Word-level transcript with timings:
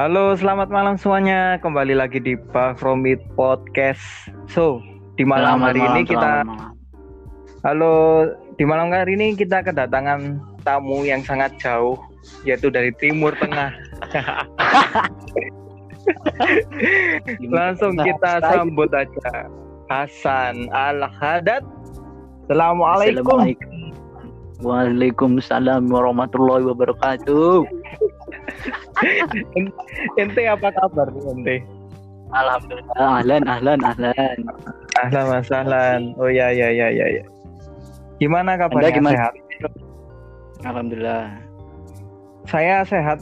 Halo, 0.00 0.32
selamat 0.32 0.72
malam 0.72 0.96
semuanya. 0.96 1.60
Kembali 1.60 1.92
lagi 1.92 2.24
di 2.24 2.32
Pak 2.32 2.80
From 2.80 3.04
It 3.04 3.20
Podcast. 3.36 4.00
So, 4.48 4.80
di 5.20 5.28
malam 5.28 5.60
Selamat 5.60 5.68
hari 5.68 5.80
malam, 5.84 5.92
ini 5.92 6.02
kita 6.08 6.32
malam. 6.40 6.72
Halo, 7.60 7.96
di 8.56 8.64
malam 8.64 8.88
hari 8.96 9.12
ini 9.20 9.36
kita 9.36 9.60
kedatangan 9.60 10.40
tamu 10.64 11.04
yang 11.04 11.20
sangat 11.20 11.52
jauh 11.60 12.00
yaitu 12.48 12.72
dari 12.72 12.96
Timur 12.96 13.36
Tengah. 13.36 13.76
Langsung 17.60 17.92
kita 18.00 18.40
sambut 18.40 18.88
aja 18.96 19.52
Hasan 19.92 20.72
Al-Haddad. 20.72 21.60
Assalamualaikum. 22.48 23.36
Assalamualaikum. 23.36 23.76
Waalaikumsalam 24.64 25.92
warahmatullahi 25.92 26.64
wabarakatuh. 26.72 27.68
Ente 30.20 30.42
apa 30.46 30.68
kabar 30.74 31.08
ente? 31.10 31.64
Alhamdulillah. 32.30 32.94
Ahlan, 32.94 33.42
ahlan, 33.48 33.80
ahlan. 33.82 34.38
Ahlan 35.02 35.24
Mas 35.26 35.50
Ahlan. 35.50 36.14
Oh 36.14 36.30
ya 36.30 36.54
ya 36.54 36.70
ya 36.70 36.86
ya 36.94 37.06
ya. 37.10 37.24
Gimana 38.22 38.54
kabarnya? 38.54 38.92
Anda 38.92 38.98
gimana? 38.98 39.14
Sehat? 39.16 39.34
Alhamdulillah. 40.62 41.24
Saya 42.46 42.76
sehat. 42.86 43.18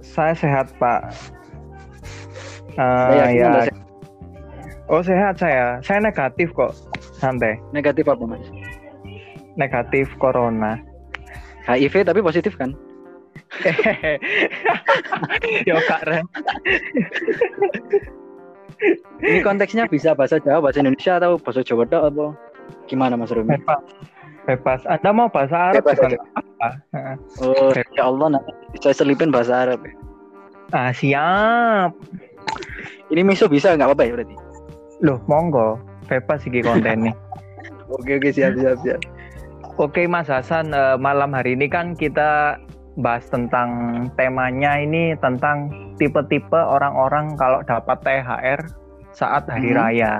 Saya 0.00 0.32
sehat, 0.32 0.72
Pak. 0.80 1.12
Anda 2.80 3.12
Eh, 3.12 3.18
yakin 3.18 3.36
ya. 3.36 3.50
Sehat? 3.68 3.78
Oh, 4.90 5.02
sehat 5.04 5.34
saya. 5.38 5.66
Saya 5.84 5.98
negatif 6.02 6.50
kok. 6.56 6.72
Santai. 7.20 7.60
Negatif 7.76 8.08
apa 8.08 8.24
mas? 8.24 8.42
Negatif 9.60 10.08
corona. 10.16 10.80
HIV 11.68 12.08
tapi 12.08 12.24
positif 12.24 12.56
kan? 12.56 12.72
Yo 15.68 15.76
Kak 15.84 16.06
Ren. 16.06 16.24
Ini 19.20 19.44
konteksnya 19.44 19.84
bisa 19.90 20.16
bahasa 20.16 20.40
Jawa, 20.40 20.70
bahasa 20.70 20.80
Indonesia 20.80 21.20
atau 21.20 21.36
bahasa 21.36 21.60
Jawa 21.60 21.84
tok 21.84 22.04
apa? 22.14 22.26
Gimana 22.88 23.18
Mas 23.18 23.34
Rumi? 23.34 23.60
Bebas. 23.60 23.82
Bebas. 24.48 24.80
Anda 24.88 25.10
mau 25.12 25.28
bahasa 25.28 25.74
Arab 25.74 25.84
Bebas 25.84 26.00
juga 26.00 26.18
apa? 26.32 26.68
Oh, 27.44 27.76
ya 27.76 28.08
Allah 28.08 28.40
nanti 28.40 28.78
saya 28.80 28.96
selipin 28.96 29.28
bahasa 29.28 29.68
Arab. 29.68 29.84
Ah, 30.72 30.94
siap. 30.94 31.92
Ini 33.10 33.26
miso 33.26 33.50
bisa 33.50 33.74
nggak 33.74 33.90
apa-apa 33.90 34.06
ya 34.06 34.12
berarti? 34.16 34.36
Loh, 35.02 35.18
monggo. 35.26 35.82
Bebas 36.06 36.46
iki 36.46 36.62
kontennya. 36.64 37.12
Oke 37.90 38.22
oke 38.22 38.30
siap 38.30 38.54
siap 38.54 38.78
siap. 38.86 39.02
Oke 39.74 40.06
Mas 40.06 40.30
Hasan, 40.30 40.70
eh, 40.70 40.94
malam 40.94 41.34
hari 41.34 41.58
ini 41.58 41.66
kan 41.66 41.98
kita 41.98 42.54
bahas 42.98 43.22
tentang 43.30 43.70
temanya 44.18 44.80
ini 44.82 45.14
tentang 45.22 45.70
tipe-tipe 45.94 46.58
orang-orang 46.58 47.38
kalau 47.38 47.62
dapat 47.62 48.02
THR 48.02 48.60
saat 49.14 49.46
hari 49.46 49.70
Hmm. 49.70 49.78
raya. 49.78 50.12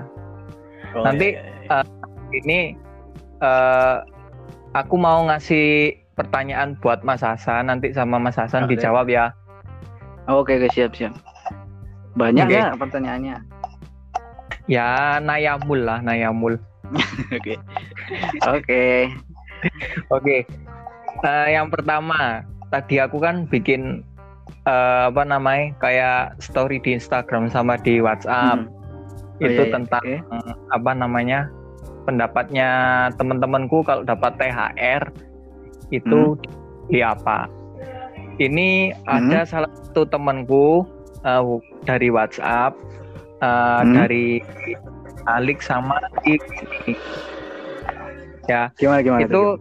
Oh, 0.95 1.03
Nanti, 1.07 1.35
iya, 1.35 1.43
iya, 1.67 1.79
iya. 1.83 1.99
Ini 2.31 2.59
eh, 3.43 3.97
aku 4.75 4.95
mau 4.95 5.27
ngasih 5.27 5.99
pertanyaan 6.15 6.79
buat 6.79 7.03
Mas 7.03 7.25
Hasan, 7.25 7.73
nanti 7.73 7.91
sama 7.91 8.21
Mas 8.23 8.39
Hasan 8.39 8.69
Oke. 8.69 8.77
dijawab 8.79 9.11
ya. 9.11 9.35
Oke 10.31 10.61
oke 10.61 10.69
siap 10.71 10.95
siap. 10.95 11.17
Banyak 12.15 12.47
Oke. 12.47 12.55
nggak 12.55 12.79
pertanyaannya? 12.79 13.37
Ya 14.71 15.19
nayamul 15.19 15.83
lah, 15.83 15.99
nayamul. 16.05 16.55
Oke. 17.37 17.55
Oke. 18.47 18.85
Oke. 20.11 20.37
Eh, 21.21 21.49
yang 21.51 21.67
pertama, 21.73 22.47
tadi 22.71 22.99
aku 22.99 23.19
kan 23.19 23.47
bikin 23.47 24.03
eh, 24.67 25.03
apa 25.11 25.23
namanya? 25.23 25.75
kayak 25.79 26.39
story 26.39 26.79
di 26.81 26.97
Instagram 26.97 27.51
sama 27.51 27.77
di 27.79 27.99
WhatsApp. 27.99 28.67
Hmm. 28.67 28.79
Oh, 29.41 29.49
itu 29.49 29.57
iya, 29.57 29.69
iya. 29.69 29.73
tentang 29.73 30.05
Oke. 30.05 30.17
eh, 30.21 30.53
apa 30.71 30.91
namanya 30.93 31.49
pendapatnya 32.05 32.69
teman-temanku 33.17 33.81
kalau 33.85 34.05
dapat 34.05 34.37
THR 34.37 35.03
itu 35.91 36.37
di 36.89 37.01
apa 37.01 37.49
ini 38.37 38.93
ada 39.09 39.45
salah 39.45 39.73
satu 39.81 40.05
temanku 40.05 40.85
eh, 41.25 41.43
dari 41.89 42.09
WhatsApp 42.13 42.77
eh, 43.41 43.81
Hmm. 43.81 43.97
dari 43.97 44.45
Alik 45.25 45.65
sama 45.65 45.97
Iki. 46.25 46.93
ya 48.45 48.69
Gimana 48.77 49.01
gimana? 49.01 49.25
itu 49.25 49.57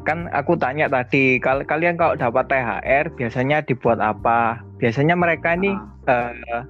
kan 0.00 0.28
aku 0.30 0.54
tanya 0.54 0.86
tadi 0.86 1.36
kal 1.36 1.60
kalian 1.62 1.94
kalau 1.94 2.14
dapat 2.14 2.48
THR 2.48 3.12
biasanya 3.12 3.60
dibuat 3.60 3.98
apa 3.98 4.58
biasanya 4.76 5.12
mereka 5.14 5.54
ini 5.54 5.76
Ah. 6.08 6.32
eh, 6.32 6.62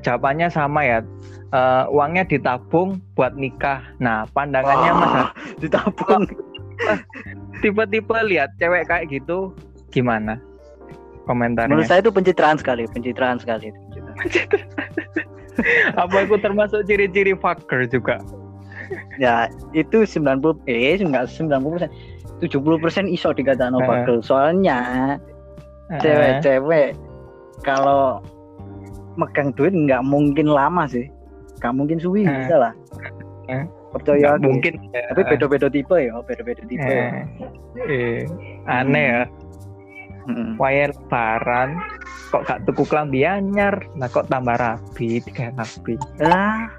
jawabannya 0.00 0.48
sama 0.48 0.82
ya 0.82 1.00
Eh, 1.52 1.84
uangnya 1.92 2.24
ditabung 2.24 2.96
buat 3.12 3.36
nikah 3.36 3.84
nah 4.00 4.24
pandangannya 4.32 4.88
Wah, 4.88 5.04
mas 5.04 5.28
ditabung. 5.68 6.24
tipe-tipe 7.60 8.16
lihat 8.24 8.56
cewek 8.56 8.88
kayak 8.88 9.12
gitu 9.12 9.52
gimana 9.92 10.40
Menurut 10.40 11.28
komentarnya 11.28 11.84
saya 11.84 12.00
itu 12.00 12.08
pencitraan 12.08 12.56
sekali, 12.56 12.88
pencitraan 12.88 13.36
sekali. 13.36 13.68
apa 15.94 16.16
itu 16.18 16.34
termasuk 16.40 16.88
ciri-ciri 16.88 17.36
fucker 17.36 17.84
juga 17.86 18.16
Ya, 19.16 19.48
itu 19.72 20.04
90 20.04 20.56
eh 20.64 20.96
enggak 20.98 21.28
90%. 21.28 21.88
70% 22.42 23.06
iso 23.06 23.30
dikatakan 23.30 23.72
Eh. 23.72 23.78
overkill. 23.78 24.18
Soalnya 24.20 24.78
cewek-cewek 25.96 26.98
kalau 27.60 28.18
megang 29.14 29.52
duit 29.52 29.70
nggak 29.70 30.02
mungkin 30.02 30.48
lama 30.48 30.84
sih. 30.84 31.06
Nggak 31.58 31.72
mungkin 31.72 31.98
suwi 31.98 32.22
Eh. 32.22 32.34
bisa 32.42 32.56
lah. 32.58 32.72
Eh. 33.46 33.62
Percaya 33.92 34.34
aku. 34.34 34.48
mungkin 34.48 34.72
Tapi 34.88 35.20
beda-beda 35.28 35.68
tipe 35.68 35.96
ya, 36.00 36.16
beda-beda 36.18 36.64
tipe. 36.64 36.80
ya. 36.82 37.12
eh, 37.78 37.84
eh, 37.84 38.18
aneh 38.64 39.06
ya 39.06 39.22
Mm. 40.22 40.54
wayar 40.54 40.94
lebaran 40.94 41.82
kok 42.30 42.46
gak 42.46 42.62
tuku 42.62 42.86
klambi 42.86 43.26
anyar 43.26 43.74
nah 43.92 44.06
kok 44.06 44.30
tambah 44.30 44.54
rapi 44.54 45.18
tiga 45.18 45.50
rapi 45.52 45.98
Ah. 46.22 46.70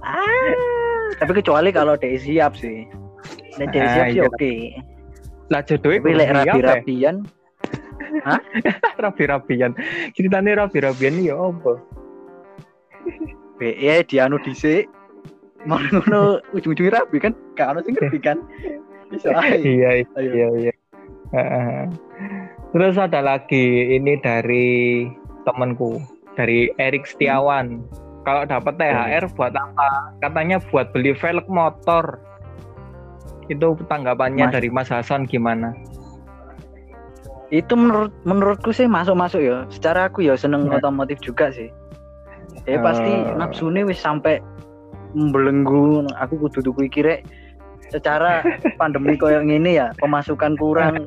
Ah. 0.00 0.56
Tapi 1.14 1.32
kecuali 1.34 1.68
kalau 1.68 1.92
dia 1.94 2.16
siap 2.16 2.56
sih. 2.56 2.88
Nek 3.56 3.66
dia 3.72 3.82
Ah, 3.82 3.88
siap 3.92 4.06
sih 4.08 4.18
iya. 4.18 4.24
oke. 4.28 4.52
lah 5.46 5.62
jodohnya 5.62 5.98
Tapi 6.02 6.10
lek 6.18 6.30
rabi-rabian, 6.34 7.16
rapi-rapian 9.04 9.70
ceritanya 10.10 10.66
rapi-rapian 10.66 11.22
ya 11.22 11.38
apa 11.38 11.78
be 13.56 13.72
ya 13.78 14.02
dianu 14.02 14.36
dhisik. 14.42 14.90
Mau 15.66 15.78
ngono 15.78 16.38
ujung-ujungnya 16.54 17.02
rabi 17.02 17.18
kan? 17.18 17.32
Gak 17.58 17.74
ono 17.74 17.80
sing 17.82 17.94
ngerti 17.98 18.18
kan? 18.22 18.38
Bisa 19.10 19.30
ae. 19.34 19.58
iya 19.78 20.02
iya 20.18 20.46
iya 20.58 20.72
Heeh. 21.34 21.90
terus 22.70 22.94
ada 22.98 23.18
lagi 23.18 23.94
ini 23.98 24.14
dari 24.22 25.06
temanku 25.42 25.98
dari 26.38 26.70
Erik 26.78 27.06
Setiawan 27.06 27.82
kalau 28.22 28.46
dapat 28.46 28.78
THR 28.78 29.26
buat 29.34 29.54
apa 29.54 30.14
katanya 30.22 30.58
buat 30.70 30.90
beli 30.94 31.14
velg 31.18 31.46
motor 31.50 32.18
itu 33.46 33.66
tanggapannya 33.86 34.46
Mas- 34.46 34.54
dari 34.54 34.68
Mas 34.68 34.88
Hasan 34.88 35.24
gimana? 35.24 35.70
Itu 37.48 37.78
menurut 37.78 38.10
menurutku 38.26 38.74
sih 38.74 38.84
masuk 38.84 39.14
masuk 39.14 39.38
ya. 39.38 39.62
Secara 39.70 40.10
aku 40.10 40.20
ya 40.20 40.34
seneng 40.34 40.66
Nah. 40.66 40.78
otomotif 40.78 41.22
juga 41.22 41.50
sih. 41.50 41.70
Ya 42.66 42.82
pasti 42.82 43.06
Eh. 43.06 43.38
nafsune 43.38 43.86
wis 43.86 43.98
sampai 43.98 44.42
membelenggu 45.14 46.10
aku 46.18 46.34
kudu 46.42 46.58
tuku 46.60 46.90
iki 46.90 47.00
rek. 47.00 47.22
Secara 47.86 48.42
pandemi 48.82 49.14
koyo 49.14 49.38
ngene 49.40 49.70
ya 49.72 49.86
pemasukan 49.96 50.58
kurang. 50.58 51.06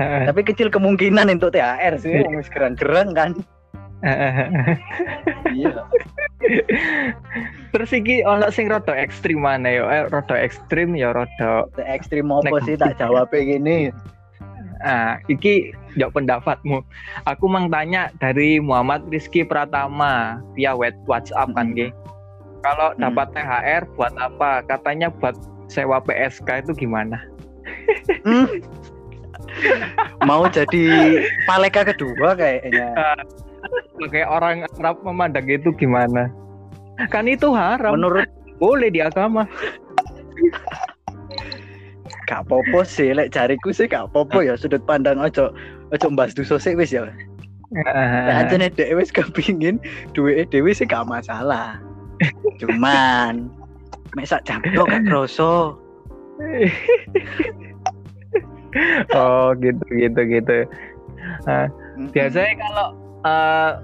Heeh. 0.00 0.24
tapi 0.24 0.40
kecil 0.40 0.72
kemungkinan 0.72 1.28
untuk 1.28 1.52
THR 1.52 2.00
sih. 2.00 2.24
Wong 2.24 2.40
wis 2.40 2.48
gerang-gerang 2.48 3.12
kan 3.12 3.30
iya. 5.52 5.72
Terus 7.72 7.90
iki 7.92 8.24
ono 8.24 8.48
sing 8.48 8.72
rada 8.72 8.96
ekstrim 8.96 9.44
mana 9.44 9.68
yo. 9.68 9.84
Eh, 9.86 10.08
rada 10.08 10.36
ekstrim 10.36 10.96
ya 10.96 11.12
rada 11.12 11.68
ekstrim 11.84 12.32
apa 12.32 12.58
sih? 12.64 12.80
tak 12.80 12.96
jawab 12.96 13.28
gini. 13.32 13.92
Ah 14.80 15.20
iki 15.28 15.76
yo 15.94 16.08
pendapatmu. 16.08 16.80
Aku 17.28 17.44
mang 17.46 17.68
tanya 17.68 18.08
dari 18.18 18.56
Muhammad 18.56 19.04
Rizky 19.12 19.44
Pratama 19.44 20.40
via 20.56 20.72
WhatsApp 20.76 21.52
kan 21.52 21.72
Hmm. 21.72 21.76
Ki. 21.76 21.88
kalau 22.60 22.92
Hmm. 22.92 23.08
dapat 23.08 23.32
THR 23.32 23.82
buat 23.96 24.12
apa? 24.20 24.60
Katanya 24.68 25.08
buat 25.08 25.32
sewa 25.68 25.96
PSK 26.00 26.64
itu 26.68 26.72
gimana? 26.84 27.20
Hmm. 28.24 28.60
mau 30.28 30.46
jadi 30.46 31.18
paleka 31.48 31.82
kedua 31.82 32.38
kayaknya 32.38 32.94
sebagai 33.96 34.24
orang 34.26 34.64
Arab 34.80 34.96
memandang 35.04 35.46
itu 35.48 35.70
gimana 35.76 36.32
kan 37.08 37.24
itu 37.28 37.52
haram 37.52 37.96
menurut 37.96 38.28
boleh 38.60 38.92
di 38.92 39.00
agama 39.00 39.48
gak 42.28 42.46
popo 42.46 42.86
sih 42.86 43.10
lek 43.10 43.32
jariku 43.34 43.72
sih 43.72 43.90
gak 43.90 44.12
popo 44.12 44.44
ya 44.44 44.54
sudut 44.54 44.80
pandang 44.86 45.18
ojo 45.18 45.50
ojo 45.90 46.06
mbas 46.12 46.36
dosa 46.36 46.60
sik 46.60 46.78
wis 46.78 46.94
ya 46.94 47.08
aja 48.30 48.54
nih 48.58 48.70
dhewe 48.74 48.98
wis 48.98 49.14
kepingin 49.14 49.78
duwe 50.10 50.42
dhewe 50.50 50.74
sih 50.74 50.86
gak 50.86 51.06
masalah. 51.06 51.78
Cuman 52.58 53.46
mek 54.18 54.26
sak 54.26 54.42
jam 54.42 54.58
tok 54.74 54.90
gak 54.90 55.06
kroso. 55.06 55.78
oh 59.14 59.48
gitu 59.62 59.84
gitu 59.94 60.20
gitu. 60.26 60.58
Nah, 61.46 61.68
biasanya 62.10 62.58
kalau 62.58 62.86
uh, 63.24 63.80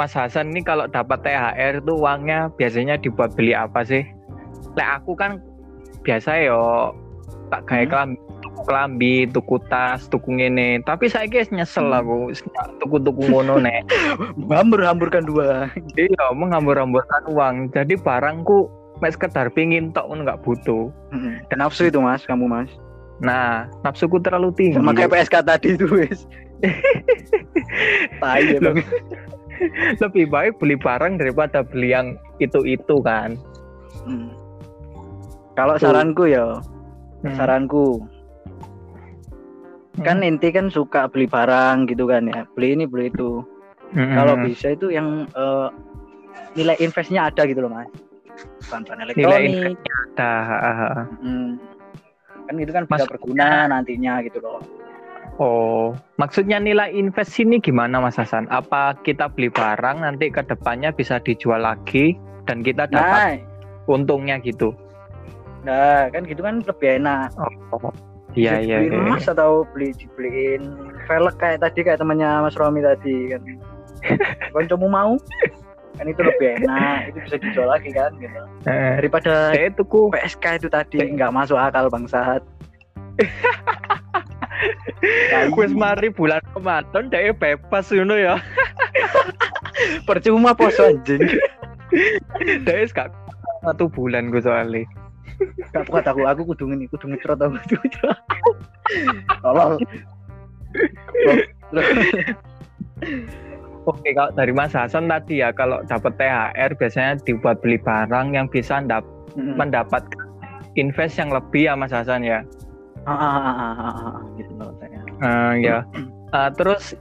Mas 0.00 0.16
Hasan 0.16 0.56
ini 0.56 0.64
kalau 0.64 0.88
dapat 0.88 1.20
THR 1.20 1.84
itu 1.84 1.92
uangnya 1.96 2.48
biasanya 2.56 2.96
dibuat 2.96 3.36
beli 3.36 3.52
apa 3.52 3.84
sih? 3.84 4.02
Lek 4.72 4.88
aku 5.02 5.12
kan 5.12 5.38
biasa 6.02 6.48
yo 6.48 6.92
tak 7.52 7.68
kayak 7.68 7.86
hmm. 7.88 7.92
kelambi 7.92 8.32
kelambi 8.62 9.14
tuku 9.28 9.56
tas 9.66 10.06
tuku 10.08 10.28
ngene 10.38 10.84
tapi 10.84 11.08
saya 11.08 11.26
guys 11.26 11.50
nyesel 11.50 11.88
hmm. 11.88 11.98
aku 12.04 12.16
tuku 12.80 12.96
tuku 13.00 13.22
ngono 13.28 13.58
nek 13.58 13.86
hambur 14.56 14.80
hamburkan 14.84 15.24
dua 15.24 15.68
iya 15.96 16.24
menghambur 16.36 16.76
hamburkan 16.76 17.22
uang 17.32 17.54
jadi 17.72 17.96
barangku 17.98 18.70
mek 19.02 19.18
sekedar 19.18 19.50
pingin 19.50 19.90
tok 19.90 20.06
nggak 20.10 20.40
butuh 20.46 20.92
hmm. 21.10 21.42
dan 21.50 21.58
nafsu 21.58 21.90
itu 21.90 21.98
mas 21.98 22.22
kamu 22.24 22.46
mas 22.46 22.70
nah 23.22 23.66
nafsuku 23.86 24.18
terlalu 24.22 24.50
tinggi 24.54 24.78
sama 24.78 24.94
kayak 24.94 25.10
PSK 25.10 25.36
tadi 25.46 25.68
itu 25.78 25.86
wes 25.90 26.26
tai 28.22 28.46
lebih 30.02 30.24
baik 30.30 30.58
beli 30.58 30.74
barang 30.78 31.18
daripada 31.18 31.62
beli 31.62 31.94
yang 31.94 32.18
itu 32.38 32.62
itu 32.66 32.96
kan? 33.02 33.38
Hmm. 34.02 34.34
kalau 35.54 35.78
saranku 35.78 36.26
ya 36.26 36.58
hmm. 37.22 37.34
saranku. 37.38 38.02
Hmm. 39.92 40.04
kan 40.08 40.24
inti 40.24 40.48
kan 40.50 40.72
suka 40.72 41.06
beli 41.06 41.28
barang 41.28 41.86
gitu 41.90 42.08
kan 42.08 42.26
ya. 42.30 42.46
Beli 42.54 42.78
ini 42.78 42.84
beli 42.86 43.10
itu. 43.10 43.42
Hmm. 43.92 44.16
kalau 44.16 44.40
bisa 44.40 44.72
itu 44.72 44.88
yang 44.88 45.28
uh, 45.36 45.68
nilai 46.56 46.80
investnya 46.80 47.28
ada 47.28 47.44
gitu 47.44 47.60
loh 47.60 47.70
mas. 47.70 47.90
Bahan-bahan 48.72 49.04
elektronik. 49.04 49.28
nilai 49.28 49.76
ada 50.16 50.34
hmm. 51.20 51.60
kan 52.48 52.54
itu 52.58 52.72
kan 52.72 52.84
bisa 52.88 53.04
berguna 53.06 53.68
nantinya 53.68 54.24
gitu 54.24 54.40
loh 54.42 54.60
Oh, 55.42 55.90
maksudnya 56.22 56.62
nilai 56.62 56.94
invest 56.94 57.34
ini 57.42 57.58
gimana 57.58 57.98
Mas 57.98 58.14
Hasan? 58.14 58.46
Apa 58.46 58.94
kita 59.02 59.26
beli 59.26 59.50
barang 59.50 60.06
nanti 60.06 60.30
ke 60.30 60.38
depannya 60.46 60.94
bisa 60.94 61.18
dijual 61.18 61.66
lagi 61.66 62.14
dan 62.46 62.62
kita 62.62 62.86
dapat 62.86 63.42
nah. 63.42 63.90
untungnya 63.90 64.38
gitu? 64.38 64.70
Nah, 65.66 66.06
kan 66.14 66.22
gitu 66.30 66.46
kan 66.46 66.62
lebih 66.62 67.02
enak. 67.02 67.34
Oh, 67.74 67.90
iya 68.38 68.62
iya. 68.62 68.86
Beli 68.86 68.94
iya. 68.94 69.02
emas 69.02 69.26
atau 69.26 69.66
beli 69.74 69.90
dibeliin 69.98 70.62
velg 71.10 71.34
kayak 71.42 71.58
tadi 71.58 71.90
kayak 71.90 71.98
temannya 71.98 72.46
Mas 72.46 72.54
Romi 72.54 72.78
tadi 72.78 73.34
kan. 73.34 73.42
kamu 74.70 74.86
mau? 74.86 75.18
kan 75.92 76.08
itu 76.08 76.24
lebih 76.24 76.56
enak 76.64 77.12
itu 77.12 77.18
bisa 77.28 77.36
dijual 77.36 77.68
lagi 77.68 77.92
kan 77.92 78.08
gitu 78.16 78.40
eh, 78.64 78.96
daripada 78.96 79.52
itu 79.52 79.84
ku 79.84 80.08
PSK 80.08 80.64
itu 80.64 80.68
tadi 80.72 81.04
nggak 81.04 81.28
masuk 81.36 81.60
akal 81.60 81.92
bangsat 81.92 82.40
Wis 85.58 85.72
mari 85.74 86.08
bulan 86.10 86.42
Ramadan 86.54 87.10
dhek 87.10 87.38
bebas 87.38 87.90
ngono 87.90 88.14
ya. 88.18 88.34
Percuma 90.08 90.54
poso 90.54 90.90
anjing. 90.90 91.22
Dhek 92.66 92.76
wis 92.86 92.92
gak 92.94 93.10
satu 93.62 93.86
bulan 93.90 94.30
gue 94.30 94.42
soalnya. 94.42 94.86
Gak 95.74 95.88
kuat 95.90 96.06
aku, 96.06 96.26
aku 96.26 96.42
kudu 96.54 96.70
ngene, 96.70 96.86
kudu 96.90 97.10
ngetrot 97.10 97.40
aku. 97.42 97.58
Tolong. 99.42 99.78
Oke, 103.82 104.14
kalau 104.14 104.30
dari 104.38 104.54
Mas 104.54 104.78
Hasan 104.78 105.10
tadi 105.10 105.42
ya, 105.42 105.50
kalau 105.50 105.82
dapat 105.90 106.14
THR 106.14 106.70
biasanya 106.78 107.18
dibuat 107.26 107.58
beli 107.58 107.82
barang 107.82 108.30
yang 108.30 108.46
bisa 108.46 108.78
mendap 108.78 109.02
mendapatkan 109.34 110.22
invest 110.78 111.18
yang 111.18 111.34
lebih 111.34 111.66
ya 111.66 111.74
Mas 111.74 111.90
Hasan 111.90 112.22
ya. 112.22 112.46
Ah, 113.02 113.10
ah, 113.10 113.34
ah, 113.34 113.50
ah, 113.50 113.72
ah, 113.82 113.96
ah, 114.14 114.16
gitu 114.38 114.52
saya. 114.78 115.00
Uh, 115.18 115.52
ya. 115.58 115.78
Uh, 116.30 116.50
terus 116.54 116.94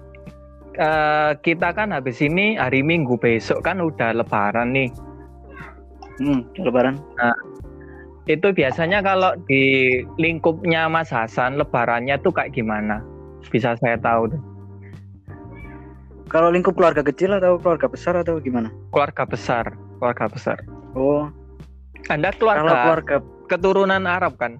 uh, 0.81 1.37
kita 1.45 1.69
kan 1.77 1.93
habis 1.93 2.17
ini 2.25 2.57
hari 2.57 2.81
Minggu 2.81 3.21
besok 3.21 3.61
kan 3.61 3.77
udah 3.77 4.17
Lebaran 4.17 4.73
nih. 4.73 4.89
Hmm, 6.17 6.41
Lebaran. 6.57 6.97
Nah, 7.21 7.37
itu 8.25 8.49
biasanya 8.49 9.05
kalau 9.05 9.37
di 9.45 10.01
lingkupnya 10.17 10.89
Mas 10.89 11.13
Hasan 11.13 11.61
Lebarannya 11.61 12.17
tuh 12.21 12.33
kayak 12.33 12.57
gimana? 12.57 13.05
Bisa 13.49 13.77
saya 13.77 13.97
tahu 14.01 14.33
deh. 14.33 14.41
Kalau 16.31 16.47
lingkup 16.47 16.79
keluarga 16.79 17.03
kecil 17.03 17.35
atau 17.35 17.59
keluarga 17.59 17.91
besar 17.91 18.15
atau 18.15 18.39
gimana? 18.39 18.71
Keluarga 18.95 19.27
besar, 19.27 19.75
keluarga 19.99 20.31
besar. 20.31 20.57
Oh. 20.95 21.27
Anda 22.07 22.31
keluarga, 22.33 22.63
kalau 22.63 22.73
keluarga 22.87 23.15
keturunan 23.51 24.03
Arab 24.07 24.39
kan? 24.39 24.55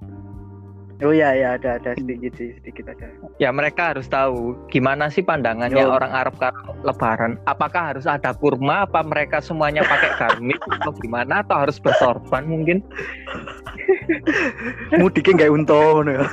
Oh 1.02 1.10
iya 1.10 1.34
ya 1.34 1.58
ada 1.58 1.82
ada 1.82 1.98
sedikit 1.98 2.38
sih 2.38 2.54
sedikit 2.62 2.94
ada. 2.94 3.10
Ya 3.42 3.50
mereka 3.50 3.94
harus 3.94 4.06
tahu 4.06 4.54
gimana 4.70 5.10
sih 5.10 5.26
pandangannya 5.26 5.82
Yo. 5.82 5.90
orang 5.90 6.14
Arab 6.14 6.38
kalau 6.38 6.78
Lebaran. 6.86 7.42
Apakah 7.50 7.94
harus 7.94 8.06
ada 8.06 8.38
kurma? 8.38 8.86
Apa 8.86 9.02
mereka 9.02 9.42
semuanya 9.42 9.82
pakai 9.82 10.14
garmin 10.22 10.58
atau 10.78 10.94
gimana? 11.02 11.42
Atau 11.42 11.58
harus 11.58 11.82
bersorban 11.82 12.46
mungkin? 12.46 12.86
Mudiknya 15.02 15.42
nggak 15.42 15.54
untung 15.58 16.06
ya. 16.06 16.22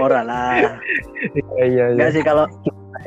Ora 0.00 0.24
lah. 0.24 0.80
Iya 1.60 1.64
iya. 1.68 1.84
Enggak 1.92 2.16
sih 2.16 2.24
kalau 2.24 2.48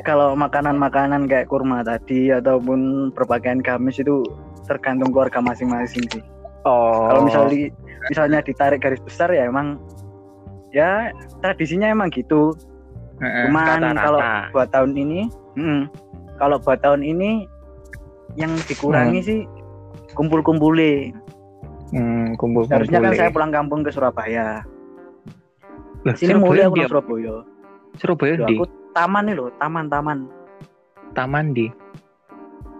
kalau 0.06 0.38
makanan-makanan 0.38 1.26
kayak 1.26 1.50
kurma 1.50 1.82
tadi 1.82 2.30
ataupun 2.30 3.10
berpakaian 3.10 3.58
gamis 3.58 3.98
itu 3.98 4.22
tergantung 4.70 5.10
keluarga 5.10 5.42
masing-masing 5.42 6.06
sih. 6.14 6.22
Oh. 6.62 7.10
Kalau 7.10 7.22
misalnya 7.26 7.70
misalnya 8.10 8.38
ditarik 8.42 8.82
garis 8.82 9.02
besar 9.02 9.30
ya 9.30 9.46
emang 9.46 9.78
ya 10.74 11.10
tradisinya 11.44 11.90
emang 11.90 12.10
gitu. 12.10 12.54
Cuman 13.22 13.94
kalau 13.94 14.18
buat 14.50 14.68
tahun 14.74 14.98
ini, 14.98 15.30
hmm, 15.54 15.82
kalau 16.42 16.58
buat 16.58 16.82
tahun 16.82 17.06
ini 17.06 17.46
yang 18.34 18.50
dikurangi 18.66 19.20
hmm. 19.22 19.28
sih 19.28 19.40
kumpul-kumpul 20.18 20.74
Hmm, 21.92 22.32
kumpul 22.40 22.64
Harusnya 22.72 23.04
kan 23.04 23.12
saya 23.12 23.28
pulang 23.28 23.52
kampung 23.52 23.84
ke 23.84 23.92
Surabaya. 23.92 24.64
Lah, 26.08 26.14
Sini 26.16 26.40
mulia 26.40 26.72
aku 26.72 26.88
Surabaya. 26.88 27.44
Surabaya 28.00 28.34
di. 28.48 28.56
Aku 28.56 28.64
taman 28.96 29.28
nih 29.28 29.36
loh, 29.36 29.52
taman-taman. 29.60 30.24
Taman 31.12 31.52
di. 31.52 31.68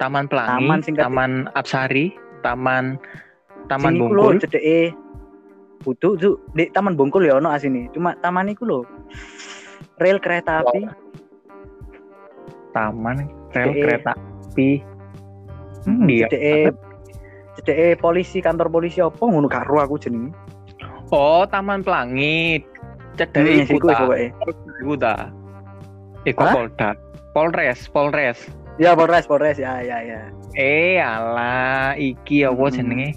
Taman 0.01 0.27
Pelangi, 0.27 0.67
Taman, 0.67 0.81
Taman 0.97 1.33
Apsari, 1.55 2.17
Taman 2.43 2.99
Taman 3.69 3.99
Bungkul. 3.99 4.41
cedeke 4.43 4.95
butuh 5.83 6.15
tuh 6.15 6.39
di 6.55 6.71
Taman 6.71 6.95
Bungkul 6.95 7.27
ya 7.27 7.39
ono 7.39 7.51
asini. 7.51 7.91
Cuma 7.91 8.15
taman 8.23 8.51
iku 8.51 8.63
lho. 8.67 8.81
Rel 9.99 10.23
kereta 10.23 10.63
api. 10.63 10.87
Taman 12.73 13.29
rel 13.53 13.71
cedeke. 13.71 13.83
kereta 13.83 14.13
api. 14.15 14.71
Hmm, 15.83 16.07
dia 16.07 16.27
cedeke 16.31 16.75
cedeke 17.59 17.87
polisi 17.99 18.39
kantor 18.39 18.71
polisi 18.71 19.03
apa 19.03 19.23
ngono 19.23 19.51
karo 19.51 19.83
aku 19.83 19.99
jenenge. 19.99 20.33
Oh, 21.13 21.45
Taman 21.45 21.85
Pelangi. 21.85 22.63
Cedeke 23.21 23.69
hmm, 23.69 23.77
iku 23.77 23.89
ta. 23.91 24.09
Iku 24.81 24.95
ta. 24.97 25.15
Iku 26.23 26.43
Polda. 26.47 26.91
Polres, 27.33 27.89
Polres. 27.89 28.39
Ya 28.81 28.97
Polres, 28.97 29.29
Polres 29.29 29.57
ya 29.61 29.85
ya 29.85 30.01
ya. 30.01 30.21
Eh 30.57 31.01
ala 31.01 31.93
iki 31.97 32.45
apa 32.45 32.61
hmm. 32.61 32.73
jenenge? 32.73 33.09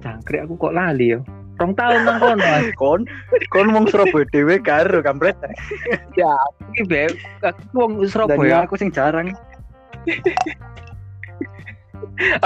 Cangkrik 0.00 0.48
aku 0.48 0.56
kok 0.56 0.76
lali 0.76 1.16
yo. 1.16 1.20
Rong 1.60 1.76
tahun 1.76 2.08
nang 2.08 2.18
kono. 2.24 2.48
kon 2.80 3.00
kon 3.52 3.68
wong 3.76 3.84
Surabaya 3.92 4.24
dhewe 4.32 4.56
karo 4.64 5.04
kampret. 5.04 5.36
ya, 6.20 6.32
iki 6.72 6.88
be 6.88 7.12
aku 7.44 7.60
wong 7.76 8.00
Surabaya. 8.08 8.64
aku 8.64 8.80
sing 8.80 8.88
jarang. 8.88 9.36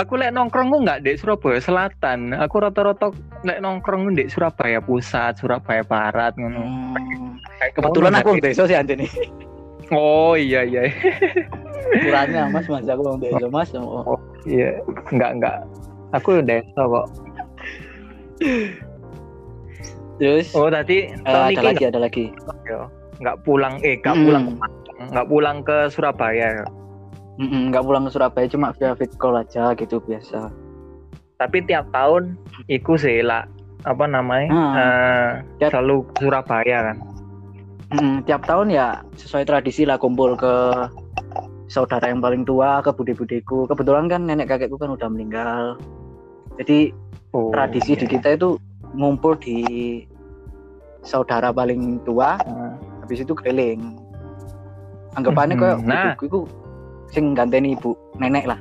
aku 0.01 0.13
lek 0.19 0.35
nongkrong 0.35 0.75
nggak 0.75 1.07
di 1.07 1.15
Surabaya 1.15 1.63
Selatan. 1.63 2.35
Aku 2.35 2.59
rata-rata 2.59 3.15
lek 3.47 3.63
nongkrong 3.63 4.19
di 4.19 4.27
Surabaya 4.27 4.83
Pusat, 4.83 5.39
Surabaya 5.39 5.87
Barat 5.87 6.35
ngono. 6.35 6.59
Hmm. 6.59 7.39
Kebetulan 7.75 8.19
aku 8.19 8.43
desa 8.43 8.67
sih 8.67 8.75
Anteni. 8.75 9.07
Oh 9.95 10.35
iya 10.35 10.67
iya. 10.67 10.91
Kurangnya 12.03 12.51
Mas, 12.51 12.67
Mas 12.67 12.89
aku 12.89 13.05
wong 13.05 13.23
desa 13.23 13.47
Mas. 13.47 13.71
Oh, 13.77 14.19
iya, 14.43 14.81
enggak 15.13 15.31
enggak. 15.39 15.57
Aku 16.17 16.43
desa 16.43 16.83
kok. 16.83 17.07
Terus? 20.19 20.47
Oh 20.55 20.71
tadi 20.71 21.11
uh, 21.27 21.51
ada 21.51 21.63
lagi 21.63 21.85
ada 21.87 21.99
lagi. 21.99 22.25
Nggak 23.19 23.37
pulang 23.47 23.83
eh 23.83 23.99
nggak 23.99 24.15
hmm. 24.15 24.25
pulang 24.27 24.45
nggak 25.11 25.27
pulang 25.29 25.57
ke 25.63 25.77
Surabaya. 25.91 26.65
nggak 27.35 27.83
pulang 27.83 28.07
ke 28.07 28.11
Surabaya 28.15 28.47
cuma 28.47 28.71
via 28.79 28.95
fit 28.95 29.11
call 29.19 29.39
aja 29.39 29.75
gitu 29.75 29.99
biasa. 30.03 30.55
Tapi 31.39 31.67
tiap 31.67 31.91
tahun 31.91 32.39
ikut 32.71 32.99
sih 33.03 33.27
lah 33.27 33.43
apa 33.85 34.07
namanya 34.07 34.49
hmm. 34.49 34.73
uh, 34.79 35.31
selalu 35.61 36.07
Surabaya 36.17 36.93
kan. 36.93 36.99
hmm, 37.95 38.17
tiap 38.27 38.43
tahun 38.49 38.73
ya 38.73 39.05
sesuai 39.19 39.45
tradisi 39.45 39.85
lah 39.85 40.01
kumpul 40.01 40.35
ke 40.35 40.55
saudara 41.69 42.11
yang 42.11 42.23
paling 42.23 42.47
tua 42.47 42.81
ke 42.81 42.91
bude-budeku 42.93 43.67
kebetulan 43.69 44.07
kan 44.07 44.25
nenek 44.25 44.51
kakekku 44.51 44.79
kan 44.79 44.95
udah 44.95 45.09
meninggal 45.11 45.75
jadi 46.61 46.95
oh, 47.35 47.51
tradisi 47.51 47.99
iya. 47.99 48.01
di 48.01 48.07
kita 48.07 48.39
itu 48.39 48.57
ngumpul 48.95 49.35
di 49.43 49.59
saudara 51.03 51.51
paling 51.51 52.01
tua 52.07 52.39
hmm. 52.41 53.03
habis 53.05 53.27
itu 53.27 53.35
keliling 53.35 53.99
anggapannya 55.19 55.59
hmm, 55.59 55.63
kayak 55.63 55.79
nah. 55.85 56.05
ibuku 56.15 56.25
itu 56.31 56.41
sing 57.13 57.35
ganteni 57.37 57.75
ibu 57.77 57.93
nenek 58.17 58.47
lah 58.47 58.61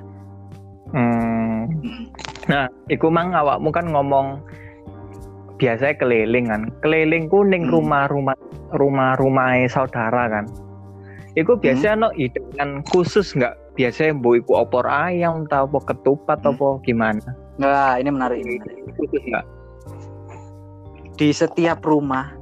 hmm. 0.92 1.70
hmm. 1.70 2.04
nah 2.52 2.66
iku 2.90 3.08
mang 3.08 3.32
awakmu 3.32 3.70
kan 3.72 3.88
ngomong 3.88 4.42
biasanya 5.62 5.96
keliling 6.02 6.50
kan 6.50 6.68
keliling 6.84 7.32
kuning 7.32 7.70
hmm. 7.70 7.74
rumah-rumah 7.78 8.36
rumah-rumah 8.74 9.64
saudara 9.70 10.28
kan 10.28 10.50
Iku 11.34 11.58
biasanya 11.58 11.98
hmm. 11.98 12.04
no 12.06 12.10
hidangan 12.14 12.72
khusus 12.94 13.34
nggak? 13.34 13.58
Biasanya 13.74 14.22
bu 14.22 14.38
iku 14.38 14.62
opor 14.62 14.86
ayam, 14.86 15.50
atau 15.50 15.66
ketupat, 15.82 16.46
hmm. 16.46 16.54
apa 16.54 16.68
gimana? 16.86 17.30
Nah, 17.62 18.02
ini 18.02 18.10
menarik. 18.10 18.42
Ini 18.42 18.54
menarik. 18.58 19.46
Di 21.14 21.30
setiap 21.30 21.86
rumah, 21.86 22.34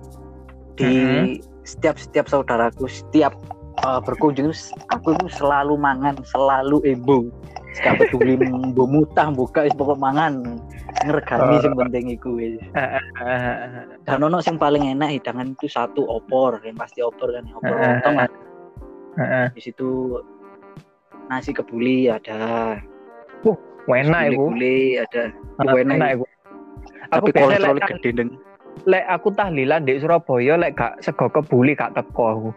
di 0.80 0.88
hmm. 0.88 1.44
setiap 1.68 2.00
setiap 2.00 2.25
saudaraku, 2.32 2.88
setiap 2.88 3.36
uh, 3.84 4.00
berkunjung, 4.00 4.56
aku 4.96 5.12
itu 5.20 5.27
selalu 5.36 5.75
mangan, 5.75 6.15
selalu 6.24 6.80
ibu. 6.88 7.27
Gak 7.72 8.03
peduli 8.03 8.36
bu 8.75 8.84
mutah 8.84 9.32
buka 9.32 9.63
pokok 9.80 9.96
mangan 9.96 10.60
ngergani 11.08 11.56
uh, 11.56 11.62
sing 11.63 11.72
penting 11.72 12.06
iku 12.12 12.36
wis. 12.36 12.60
Dan 14.03 14.27
ono 14.27 14.44
sing 14.44 14.60
paling 14.60 14.91
enak 14.91 15.15
hidangan 15.15 15.56
itu 15.56 15.72
satu 15.72 16.03
opor, 16.03 16.60
yang 16.68 16.75
pasti 16.75 17.00
opor 17.00 17.32
kan 17.32 17.48
opor 17.48 17.72
lontong 17.72 18.15
uh 19.15 19.48
Di 19.56 19.62
situ 19.63 20.20
nasi 21.32 21.56
kebuli 21.56 22.12
ada. 22.12 22.75
Enak 23.90 24.22
iku. 24.34 24.54
Kebuli 24.54 24.78
ada. 25.02 25.24
Uh, 25.62 25.82
enak 25.82 26.10
iku. 26.20 26.26
Tapi 27.12 27.30
kolesterol 27.34 27.80
gede 27.82 28.10
deng. 28.14 28.30
Lek 28.88 29.06
aku 29.10 29.30
tahlilan 29.36 29.84
di 29.84 30.00
Surabaya 30.00 30.56
lek 30.56 30.80
gak 30.80 31.04
sego 31.04 31.28
kebuli 31.28 31.76
gak 31.76 31.94
teko 31.94 32.26
aku. 32.34 32.50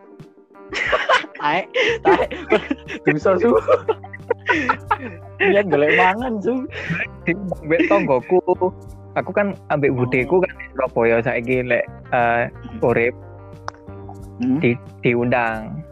Ae, 1.45 1.67
tae. 2.01 2.25
Bisa 3.05 3.37
su. 3.37 3.53
Iya 5.43 5.61
golek 5.67 5.93
mangan 5.99 6.41
su. 6.41 6.65
Mbek 7.67 7.91
tonggoku. 7.91 8.41
Aku 9.15 9.31
kan 9.31 9.55
ambek 9.71 9.95
budeku 9.95 10.43
kan 10.43 10.53
di 10.55 10.67
Surabaya 10.75 11.17
saiki 11.21 11.67
lek 11.67 11.85
uh, 12.15 12.49
urip. 12.81 13.15
Hmm? 14.43 14.59
Di 14.59 14.75
diundang 15.07 15.85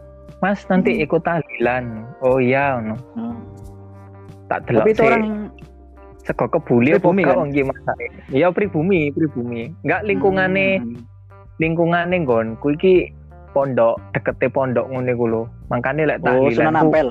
Mas 0.43 0.67
nanti 0.67 0.91
hmm. 0.91 1.03
ikut 1.07 1.23
tahlilan. 1.23 2.03
Oh 2.19 2.35
iya 2.35 2.83
no. 2.83 2.99
Hmm. 3.15 3.52
Tak 4.53 4.69
delok 4.69 4.85
Tapi 4.85 4.91
itu 4.93 5.01
orang 5.01 5.25
sego 6.21 6.45
kebuli 6.45 6.93
apa 6.93 7.09
kan? 7.09 7.35
wong? 7.41 7.49
Iya 8.29 8.53
pribumi, 8.53 9.09
pribumi. 9.09 9.73
Enggak 9.81 10.05
lingkungane 10.05 10.67
hmm. 10.77 11.01
lingkungane 11.57 12.15
nggon 12.21 12.61
ku 12.61 12.77
iki 12.77 13.09
pondok 13.57 13.97
dekete 14.13 14.53
pondok 14.53 14.85
ngene 14.93 15.17
ku 15.17 15.25
lho. 15.25 15.49
Makane 15.73 16.05
lek 16.05 16.21
tahlilan. 16.21 16.45
Oh, 16.45 16.53
Sunan 16.53 16.77
Ampel. 16.77 17.07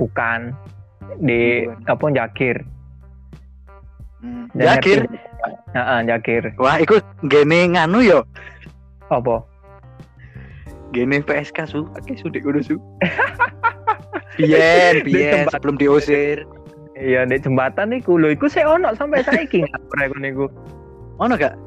Bukan 0.00 0.40
di 1.20 1.68
hmm. 1.68 1.92
apa 1.92 2.04
Jakir. 2.16 2.56
Hmm. 4.24 4.48
Jakir. 4.56 5.04
Heeh, 5.76 5.98
Jakir. 6.08 6.42
Wah, 6.56 6.80
ikut 6.80 7.04
gene 7.28 7.68
nganu 7.68 8.00
yo. 8.00 8.24
Apa? 9.12 9.44
gini 10.94 11.18
PSK 11.18 11.58
su 11.66 11.90
oke 11.90 12.14
sudah 12.14 12.38
kudu 12.38 12.60
su 12.62 12.76
biyen 14.38 14.94
biyen 15.04 15.46
sebelum 15.50 15.76
diusir. 15.76 16.46
Iya 16.94 17.26
di 17.26 17.42
jembatan 17.42 17.90
nih 17.90 18.06
kulo 18.06 18.30
iku 18.30 18.46
saya 18.46 18.78
ono 18.78 18.94
sampai 18.94 19.26
saiki 19.26 19.66
ngapre 19.66 20.10
nih 20.22 20.30
niku. 20.30 20.46
Ono 21.18 21.34
gak? 21.34 21.58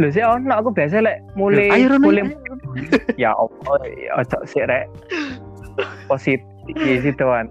Lho 0.00 0.08
sih 0.08 0.24
ono. 0.24 0.52
Aku 0.56 0.72
biasa 0.72 1.04
lek 1.04 1.20
mulai 1.36 1.68
mulai 2.00 2.32
ya 3.20 3.36
opo 3.36 3.76
ojo 4.16 4.38
sih 4.48 4.64
rek. 4.64 4.88
Positif 6.08 6.40
di 6.72 6.98
situan 7.04 7.46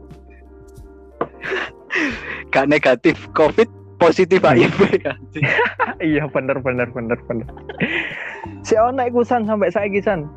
gak 2.51 2.67
negatif 2.67 3.15
covid 3.31 3.67
positif 3.95 4.43
aja 4.43 4.67
iya. 6.03 6.27
Bener 6.35 6.57
bener 6.59 6.87
bener 6.91 7.19
bener. 7.29 7.47
Si 8.65 8.75
ono 8.75 9.01
ikusan 9.07 9.47
sampai 9.47 9.71
saya 9.71 9.87
kisan 9.87 10.27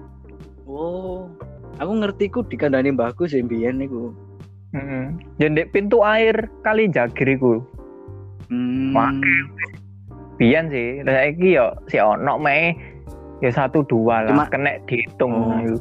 Oh, 0.68 1.32
aku 1.78 1.92
ngerti 2.02 2.24
ku 2.30 2.42
dikandani 2.44 2.94
mbahku 2.94 3.26
sih 3.30 3.42
mbiyen 3.42 3.82
niku. 3.82 4.14
Heeh. 4.74 5.14
Mm 5.40 5.70
pintu 5.72 6.04
air 6.04 6.50
kali 6.66 6.90
jagir 6.92 7.38
iku. 7.38 7.64
Hmm. 8.52 9.20
Biyen 10.38 10.70
sih, 10.70 11.02
lah 11.02 11.28
iki 11.28 11.58
yo 11.58 11.74
si 11.90 11.98
ono 11.98 12.38
meh 12.38 12.72
ya 13.42 13.50
satu 13.50 13.82
dua 13.86 14.24
lah 14.24 14.32
Cuma, 14.32 14.46
kena 14.46 14.78
dihitung. 14.86 15.32
Oh. 15.34 15.78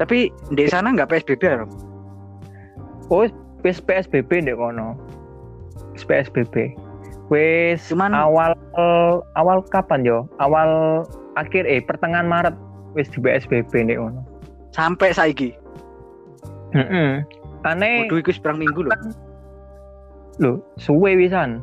Tapi 0.00 0.32
di 0.56 0.64
sana 0.64 0.96
nggak 0.96 1.12
PSBB 1.12 1.42
ya? 1.44 1.68
Oh, 3.12 3.28
wis 3.60 3.78
PSBB 3.84 4.48
ndek 4.48 4.56
kono. 4.56 4.96
PSBB. 6.00 6.72
Wis 7.28 7.84
Cuman 7.92 8.16
awal 8.16 8.56
awal 9.36 9.60
kapan 9.68 10.02
yo? 10.02 10.24
Awal 10.40 11.04
akhir 11.36 11.68
eh 11.68 11.84
pertengahan 11.84 12.26
Maret 12.26 12.56
wis 12.94 13.10
di 13.10 13.18
PSBB 13.22 13.70
nih 13.86 13.96
ono. 13.98 14.22
Sampai 14.74 15.14
saiki. 15.14 15.54
Heeh. 16.74 17.22
Aneh. 17.66 18.06
Waduh 18.06 18.18
iku 18.22 18.30
seberang 18.32 18.62
minggu 18.62 18.86
lho. 18.86 18.96
Lho, 20.40 20.52
suwe 20.80 21.18
wisan. 21.18 21.60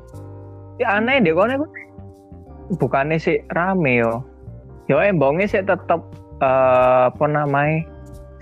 Ya 0.78 1.02
aneh 1.02 1.24
deh 1.24 1.34
kono 1.34 1.66
bukannya 2.76 3.18
sih 3.18 3.42
rame 3.56 4.04
yo. 4.04 4.22
Yo 4.92 5.00
embongnya 5.02 5.48
sih 5.50 5.64
tetep 5.64 6.02
uh, 6.44 7.10
apa 7.10 7.26
namanya? 7.26 7.88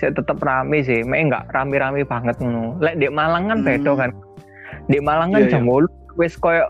Sih 0.01 0.11
tetep 0.11 0.37
rame 0.43 0.83
sih, 0.83 1.05
mek 1.07 1.31
enggak 1.31 1.47
rame-rame 1.55 2.03
banget 2.03 2.35
ngono. 2.43 2.75
Lek 2.83 2.99
di 2.99 3.07
Malang 3.07 3.47
kan 3.47 3.59
hmm. 3.63 3.67
beda 3.67 3.91
kan. 3.95 4.11
Di 4.91 4.99
Malang 4.99 5.31
kan 5.31 5.47
yeah, 5.47 5.51
jam 5.55 5.65
yeah. 5.65 5.87
wis 6.19 6.35
koyo 6.35 6.67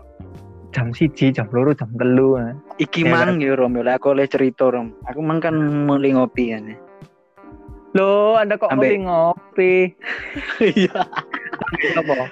jam 0.76 0.92
siji 0.92 1.32
jam 1.32 1.48
loro 1.56 1.72
jam 1.72 1.88
telu 1.96 2.36
iki 2.76 3.08
ya, 3.08 3.16
mang 3.16 3.40
kan? 3.40 3.40
ya 3.40 3.56
rom 3.56 3.80
aku 3.80 4.12
oleh 4.12 4.28
cerita 4.28 4.68
rom. 4.68 4.92
Aku 5.08 5.24
mang 5.24 5.40
kan 5.40 5.56
mulai 5.88 6.12
ngopi 6.12 6.52
ya 6.52 6.60
nih 6.60 6.76
lo 7.96 8.36
anda 8.36 8.60
kok 8.60 8.76
mulai 8.76 9.00
ngopi? 9.00 9.96
Iya. 10.60 11.00
Apa? 11.96 12.28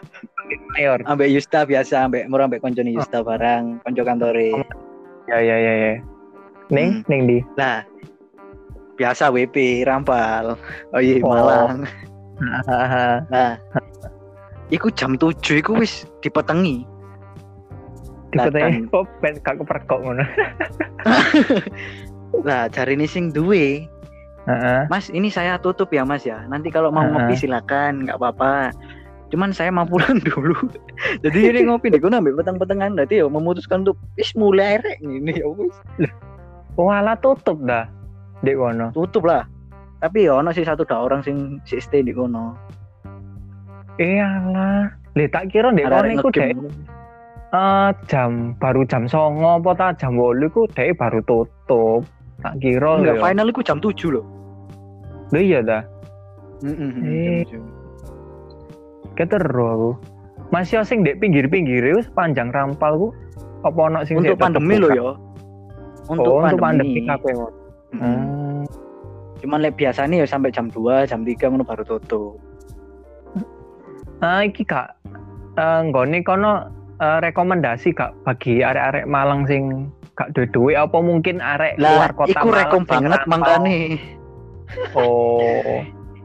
Mayor. 0.77 1.01
Ambek 1.09 1.33
Yusta 1.33 1.65
biasa 1.65 2.05
ambek 2.05 2.29
murah 2.29 2.45
ambek 2.45 2.61
Yusta 2.93 3.25
oh. 3.25 3.25
barang 3.25 3.81
konco 3.81 4.03
kantore. 4.05 4.53
Ya 5.25 5.41
ya 5.41 5.57
ya 5.57 5.73
ya. 5.73 5.93
Neng 6.69 7.01
hmm. 7.01 7.09
neng 7.09 7.21
di 7.25 7.39
lah 7.57 7.81
biasa 9.01 9.33
WP 9.33 9.89
rampal. 9.89 10.61
Oh 10.93 11.01
iya 11.01 11.25
oh. 11.25 11.33
Malang. 11.33 11.89
Nah 13.33 13.57
iku 14.69 14.93
jam 14.93 15.17
tujuh 15.17 15.65
iku 15.65 15.81
wis 15.81 16.05
dipetengi 16.21 16.85
Dikutanya 18.35 18.79
kok 18.91 19.05
ben 19.23 19.35
gak 19.41 19.57
keperkok 19.63 19.99
ngono. 20.03 20.25
Lah 22.47 22.67
cari 22.67 22.99
ini 22.99 23.07
sing 23.07 23.31
duwe. 23.31 23.87
Uh-uh. 24.45 24.85
Mas, 24.93 25.09
ini 25.09 25.33
saya 25.33 25.57
tutup 25.57 25.89
ya 25.95 26.05
Mas 26.05 26.27
ya. 26.29 26.45
Nanti 26.51 26.69
kalau 26.69 26.93
mau 26.93 27.07
uh-uh. 27.07 27.31
ngopi 27.31 27.39
silakan, 27.39 28.05
nggak 28.05 28.21
apa-apa. 28.21 28.75
Cuman 29.33 29.57
saya 29.57 29.73
mau 29.73 29.89
pulang 29.89 30.21
dulu. 30.27 30.55
Jadi 31.25 31.39
ini 31.49 31.65
ngopi 31.65 31.89
deh, 31.89 32.03
gue 32.03 32.13
ambil 32.13 32.37
petang-petangan. 32.37 32.99
Nanti 32.99 33.25
ya 33.25 33.27
memutuskan 33.31 33.87
untuk 33.87 33.97
is 34.21 34.35
mulai 34.37 34.83
rek 34.85 35.01
ini 35.01 35.33
ya 35.41 35.49
wis. 35.49 35.75
Wala 36.77 37.17
tutup 37.23 37.57
dah 37.65 37.89
di 38.45 38.53
kono. 38.53 38.93
Tutup 38.93 39.25
lah. 39.25 39.49
Tapi 40.05 40.29
ya 40.29 40.37
ono 40.43 40.53
sih 40.53 40.67
satu 40.67 40.85
dua 40.85 41.01
orang 41.01 41.25
sing 41.25 41.59
si 41.65 41.81
stay 41.81 42.05
di 42.05 42.13
kono. 42.13 42.53
Iyalah. 43.97 44.93
Lihat 45.17 45.31
tak 45.33 45.55
kira 45.55 45.73
di 45.73 45.87
kono 45.87 46.05
iku 46.11 46.29
uh, 47.55 47.95
jam 48.11 48.59
baru 48.59 48.83
jam 48.91 49.07
songo 49.07 49.63
apa 49.63 49.71
ta? 49.79 49.89
Jam 49.95 50.19
wolu 50.19 50.51
ku 50.51 50.67
deh 50.75 50.91
baru 50.99 51.23
tutup. 51.23 52.03
Tak 52.43 52.59
kira 52.59 52.99
enggak 52.99 53.23
final 53.23 53.49
ku 53.55 53.63
jam 53.63 53.79
tujuh 53.79 54.11
loh 54.19 54.27
lho 55.35 55.41
iya 55.43 55.59
dah 55.65 55.83
mm 56.63 56.75
-hmm, 56.75 56.93
eh. 57.03 57.43
keteru 59.19 59.65
aku 59.65 59.91
masih 60.55 60.83
asing 60.83 61.03
dek 61.03 61.19
pinggir-pinggir 61.19 61.83
itu 61.83 62.07
panjang 62.13 62.55
rampal 62.55 62.95
ku 62.95 63.09
apa 63.65 63.79
ono 63.81 63.99
sing 64.07 64.21
untuk 64.21 64.39
pandemi 64.39 64.77
lo 64.77 64.89
ya 64.93 65.11
untuk, 66.13 66.39
oh, 66.39 66.45
pandemi. 66.45 66.53
untuk 66.53 66.61
pandemi. 66.61 67.01
kabeh 67.09 67.33
hmm. 67.35 67.99
hmm. 67.99 68.61
cuman 69.41 69.59
lek 69.65 69.75
biasanya 69.75 70.23
ya 70.23 70.27
sampai 70.29 70.53
jam 70.53 70.69
2 70.69 71.09
jam 71.09 71.21
3 71.25 71.37
ngono 71.49 71.65
baru 71.65 71.85
tutup. 71.85 72.41
Nah 74.21 74.41
iki 74.41 74.65
kak 74.65 74.97
uh, 75.61 75.81
nggone 75.85 76.25
kono 76.25 76.69
uh, 77.01 77.19
rekomendasi 77.23 77.95
kak 77.95 78.15
bagi 78.23 78.63
arek-arek 78.63 79.07
Malang 79.09 79.47
sing 79.49 79.91
gak 80.15 80.31
duwe 80.37 80.47
duit 80.51 80.77
apa 80.79 80.99
mungkin 81.03 81.43
arek 81.43 81.75
lah, 81.79 81.99
luar 81.99 82.11
kota 82.15 82.31
iku 82.31 82.49
rekom 82.55 82.83
banget 82.87 83.21
mangkane 83.27 83.99
oh. 84.99 85.83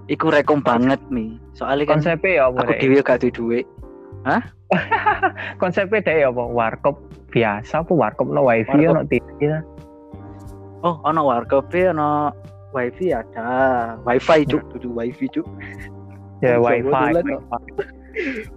Iku 0.09 0.33
rekom 0.33 0.65
banget 0.65 0.97
nih 1.13 1.37
soalnya 1.53 1.85
kan 1.85 2.01
konsepnya 2.01 2.29
ya 2.33 2.43
apa 2.49 2.65
aku 2.65 2.73
dhewe 2.81 2.99
gak 3.05 3.21
duwe 3.21 3.31
duit. 3.33 3.65
Hah? 4.25 4.41
Konsepnya 5.61 6.01
deh 6.01 6.15
ya 6.25 6.33
apa? 6.33 6.43
Warkop 6.49 6.97
biasa 7.29 7.85
apa 7.85 7.93
warkop 7.93 8.27
no 8.33 8.41
wifi 8.49 8.89
no 8.89 9.05
TV 9.05 9.29
oh 10.81 10.97
ono 11.05 11.21
warkop 11.29 11.69
ono 11.69 12.33
wifi 12.73 13.13
ada. 13.13 13.93
Wifi 14.01 14.49
cuk. 14.49 14.65
Tuh 14.81 14.91
wifi 14.97 15.29
cuk. 15.29 15.45
Ya 16.41 16.57
wifi. 16.57 16.89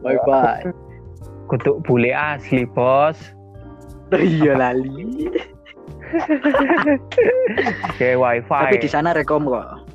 wifi 0.04 0.72
kutuk 1.52 1.84
bule 1.84 2.16
asli 2.16 2.64
bos. 2.64 3.20
Iya 4.12 4.60
lali. 4.60 5.24
Oke 7.88 8.12
wifi. 8.12 8.52
Tapi 8.52 8.76
di 8.76 8.88
sana 8.88 9.16
rekom 9.16 9.48
kok. 9.48 9.88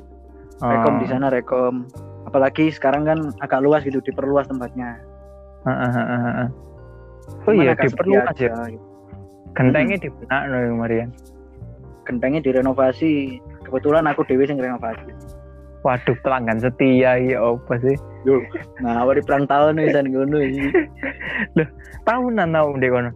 Rekom 0.58 0.98
di 0.98 1.06
ah. 1.06 1.10
sana 1.14 1.26
rekom. 1.30 1.86
Apalagi 2.26 2.74
sekarang 2.74 3.06
kan 3.06 3.30
agak 3.38 3.62
luas 3.62 3.86
gitu 3.86 4.02
diperluas 4.02 4.50
tempatnya. 4.50 4.98
Oh 7.46 7.54
iya 7.54 7.78
diperluas 7.78 8.34
ya. 8.38 8.50
gentengnya 9.56 9.96
hmm. 9.98 10.04
dibenak 10.06 10.42
loh 10.50 10.60
Marian 10.78 11.10
gentengnya 12.08 12.40
direnovasi. 12.40 13.36
Kebetulan 13.68 14.08
aku 14.08 14.24
dewi 14.24 14.48
sing 14.48 14.56
renovasi. 14.56 15.12
Waduh 15.84 16.16
pelanggan 16.24 16.58
setia 16.58 17.20
ya 17.20 17.36
apa 17.38 17.76
sih 17.84 17.94
Yo, 18.26 18.42
nah 18.82 19.06
awal 19.06 19.18
di 19.18 19.22
perang 19.22 19.46
tahun 19.46 19.78
nih 19.78 19.94
dan 19.94 20.10
ngono 20.10 20.42
iki 20.42 20.74
loh 21.54 21.68
tahunan 22.02 22.50
tau 22.50 22.74
deh 22.74 22.90
kono 22.90 23.10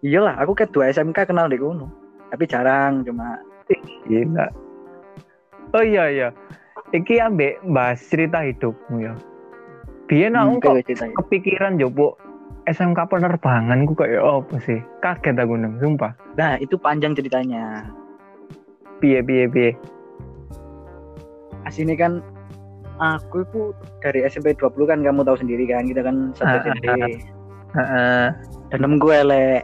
iyalah 0.00 0.40
aku 0.40 0.56
ke 0.56 0.64
dua 0.72 0.88
SMK 0.88 1.28
kenal 1.28 1.52
deh 1.52 1.60
kono 1.60 1.92
tapi 2.28 2.44
jarang 2.44 3.04
cuma. 3.04 3.40
Gila. 4.08 4.46
Oh 5.76 5.84
iya 5.84 6.08
iya. 6.08 6.28
Iki 6.92 7.20
ambek 7.20 7.60
bahas 7.68 8.00
cerita 8.00 8.40
hidupmu 8.40 9.04
ya. 9.04 9.12
Biar 10.08 10.32
hmm, 10.32 10.40
aku 10.40 10.52
kok 10.64 10.88
kepikiran 11.24 11.76
jopo 11.76 12.16
SMK 12.64 12.96
penerbangan 13.12 13.84
ku 13.84 13.92
kayak 13.92 14.24
apa 14.24 14.56
sih? 14.64 14.80
Kaget 15.04 15.36
aku 15.36 15.56
neng 15.56 15.76
sumpah. 15.80 16.16
Nah 16.36 16.56
itu 16.60 16.80
panjang 16.80 17.12
ceritanya. 17.12 17.92
Piye 19.04 19.20
piye 19.20 19.44
piye? 19.48 19.70
Asini 21.68 21.92
kan 21.92 22.24
aku 22.98 23.46
itu 23.46 23.60
dari 24.02 24.26
SMP 24.26 24.54
20 24.58 24.90
kan 24.90 24.98
kamu 25.02 25.22
tahu 25.22 25.36
sendiri 25.38 25.64
kan 25.70 25.86
kita 25.86 26.02
kan 26.02 26.34
satu 26.34 26.50
ah, 26.50 26.62
SMP 26.62 26.86
uh, 26.90 27.80
uh, 27.80 28.26
dan 28.74 28.98
gue 28.98 29.14
elek 29.14 29.62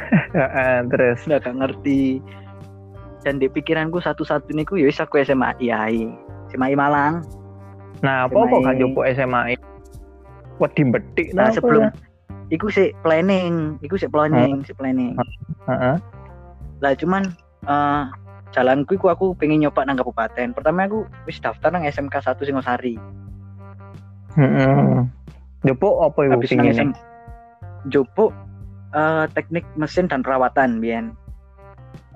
terus? 0.92 1.24
Udah 1.28 1.38
gak 1.40 1.56
ngerti. 1.56 2.20
Dan 3.22 3.38
di 3.38 3.46
pikiranku 3.46 4.02
satu-satu 4.02 4.50
ini 4.50 4.66
ku 4.66 4.74
ya 4.74 4.90
aku 4.90 5.22
SMA 5.22 5.54
IAI 5.62 6.10
SMA 6.50 6.74
Malang. 6.74 7.22
Nah 8.02 8.26
apa 8.26 8.34
kok 8.34 8.60
gak 8.66 8.78
jopo 8.82 9.06
SMA 9.14 9.54
wedi 10.60 10.84
betik 10.86 11.34
nah 11.34 11.50
sebelum 11.50 11.90
iku 12.54 12.70
sih 12.70 12.94
planning 13.02 13.80
iku 13.82 13.98
sih 13.98 14.06
planning 14.10 14.62
si 14.62 14.74
planning. 14.74 15.14
Uh, 15.66 15.98
lah 16.82 16.94
cuman 16.98 17.30
uh, 17.66 18.10
jalanku 18.52 19.00
iku 19.00 19.08
aku 19.10 19.32
pengen 19.34 19.64
nyoba 19.64 19.88
nang 19.88 19.96
kabupaten. 19.96 20.52
Pertama 20.52 20.84
aku 20.84 21.08
wis 21.24 21.40
daftar 21.40 21.72
nang 21.72 21.88
SMK 21.88 22.20
1 22.20 22.44
Singosari 22.44 23.00
heeh 24.36 25.04
jopo 25.62 26.02
apa 26.02 26.20
iku 26.26 26.40
sing 26.48 26.64
SM... 26.64 26.90
jopo 27.92 28.32
uh, 28.96 29.28
teknik 29.36 29.66
mesin 29.76 30.08
dan 30.08 30.24
perawatan 30.24 30.80
biyen 30.80 31.12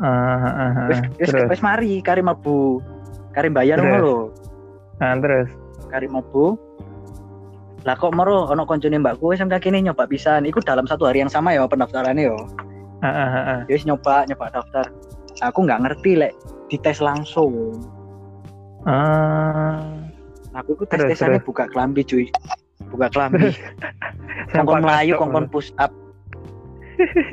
uh, 0.00 0.06
uh, 0.06 0.48
uh, 0.48 0.86
wis 0.90 1.00
wis 1.20 1.30
wis 1.46 1.60
mari 1.62 2.00
kari 2.00 2.24
mabu 2.24 2.80
kari 3.36 3.52
bayar 3.52 3.76
ngono 3.76 3.98
lho. 4.00 4.18
Nah, 4.96 5.12
terus? 5.20 5.52
Kari 5.92 6.08
mabu 6.08 6.56
lah 7.84 7.94
kok 7.94 8.16
mero 8.16 8.48
ono 8.48 8.64
koncone 8.64 8.96
mbakku 8.98 9.36
SMK 9.36 9.60
kini 9.62 9.84
nyoba 9.84 10.08
bisa 10.08 10.40
iku 10.40 10.58
dalam 10.64 10.88
satu 10.88 11.06
hari 11.06 11.20
yang 11.20 11.30
sama 11.30 11.52
ya 11.52 11.68
pendaftarannya 11.68 12.32
yo. 12.32 12.36
Heeh 13.04 13.28
uh, 13.28 13.60
uh. 13.60 13.60
wis 13.68 13.84
nyoba 13.84 14.24
nyoba 14.24 14.48
daftar 14.50 14.88
aku 15.40 15.58
nggak 15.64 15.82
ngerti 15.84 16.12
lek 16.16 16.32
dites 16.72 16.98
langsung. 17.02 17.76
Ah. 18.86 19.82
Aku 20.56 20.72
itu 20.78 20.84
tes 20.88 21.04
tesannya 21.04 21.42
buka 21.44 21.68
kelambi 21.68 22.00
cuy. 22.06 22.26
Buka 22.88 23.12
kelambi. 23.12 23.52
Kongkon 24.56 24.86
melayu 24.86 25.18
kongkon 25.20 25.50
push 25.52 25.74
up. 25.76 25.92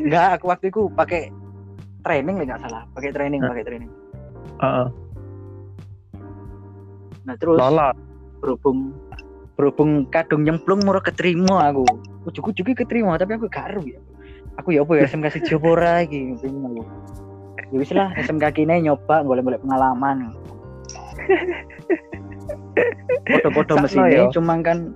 Enggak, 0.02 0.40
aku 0.40 0.46
waktu 0.52 0.66
itu 0.68 0.92
pakai 0.92 1.32
training 2.04 2.44
nggak 2.44 2.60
salah. 2.60 2.84
Pakai 2.92 3.12
training 3.16 3.40
pakai 3.40 3.64
training. 3.64 3.92
Uh, 4.60 4.66
uh. 4.66 4.88
nah 7.24 7.36
terus 7.40 7.56
Lala. 7.56 7.96
berhubung 8.44 8.92
berhubung 9.56 10.04
kadung 10.12 10.44
nyemplung 10.44 10.84
murah 10.84 11.00
keterima 11.00 11.72
aku. 11.72 11.88
Ujuk-ujuk 12.28 12.76
keterima 12.76 13.16
tapi 13.16 13.40
aku 13.40 13.48
gak 13.48 13.72
ya. 13.88 14.00
Aku 14.60 14.76
ya 14.76 14.84
apa 14.84 14.92
ya 15.00 15.08
SMK 15.12 15.32
kasih 15.32 15.42
Jopora 15.48 16.04
lagi 16.04 16.36
aku 16.36 16.84
ya 17.74 17.78
wis 17.82 17.90
lah 17.90 18.14
SMK 18.14 18.54
kini 18.54 18.86
nyoba 18.86 19.26
boleh-boleh 19.26 19.58
pengalaman. 19.58 20.30
Foto-foto 23.26 23.82
mesinnya 23.82 24.30
cuma 24.30 24.62
kan 24.62 24.94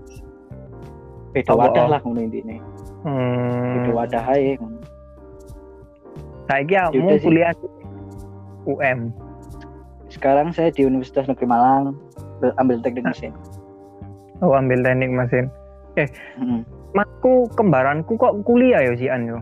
beda 1.33 1.51
oh, 1.53 1.57
wadah 1.57 1.85
oh. 1.85 1.89
lah 1.89 1.99
ngono 2.05 2.21
intine. 2.21 2.61
Hmm. 3.01 3.81
beda 3.81 3.91
wadah 3.97 4.23
ae. 4.29 4.53
Saiki 6.47 6.77
mau 7.01 7.17
kuliah 7.17 7.51
UM 8.69 9.11
sekarang 10.07 10.55
saya 10.55 10.71
di 10.71 10.87
Universitas 10.87 11.27
Negeri 11.27 11.47
Malang 11.49 11.97
ambil 12.61 12.79
teknik 12.79 13.03
mesin. 13.03 13.33
Oh 14.39 14.53
ambil 14.53 14.85
teknik 14.85 15.11
mesin. 15.11 15.49
Eh 15.97 16.07
hmm. 16.37 16.61
Makku 16.95 17.51
kembaranku 17.57 18.15
kok 18.15 18.37
kuliah 18.47 18.85
ya 18.85 18.93
si 18.95 19.09
An 19.11 19.27
yo? 19.27 19.39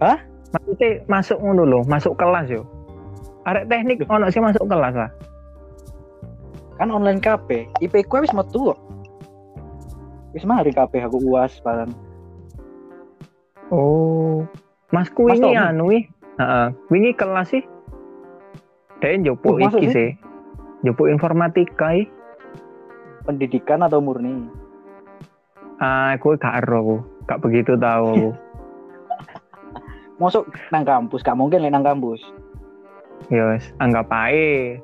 Hah? 0.00 0.18
Maksudnya 0.52 0.88
masuk 1.08 1.38
ngono 1.40 1.62
loh 1.64 1.82
masuk 1.88 2.14
kelas 2.20 2.46
yo. 2.52 2.62
Arek 3.42 3.66
teknik 3.66 4.06
ono 4.06 4.30
sih 4.30 4.38
masuk 4.38 4.68
kelas 4.70 4.94
lah 4.94 5.10
kan 6.80 6.88
online 6.90 7.20
KP 7.22 7.68
IP 7.78 7.94
ku 8.10 8.18
wis 8.18 8.34
metu 8.34 8.72
kok. 8.72 8.80
Wis 10.32 10.42
mari 10.48 10.72
KP 10.72 10.98
aku 11.04 11.20
uas 11.30 11.60
barang 11.60 11.92
oh. 13.72 14.42
Masku 14.92 15.24
Mas 15.24 15.40
ini 15.40 15.56
anu 15.56 15.88
wi 15.88 16.04
heeh. 16.36 16.68
Wingi 16.92 17.16
kelas 17.16 17.48
sih. 17.48 17.64
Dia 19.00 19.16
jopo 19.24 19.56
oh, 19.56 19.58
iki 19.58 19.88
sih. 19.88 20.10
Jopo 20.84 21.08
informatika 21.08 21.96
i. 21.96 22.04
pendidikan 23.22 23.86
atau 23.86 24.02
murni? 24.02 24.50
Ah 25.78 26.12
aku 26.12 26.34
gak 26.36 26.66
ero 26.66 27.06
gak 27.24 27.38
begitu 27.38 27.78
tahu 27.78 28.34
masuk 30.20 30.48
nang 30.74 30.84
kampus 30.84 31.24
gak 31.24 31.38
mungkin 31.38 31.64
nang 31.68 31.84
kampus. 31.84 32.20
Yos, 33.30 33.62
anggap 33.78 34.10
aja 34.10 34.82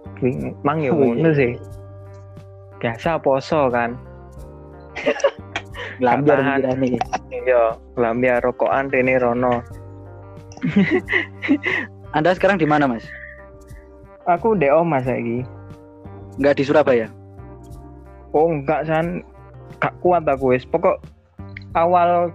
mang 0.63 0.79
ya 0.79 0.95
oh, 0.95 0.97
ngono 0.97 1.35
iya. 1.35 1.39
sih. 1.39 1.53
Biasa 2.79 3.19
poso 3.19 3.69
kan. 3.69 3.99
Lambiar 6.05 6.43
nih 6.79 6.95
iya 7.31 7.75
lambiar 7.99 8.39
rokokan 8.43 8.91
ini 8.95 9.19
Rono. 9.19 9.63
Anda 12.17 12.35
sekarang 12.35 12.63
di 12.63 12.67
mana 12.67 12.87
mas? 12.87 13.03
Aku 14.27 14.55
DO 14.55 14.87
mas 14.87 15.07
lagi 15.07 15.43
nggak 16.39 16.55
di 16.59 16.63
Surabaya? 16.63 17.07
Oh 18.31 18.47
enggak 18.47 18.87
san. 18.87 19.27
Gak 19.79 19.95
kuat 20.03 20.27
aku 20.27 20.55
wis. 20.55 20.67
Pokok 20.67 20.99
awal 21.77 22.33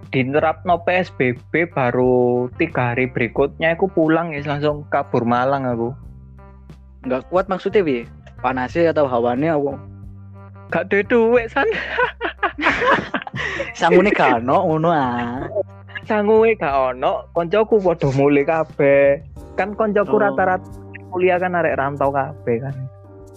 no 0.64 0.76
PSBB 0.86 1.74
baru 1.74 2.46
tiga 2.60 2.94
hari 2.94 3.10
berikutnya 3.10 3.74
aku 3.74 3.90
pulang 3.90 4.30
ya. 4.30 4.44
Langsung 4.46 4.86
kabur 4.92 5.26
Malang 5.26 5.66
aku. 5.66 5.90
Nggak 7.06 7.26
kuat 7.32 7.46
maksudnya 7.50 7.82
bi? 7.82 8.06
Panasnya 8.44 8.92
atau 8.92 9.08
hawanya 9.08 9.56
aku 9.56 9.74
gak 10.74 10.90
ada 10.90 10.98
duit 11.06 11.46
san. 11.52 11.68
Sangune 13.78 14.10
gak 14.10 14.42
ono 14.42 14.56
ngono 14.66 14.90
ah. 14.90 15.46
Sangune 16.02 16.58
gak 16.58 16.98
ono 16.98 17.30
koncoku 17.30 17.78
padha 17.78 18.10
mulai 18.18 18.42
kabeh. 18.42 19.22
Kan 19.54 19.78
koncoku 19.78 20.18
oh. 20.18 20.22
rata-rata 20.22 20.66
kuliah 21.14 21.38
kan 21.38 21.54
arek 21.54 21.78
rantau 21.78 22.10
kabeh 22.10 22.58
kan. 22.58 22.74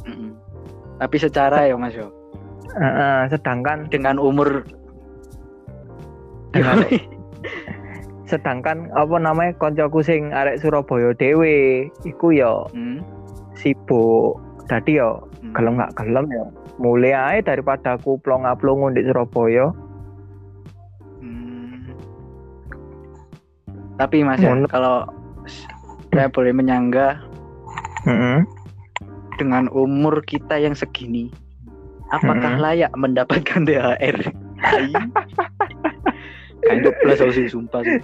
Mm 0.07 0.15
-mm. 0.15 0.31
tapi 0.97 1.17
secara 1.19 1.69
ya 1.69 1.77
mas 1.77 1.93
yo? 1.93 2.09
Uh, 2.73 3.29
sedangkan 3.29 3.85
dengan 3.91 4.17
umur 4.17 4.65
sedangkan 8.27 8.91
apa 8.91 9.15
namanya 9.17 9.55
koncoku 9.55 10.03
sing 10.03 10.35
arek 10.35 10.59
Surabaya 10.59 11.15
dewe 11.15 11.87
iku 12.03 12.35
ya 12.35 12.67
hmm. 12.75 12.99
sibuk 13.55 14.35
tadi 14.67 14.99
ya 14.99 15.15
hmm. 15.15 15.55
gelem 15.55 15.79
nggak 15.79 15.95
gelem 15.95 16.27
ya 16.27 16.45
mulai 16.77 17.15
aja 17.15 17.55
daripada 17.55 17.95
aku 17.95 18.19
plong 18.19 18.43
plong 18.59 18.93
di 18.93 19.01
Surabaya 19.07 19.71
hmm. 21.23 21.95
Tapi 23.97 24.21
Mas 24.21 24.37
ya, 24.37 24.53
kalau 24.69 25.09
saya 26.13 26.29
boleh 26.29 26.53
menyangga 26.53 27.17
mm 28.05 28.13
-hmm. 28.13 28.37
dengan 29.41 29.65
umur 29.73 30.21
kita 30.21 30.61
yang 30.61 30.77
segini, 30.77 31.33
apakah 32.13 32.37
mm 32.37 32.57
-hmm. 32.57 32.65
layak 32.65 32.93
mendapatkan 32.93 33.65
THR? 33.65 34.17
Kayak 36.67 36.93
plus 36.99 37.21
sih 37.33 37.47
sumpah 37.47 37.81
sih. 37.81 37.99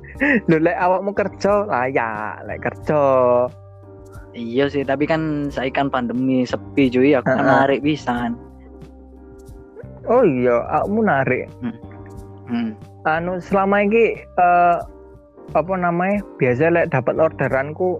Lho 0.48 0.56
lek 0.58 0.76
awakmu 0.76 1.12
kerja 1.12 1.68
layak, 1.68 2.44
lek 2.48 2.60
kerja. 2.64 3.02
Iya 4.36 4.68
sih, 4.68 4.84
tapi 4.84 5.08
kan 5.08 5.48
saya 5.48 5.72
kan 5.72 5.88
pandemi 5.88 6.44
sepi 6.44 6.92
cuy, 6.92 7.16
aku 7.16 7.24
kan 7.24 7.40
narik 7.40 7.80
bisa 7.80 8.28
Oh 10.06 10.22
iya, 10.22 10.60
aku 10.70 11.00
narik. 11.02 11.48
Hmm. 11.64 11.76
Hmm. 12.46 12.70
Anu 13.08 13.42
selama 13.42 13.82
ini 13.82 14.18
uh, 14.38 14.78
apa 15.54 15.72
namanya? 15.74 16.22
Biasa 16.38 16.70
lek 16.70 16.94
dapat 16.94 17.18
orderanku 17.18 17.98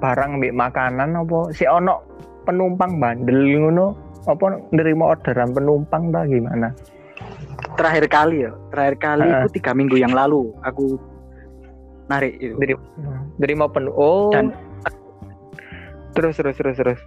barang 0.00 0.40
mbek 0.40 0.56
makanan 0.56 1.16
apa 1.16 1.48
si 1.52 1.64
ono 1.64 2.04
penumpang 2.44 3.00
bandel 3.00 3.40
ngono 3.56 3.96
apa 4.28 4.60
nerima 4.72 5.16
orderan 5.16 5.52
penumpang 5.52 6.12
ta 6.12 6.24
gimana? 6.28 6.72
Terakhir 7.76 8.04
kali 8.08 8.36
ya. 8.48 8.52
Terakhir 8.72 8.96
kali 8.98 9.26
uh. 9.26 9.34
itu 9.44 9.48
tiga 9.60 9.72
minggu 9.76 9.96
yang 9.98 10.14
lalu 10.14 10.50
aku 10.62 10.98
narik 12.08 12.36
itu. 12.38 12.56
Dari 12.58 12.74
dari 13.40 13.54
mau 13.56 13.70
penuh. 13.70 13.94
Oh. 13.94 14.30
Dan 14.30 14.54
terus 16.14 16.38
terus 16.38 16.56
terus 16.56 16.76
terus. 16.78 17.00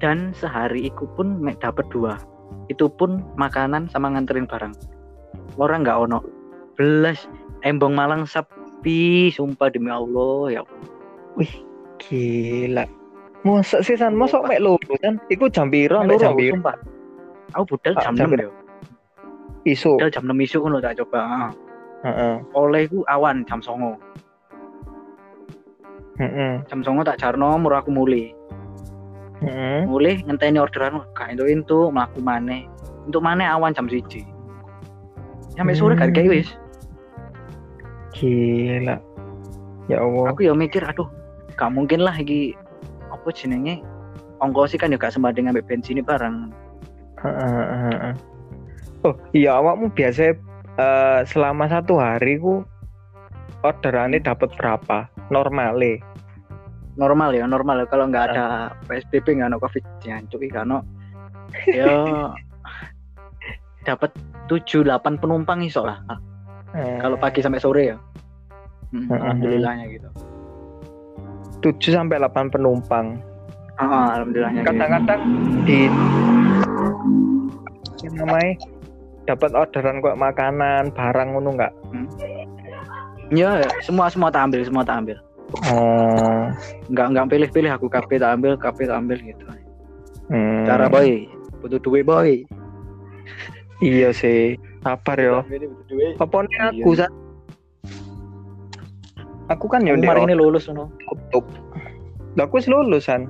Dan 0.00 0.32
sehari 0.32 0.88
itu 0.88 1.04
pun 1.14 1.40
dapat 1.60 1.84
dua. 1.92 2.16
Itu 2.72 2.88
pun 2.88 3.22
makanan 3.36 3.90
sama 3.92 4.10
nganterin 4.12 4.48
barang. 4.48 4.74
Orang 5.60 5.84
nggak 5.84 5.98
ono. 6.08 6.24
Belas 6.74 7.28
embong 7.60 7.92
malang 7.92 8.24
sepi 8.24 9.28
sumpah 9.28 9.68
demi 9.68 9.92
allah 9.92 10.48
ya 10.48 10.62
wih 11.36 11.52
gila. 12.00 12.88
Masa 13.44 13.80
sih 13.80 13.96
san 13.96 14.16
masa 14.16 14.40
mek 14.44 14.60
lu 14.60 14.76
kan? 15.00 15.20
Iku 15.28 15.52
jam 15.52 15.68
piro 15.68 16.00
mek 16.04 16.20
jam 16.20 16.36
piro 16.36 16.56
sumpah. 16.56 16.76
Aku 17.56 17.76
budal 17.76 17.94
jam 18.00 18.14
enam 18.16 18.32
ya 18.38 18.48
isu. 19.64 20.00
Del 20.00 20.12
jam 20.12 20.24
6 20.24 20.36
isu 20.46 20.58
kan 20.64 20.80
tak 20.80 20.96
coba 21.04 21.20
uh. 21.20 21.50
Uh 22.06 22.36
oleh 22.56 22.88
ku 22.88 23.04
awan 23.08 23.44
jam 23.44 23.60
songo. 23.60 24.00
Uh 26.20 26.24
-uh. 26.24 26.52
jam 26.68 26.84
songo 26.84 27.00
tak 27.04 27.20
jarno 27.20 27.56
murah 27.56 27.80
aku 27.80 27.92
mulai 27.92 28.32
-uh. 29.40 29.88
mulai 29.88 30.20
ngenteni 30.24 30.60
orderan 30.60 31.00
gak 31.16 31.32
itu 31.32 31.48
itu 31.48 31.88
melaku 31.88 32.20
mana 32.20 32.64
untuk 33.08 33.20
mana 33.24 33.56
awan 33.56 33.72
jam 33.72 33.88
siji. 33.88 34.24
Sampai 35.56 35.76
sore 35.76 35.96
hmm. 35.96 36.12
kayak 36.12 36.28
wis. 36.30 36.48
Gila. 38.16 38.96
Ya 39.88 39.96
Allah. 40.00 40.24
Aku 40.32 40.44
ya 40.44 40.52
mikir 40.56 40.84
aduh 40.84 41.08
gak 41.56 41.72
mungkin 41.72 42.00
lah 42.00 42.16
lagi 42.16 42.56
apa 43.12 43.28
jenenge? 43.32 43.84
Ongkos 44.40 44.72
kan 44.80 44.88
ya 44.88 44.96
gak 44.96 45.12
sembading 45.12 45.52
ngambil 45.52 45.64
bensin 45.68 46.00
barang 46.00 46.48
Oh 49.00 49.16
iya 49.32 49.56
awakmu 49.56 49.88
biasa 49.96 50.36
uh, 50.76 51.20
selama 51.24 51.64
satu 51.72 51.96
hari 51.96 52.36
ku 52.36 52.60
orderannya 53.64 54.20
dapat 54.20 54.52
berapa? 54.56 55.08
Normal 55.32 55.80
Normal 56.98 57.30
ya, 57.32 57.46
normal 57.48 57.80
ya. 57.80 57.86
Kalau 57.88 58.12
nggak 58.12 58.34
ada 58.34 58.74
PSBB 58.90 59.40
nggak 59.40 59.56
ada 59.56 59.58
COVID 59.62 59.84
ya, 60.08 60.20
cuy 60.28 60.48
karena 60.52 60.78
ya 61.66 62.28
dapat 63.88 64.12
tujuh 64.46 64.84
delapan 64.84 65.16
penumpang 65.16 65.64
iso 65.64 65.86
lah. 65.86 66.02
Hmm. 66.76 66.98
Kalau 67.00 67.16
pagi 67.16 67.40
sampai 67.40 67.62
sore 67.62 67.82
ya. 67.94 67.96
Hmm, 68.92 69.06
hmm. 69.06 69.16
alhamdulillahnya 69.16 69.84
gitu. 69.96 70.08
Tujuh 71.64 71.92
sampai 71.96 72.20
delapan 72.20 72.52
penumpang. 72.52 73.06
Ah, 73.80 74.20
alhamdulillahnya. 74.20 74.60
Kadang-kadang 74.66 75.20
gitu. 75.64 75.88
di 78.00 78.08
namanya 78.16 78.52
dapat 79.28 79.50
orderan 79.52 80.00
kok 80.00 80.16
makanan 80.16 80.92
barang 80.94 81.28
ngono 81.36 81.50
nggak? 81.56 81.72
Hmm. 81.92 82.08
ya 83.30 83.62
semua 83.84 84.10
semua 84.10 84.28
tak 84.32 84.50
ambil 84.50 84.60
semua 84.66 84.82
tak 84.82 84.96
ambil. 85.04 85.16
Oh. 85.70 86.46
Nggak 86.90 87.06
nggak 87.14 87.26
pilih-pilih 87.30 87.70
aku 87.70 87.86
kafe 87.90 88.18
tak 88.18 88.38
ambil 88.38 88.54
kafe 88.56 88.86
tak 88.86 88.98
ambil 88.98 89.18
gitu. 89.20 89.44
Hmm. 90.30 90.62
cara 90.66 90.86
boy 90.86 91.26
butuh 91.60 91.80
duit 91.82 92.06
boy. 92.06 92.46
Iya 93.80 94.12
sih 94.12 94.60
sabar 94.84 95.16
yo. 95.18 95.42
Apa 96.20 96.44
nih 96.44 96.58
aku 96.60 96.90
iya. 96.96 97.06
aku 99.50 99.66
kan 99.66 99.82
ya 99.82 99.96
kemarin 99.96 100.30
ini 100.30 100.36
lulus 100.38 100.70
no 100.70 100.92
tutup 101.08 101.44
aku 102.38 102.62
lulusan. 102.66 103.26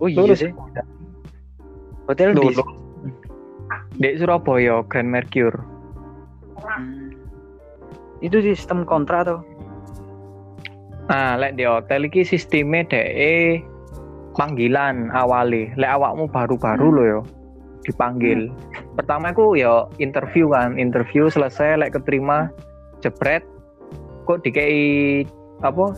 Oh 0.00 0.08
iya 0.08 0.18
lulus. 0.22 0.44
sih. 0.44 0.52
hotel 2.06 2.38
di 2.38 2.54
di 3.96 4.10
Surabaya 4.20 4.84
Grand 4.86 5.08
Mercure 5.08 5.56
hmm. 6.60 7.12
itu 8.24 8.38
sistem 8.40 8.84
kontra 8.84 9.24
tuh 9.24 9.40
nah 11.06 11.38
lek 11.38 11.54
di 11.54 11.64
hotel 11.64 12.10
iki 12.10 12.26
sistemnya 12.26 12.82
de 12.90 13.62
panggilan 14.34 15.08
awali 15.14 15.70
lek 15.78 15.90
awakmu 15.96 16.26
baru-baru 16.28 16.86
hmm. 16.90 16.96
lo 16.96 17.02
yo 17.04 17.20
dipanggil 17.86 18.50
hmm. 18.50 18.96
pertama 18.98 19.30
aku 19.30 19.54
yo 19.56 19.88
interview 20.02 20.50
kan 20.50 20.76
interview 20.76 21.30
selesai 21.30 21.78
lek 21.78 21.94
keterima 21.94 22.50
jebret 23.00 23.46
kok 24.26 24.42
dikei 24.42 25.22
apa 25.62 25.94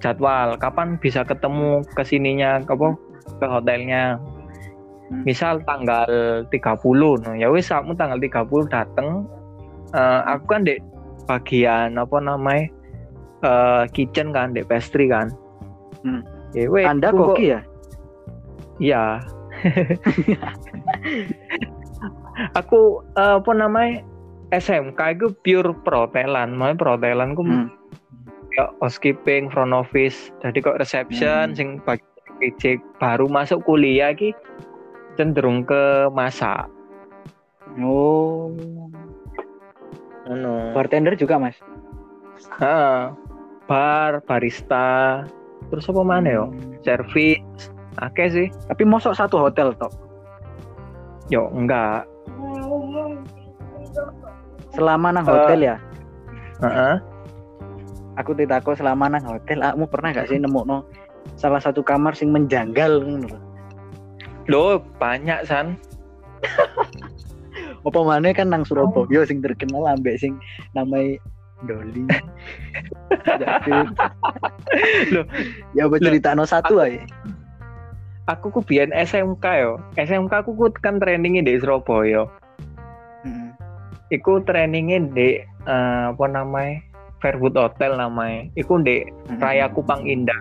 jadwal 0.00 0.56
kapan 0.56 0.96
bisa 0.96 1.22
ketemu 1.22 1.84
ke 1.92 2.02
sininya 2.02 2.64
apa 2.64 2.96
ke 3.38 3.46
hotelnya. 3.46 4.18
Misal 5.26 5.58
tanggal 5.66 6.06
30 6.48 7.26
no 7.26 7.30
ya 7.34 7.50
wis 7.50 7.68
kamu 7.68 7.98
tanggal 7.98 8.18
30 8.22 8.70
dateng 8.70 9.26
uh, 9.94 10.20
aku 10.26 10.44
kan 10.54 10.62
di 10.66 10.78
bagian 11.26 11.98
apa 11.98 12.16
namanya 12.18 12.70
uh, 13.44 13.84
kitchen 13.90 14.34
kan 14.34 14.54
di 14.54 14.62
pastry 14.64 15.06
kan. 15.10 15.30
Hmm. 16.00 16.24
ya 16.56 16.66
wes 16.70 16.88
anda 16.88 17.12
koki 17.12 17.54
ya? 17.54 17.60
Iya. 18.80 19.20
Aku 22.58 23.04
uh, 23.20 23.36
apa 23.36 23.52
namanya 23.52 24.00
SMK 24.50 25.20
itu 25.20 25.26
pure 25.44 25.76
perhotelan 25.84 26.56
mau 26.56 26.72
perhotelan 26.72 27.36
ku 27.36 27.44
hmm. 27.44 27.68
ya 28.56 28.72
housekeeping 28.80 29.52
front 29.52 29.76
office. 29.76 30.32
Jadi 30.40 30.64
kok 30.64 30.80
reception 30.80 31.52
hmm. 31.52 31.56
sing 31.56 31.68
bagi 31.84 32.80
baru 32.96 33.28
masuk 33.28 33.60
kuliah 33.68 34.16
ki 34.16 34.32
cenderung 35.20 35.68
ke 35.68 36.08
masak. 36.16 36.64
Oh. 37.76 38.48
No. 40.24 40.72
Bartender 40.72 41.12
juga, 41.12 41.36
Mas? 41.36 41.60
Ha, 42.56 43.12
bar, 43.68 44.24
barista, 44.24 45.28
terus 45.68 45.84
apa 45.92 46.00
mana 46.00 46.28
yo? 46.32 46.44
Hmm. 46.48 46.80
Service, 46.80 47.68
oke 48.00 48.24
sih. 48.32 48.48
Tapi 48.64 48.82
mosok 48.88 49.12
satu 49.12 49.36
hotel 49.36 49.76
toh? 49.76 49.92
Yo, 51.28 51.52
enggak. 51.52 52.08
Selama 54.72 55.12
nang 55.12 55.28
hotel 55.28 55.60
uh, 55.60 55.66
ya? 55.68 55.76
Uh 56.64 56.64
-uh. 56.64 56.94
Aku 58.16 58.32
tidak 58.32 58.64
tahu 58.64 58.72
selama 58.72 59.12
nang 59.12 59.28
hotel, 59.28 59.60
kamu 59.60 59.84
pernah 59.84 60.16
gak 60.16 60.32
sih 60.32 60.40
nemu 60.40 60.64
no 60.64 60.88
salah 61.36 61.60
satu 61.60 61.84
kamar 61.84 62.16
sing 62.16 62.32
menjanggal 62.32 63.04
Loh, 64.48 64.80
banyak 64.96 65.44
san. 65.44 65.76
Apa 67.86 68.00
mana 68.04 68.32
kan 68.36 68.52
nang 68.52 68.64
Surabaya 68.64 69.24
sing 69.24 69.40
terkenal 69.40 69.88
ambek 69.88 70.20
sing 70.20 70.36
namanya 70.76 71.16
Doli. 71.64 72.04
Loh, 75.12 75.26
ya 75.76 75.84
apa 75.88 75.96
cerita 76.00 76.32
no 76.32 76.48
satu 76.48 76.80
aja. 76.80 77.04
Aku 78.28 78.52
ku 78.52 78.60
biyen 78.64 78.92
SMK 78.92 79.44
yo. 79.60 79.80
SMK 79.96 80.44
aku 80.44 80.56
ku 80.56 80.72
kan 80.80 81.00
trainingnya 81.00 81.44
di 81.44 81.60
Surabaya. 81.60 82.28
Hmm. 83.24 83.52
Iku 84.08 84.40
trainingnya 84.44 85.08
di 85.12 85.28
uh, 85.68 86.16
apa 86.16 86.24
namanya? 86.28 86.80
Fairwood 87.20 87.56
Hotel 87.56 87.96
namanya. 87.96 88.48
Iku 88.56 88.80
di 88.80 89.04
hmm. 89.04 89.40
Raya 89.40 89.68
Kupang 89.68 90.08
Indah. 90.08 90.40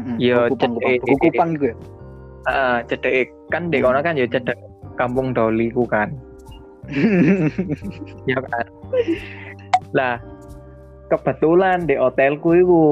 Hmm. 0.00 0.16
Yo, 0.16 0.48
Kupang, 0.52 0.80
Kupang, 0.80 1.20
Kupang 1.20 1.50
juga 1.56 1.72
uh, 2.46 2.78
cedek 2.86 3.30
kan 3.50 3.68
di 3.68 3.82
kono 3.82 4.00
kan 4.00 4.16
ya 4.18 4.26
cedek 4.26 4.56
kampung 4.96 5.34
Doli 5.36 5.68
ku 5.70 5.84
kan. 5.84 6.14
Ya 8.30 8.38
kan? 8.38 8.66
Lah 9.90 10.22
kebetulan 11.10 11.86
di 11.86 11.98
hotelku 11.98 12.54
itu 12.54 12.82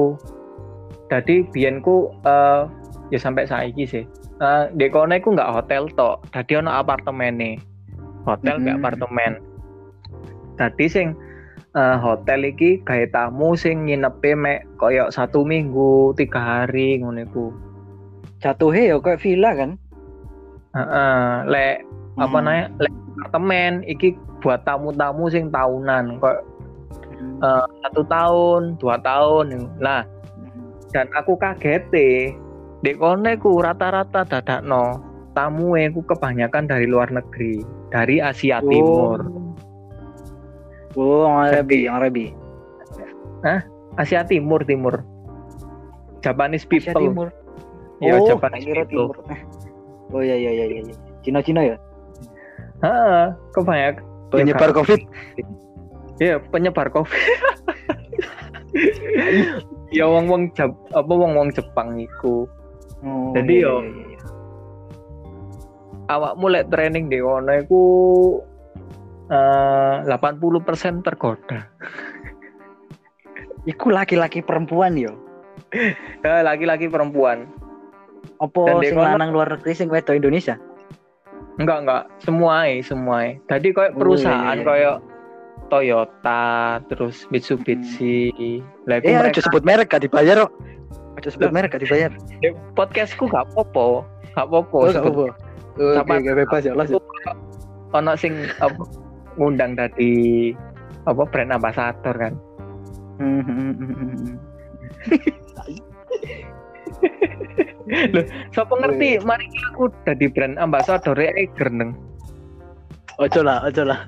jadi 1.07 1.47
bienku 1.51 2.11
uh, 2.27 2.67
ya 3.11 3.19
sampai 3.19 3.47
saiki 3.47 3.87
sih. 3.87 4.05
Uh, 4.43 4.67
di 4.75 4.91
kono 4.91 5.15
aku 5.15 5.31
nggak 5.31 5.51
hotel 5.55 5.87
tok 5.95 6.27
jadi 6.35 6.59
ono 6.59 6.71
apartemen 6.75 7.39
nih 7.39 7.55
hotel 8.27 8.59
mm 8.59 8.63
-hmm. 8.67 8.75
apartemen. 8.79 9.31
Jadi 10.55 10.85
sing 10.87 11.07
uh, 11.75 11.99
hotel 11.99 12.51
iki 12.51 12.83
gawe 12.83 13.05
tamu 13.11 13.53
sing 13.59 13.87
nginepe 13.87 14.33
mek 14.33 14.67
koyo 14.79 15.11
satu 15.11 15.43
minggu 15.43 16.15
tiga 16.15 16.39
hari 16.39 16.99
ngono 16.99 17.23
iku 17.27 17.45
jatuhe 18.43 18.91
ya 18.91 18.97
kayak 18.99 19.21
villa 19.23 19.51
kan 19.55 19.71
uh, 20.75 20.79
uh, 20.79 21.31
lek 21.47 21.83
hmm. 21.83 22.23
apa 22.23 22.37
namanya 22.43 22.65
lek 22.83 22.93
apartemen 23.15 23.73
iki 23.87 24.19
buat 24.43 24.61
tamu-tamu 24.67 25.31
sing 25.31 25.49
tahunan 25.49 26.19
kok 26.19 26.37
hmm. 27.15 27.39
uh, 27.41 27.65
satu 27.87 28.01
tahun 28.05 28.61
dua 28.77 28.99
tahun 29.01 29.71
lah 29.79 30.03
dan 30.91 31.07
aku 31.15 31.35
kaget 31.39 31.83
deh 31.91 32.31
di 32.83 32.91
kone 32.95 33.39
ku 33.39 33.59
rata-rata 33.59 34.27
dadak 34.27 34.61
no 34.63 35.01
tamu 35.35 35.75
ku 35.91 36.01
kebanyakan 36.05 36.69
dari 36.69 36.85
luar 36.87 37.11
negeri 37.11 37.63
dari 37.91 38.19
Asia 38.23 38.61
oh. 38.61 38.69
Timur 38.69 39.19
oh 40.95 41.25
Arabi 41.27 41.87
Arabi 41.87 42.25
Hah? 43.43 43.61
Asia 43.99 44.23
Timur 44.23 44.63
Timur 44.63 45.03
Japanese 46.23 46.63
people 46.67 46.93
Asia 46.93 46.99
Timur 46.99 47.27
ya 48.03 48.19
oh, 48.19 48.39
Timur. 48.87 49.15
oh 50.11 50.21
iya 50.21 50.35
iya 50.35 50.51
iya 50.51 50.65
iya 50.83 50.95
Cina 51.25 51.39
Cina 51.41 51.61
ya? 51.65 51.77
Heeh, 52.85 53.25
kebanyakan 53.55 54.03
penyebar 54.29 54.69
ya, 54.69 54.75
covid? 54.75 54.99
Iya, 56.21 56.35
penyebar 56.53 56.87
covid. 56.93 57.23
Ya 59.95 60.05
wong 60.11 60.27
wong 60.27 60.43
Jap 60.51 60.75
apa 60.91 61.07
wong 61.07 61.39
wong 61.39 61.49
Jepang 61.55 61.95
iku. 61.95 62.43
Oh, 63.05 63.31
jadi 63.31 63.63
iya, 63.63 63.69
yo 63.69 63.75
iya, 63.85 64.03
iya. 64.11 64.19
awak 66.11 66.33
mulai 66.35 66.67
training 66.67 67.07
di 67.07 67.23
kono 67.23 67.53
iku 67.55 67.83
eh, 69.31 70.03
uh, 70.03 70.19
80% 70.19 71.05
tergoda. 71.05 71.71
Iku 73.65 73.87
laki-laki 73.89 74.43
perempuan 74.43 74.99
yo? 74.99 75.15
Ya 76.21 76.43
laki-laki 76.43 76.91
perempuan 76.91 77.47
apa 78.41 78.61
sing 78.83 78.97
lanang 78.97 79.31
luar 79.31 79.47
negeri 79.55 79.71
sing 79.75 79.87
wedo 79.87 80.11
Indonesia 80.11 80.59
enggak 81.59 81.87
enggak 81.87 82.03
semua 82.19 82.67
semua 82.83 83.31
tadi 83.47 83.71
kayak 83.71 83.95
perusahaan 83.95 84.59
oh, 84.59 84.65
kayak 84.65 84.97
Toyota, 85.69 86.77
terus 86.91 87.25
Mitsubishi. 87.33 88.29
Hmm. 88.29 88.61
Lah 88.85 89.01
eh, 89.01 89.17
mereka... 89.17 89.41
sebut 89.41 89.65
merek 89.65 89.89
gak 89.89 90.05
dibayar 90.05 90.45
kok. 90.45 90.53
Aja 91.17 91.29
sebut 91.33 91.49
merek 91.49 91.73
gak 91.73 91.81
dibayar. 91.81 92.13
Ya, 92.45 92.53
podcastku 92.77 93.25
gak 93.25 93.49
apa-apa. 93.49 94.05
Gak 94.35 94.45
apa-apa. 94.45 94.77
Oh, 94.77 94.91
gak. 94.93 95.03
Oh, 95.09 95.31
Oke, 95.99 96.15
gak 96.21 96.37
bebas 96.37 96.63
ya 96.63 96.73
lah. 96.77 96.85
Ono 97.95 98.11
sing 98.19 98.45
apa, 98.61 98.83
ngundang 99.39 99.75
tadi 99.75 100.53
apa 101.05 101.23
brand 101.27 101.55
ambassador 101.55 102.15
kan. 102.15 102.33
Loh, 108.13 108.25
siapa 108.49 108.73
ngerti? 108.81 109.21
Mari 109.21 109.45
aku 109.71 109.93
dari 110.03 110.25
brand 110.29 110.57
ambassador 110.57 111.17
Eiger 111.17 111.69
neng. 111.69 111.93
Ojo 113.21 113.41
lah, 113.45 113.63
ojo 113.63 113.87
lah. 113.87 113.99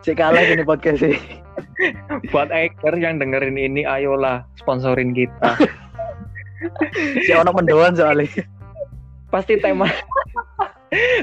Cek 0.00 0.16
kalah 0.16 0.42
ini 0.42 0.64
podcast 0.64 1.04
sih. 1.04 1.16
Buat 2.32 2.48
Eker 2.52 2.96
yang 2.96 3.20
dengerin 3.20 3.56
ini, 3.56 3.84
ayolah 3.84 4.44
sponsorin 4.56 5.12
kita. 5.12 5.60
si 7.24 7.32
ono 7.32 7.52
mendoan 7.52 7.96
soalnya. 7.96 8.44
Pasti 9.28 9.60
tema. 9.60 9.88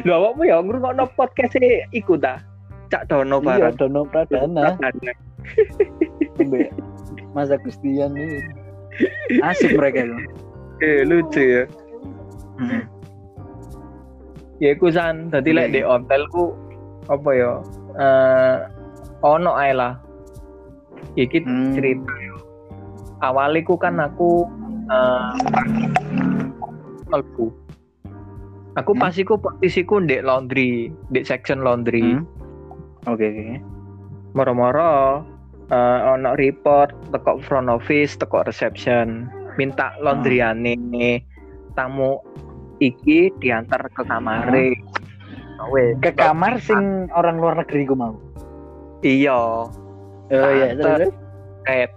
Lu 0.08 0.14
apa 0.14 0.42
ya 0.48 0.64
no 0.64 1.06
podcast 1.18 1.58
sih 1.58 1.84
ikut 1.92 2.24
dah. 2.24 2.40
Cak 2.88 3.12
Dono 3.12 3.44
barang. 3.44 3.76
Iya, 3.76 3.80
Dono 3.82 4.08
Pradana. 4.08 4.80
Masa 7.36 7.60
Gustian 7.60 8.16
nih. 8.16 8.67
Asik 9.44 9.76
mereka 9.78 10.08
itu. 10.08 10.18
Eh, 10.82 11.02
lucu 11.06 11.42
ya. 11.42 11.64
Hmm. 12.58 12.84
Ya 14.58 14.74
iku 14.74 14.90
san, 14.90 15.30
tadi 15.30 15.54
lek 15.54 15.74
di 15.74 15.86
hotelku 15.86 16.58
apa 17.08 17.30
ya 17.32 17.52
uh, 17.96 18.56
ono 19.24 19.56
ae 19.56 19.72
lah 19.72 19.96
iki 21.16 21.42
hmm. 21.42 21.74
cerita 21.76 22.14
awaliku 23.24 23.80
kan 23.80 23.98
aku 23.98 24.46
uh, 24.92 25.32
aku 27.16 27.50
aku 28.76 28.92
hmm. 28.94 29.02
pasiku 29.02 29.34
posisiku 29.40 30.04
di 30.04 30.20
laundry 30.20 30.92
di 31.10 31.22
section 31.24 31.64
laundry 31.64 32.20
hmm. 32.20 32.28
oke 33.08 33.18
okay, 33.18 33.64
moro-moro 34.36 35.24
uh, 35.72 36.14
ono 36.16 36.36
report 36.36 36.94
teko 37.12 37.40
front 37.42 37.72
office 37.72 38.18
teko 38.20 38.44
reception. 38.46 39.30
Minta 39.58 39.98
laundryane 40.02 40.78
hmm. 40.78 41.74
tamu 41.74 42.22
iki 42.78 43.34
diantar 43.42 43.90
ke 43.90 44.06
kamare. 44.06 44.78
Hmm 44.78 45.08
we 45.74 45.98
ke 46.00 46.14
kamar 46.14 46.62
sing 46.62 47.10
orang 47.14 47.42
luar 47.42 47.58
negeri 47.58 47.90
gue 47.90 47.98
mau. 47.98 48.14
Iya. 49.02 49.42
Oh 50.28 50.52
iya 50.54 50.78
terus 50.78 51.14
kayak 51.66 51.92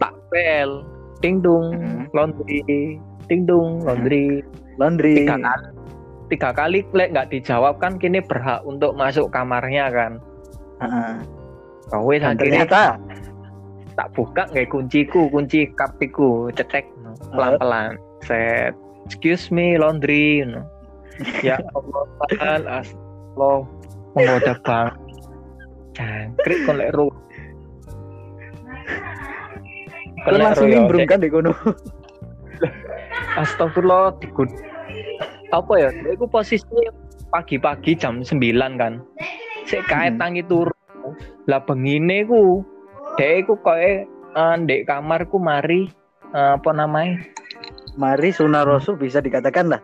tak 0.00 0.12
pel 0.28 0.84
ting 1.24 1.40
dung 1.40 1.72
laundry 2.12 3.00
ting 3.26 3.48
dung 3.48 3.82
laundry. 3.84 4.44
Laundry. 4.76 5.24
Tiga 5.24 5.36
kali 5.40 5.68
tiga 6.28 6.50
kali 6.52 6.78
lek 6.92 7.10
nggak 7.16 7.28
dijawab 7.32 7.80
kan 7.80 7.96
kini 7.96 8.20
berhak 8.20 8.60
untuk 8.68 8.92
masuk 8.94 9.32
kamarnya 9.32 9.88
kan. 9.88 10.12
Uh 10.78 11.18
Kowe 11.88 12.14
ternyata 12.20 13.00
tak 13.98 14.08
buka 14.14 14.46
nggak 14.54 14.70
kunciku 14.70 15.26
kunci 15.26 15.66
kapiku 15.74 16.52
cetek 16.54 16.86
pelan 17.34 17.58
pelan 17.58 17.98
set 18.22 18.70
excuse 19.02 19.50
me 19.50 19.74
laundry 19.74 20.44
you 20.44 20.46
know 20.46 20.62
ya 21.42 21.58
Allah 21.74 22.06
astagfirullah 22.78 23.58
menggoda 24.14 24.54
bang 24.62 24.88
jangkrik 25.98 26.58
kon 26.62 26.78
lek 26.78 26.94
ru. 26.94 27.10
Kon 30.22 30.38
langsung 30.38 30.70
nimbrung 30.70 31.02
kan 31.10 31.18
di 31.18 31.26
kono 31.26 31.50
astagfirullah 33.42 34.14
digud 34.22 34.50
apa 35.50 35.72
ya 35.74 35.88
itu 35.90 36.26
posisi 36.30 36.78
pagi-pagi 37.34 37.98
jam 37.98 38.22
9 38.22 38.38
kan 38.78 39.02
sik 39.66 39.82
kae 39.90 40.12
hmm. 40.12 40.20
tangi 40.20 40.42
turu 40.46 40.72
lah 41.48 41.60
bengine 41.64 42.24
ku 42.28 42.64
dek 43.16 43.48
ku 43.48 43.54
koe 43.60 44.06
uh, 44.34 44.54
ndek 44.58 44.86
kamarku 44.86 45.36
mari 45.40 45.90
uh, 46.32 46.56
apa 46.58 46.70
namanya? 46.74 47.18
Mari 47.98 48.30
sunaroso 48.30 48.94
bisa 48.94 49.18
dikatakan 49.18 49.74
lah. 49.74 49.82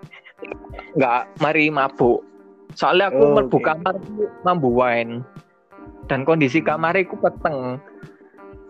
Nggak 0.95 1.43
mari 1.43 1.67
mabuk. 1.73 2.23
Soalnya 2.75 3.11
aku 3.11 3.23
oh, 3.23 3.39
okay. 3.39 3.63
kamar 3.71 3.95
mambu 4.43 4.71
wine 4.71 5.23
dan 6.11 6.27
kondisi 6.27 6.63
kamar 6.63 6.95
aku 6.95 7.19
peteng. 7.19 7.79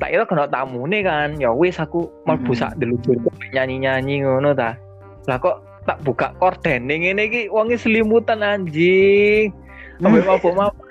Tak 0.00 0.10
itu 0.10 0.24
kena 0.26 0.48
tamu 0.48 0.84
nih 0.88 1.04
kan. 1.04 1.36
Ya 1.40 1.52
wis 1.52 1.76
aku 1.80 2.08
mlebu 2.24 2.52
mm 2.52 2.56
-hmm. 2.56 2.60
sak 2.60 2.72
delujur 2.80 3.16
nyanyi-nyanyi 3.52 4.24
ngono 4.24 4.52
ta. 4.52 4.76
Lah 5.28 5.36
kok 5.40 5.64
tak 5.84 6.00
buka 6.04 6.32
korden 6.40 6.88
ini 6.88 7.24
ki 7.28 7.42
wangi 7.52 7.76
selimutan 7.76 8.40
anjing. 8.40 9.52
Ambil 10.00 10.24
mabuk 10.28 10.52
mabuk 10.56 10.83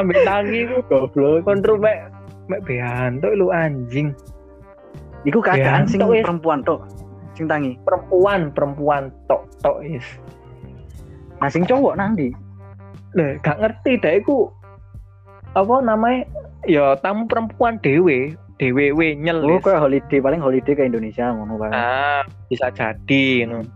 ambil 0.00 0.18
tangi 0.24 0.60
ku. 0.68 0.76
Goblok. 0.88 1.44
Kontrol 1.44 1.78
mek 1.80 2.08
mek 2.48 2.60
beanto 2.64 3.28
lu 3.32 3.52
anjing. 3.52 4.12
Iku 5.22 5.38
keadaan 5.38 5.86
sing 5.86 6.02
perempuan 6.02 6.64
tuh 6.66 6.82
sing 7.38 7.46
tangi. 7.46 7.78
Perempuan 7.86 8.50
perempuan 8.52 9.12
tok 9.30 9.46
tok 9.62 9.80
is 9.84 10.04
Nah 11.38 11.50
sing 11.50 11.66
cowok 11.66 11.98
nanti. 11.98 12.30
Lah 13.18 13.36
gak 13.42 13.60
ngerti 13.60 13.98
dah 13.98 14.14
iku 14.18 14.48
apa 15.52 15.74
namanya? 15.84 16.26
Ya 16.64 16.94
tamu 17.02 17.26
perempuan 17.26 17.82
dewe 17.82 18.38
dewe 18.62 18.94
we 18.94 19.18
nyel 19.18 19.42
oh 19.42 19.58
kayak 19.58 19.82
holiday 19.82 20.22
paling 20.22 20.38
holiday 20.38 20.70
ke 20.78 20.86
Indonesia 20.86 21.34
ngono 21.34 21.58
kan 21.58 21.74
ah 21.74 22.22
bisa 22.46 22.70
jadi 22.70 23.50
ngono. 23.50 23.66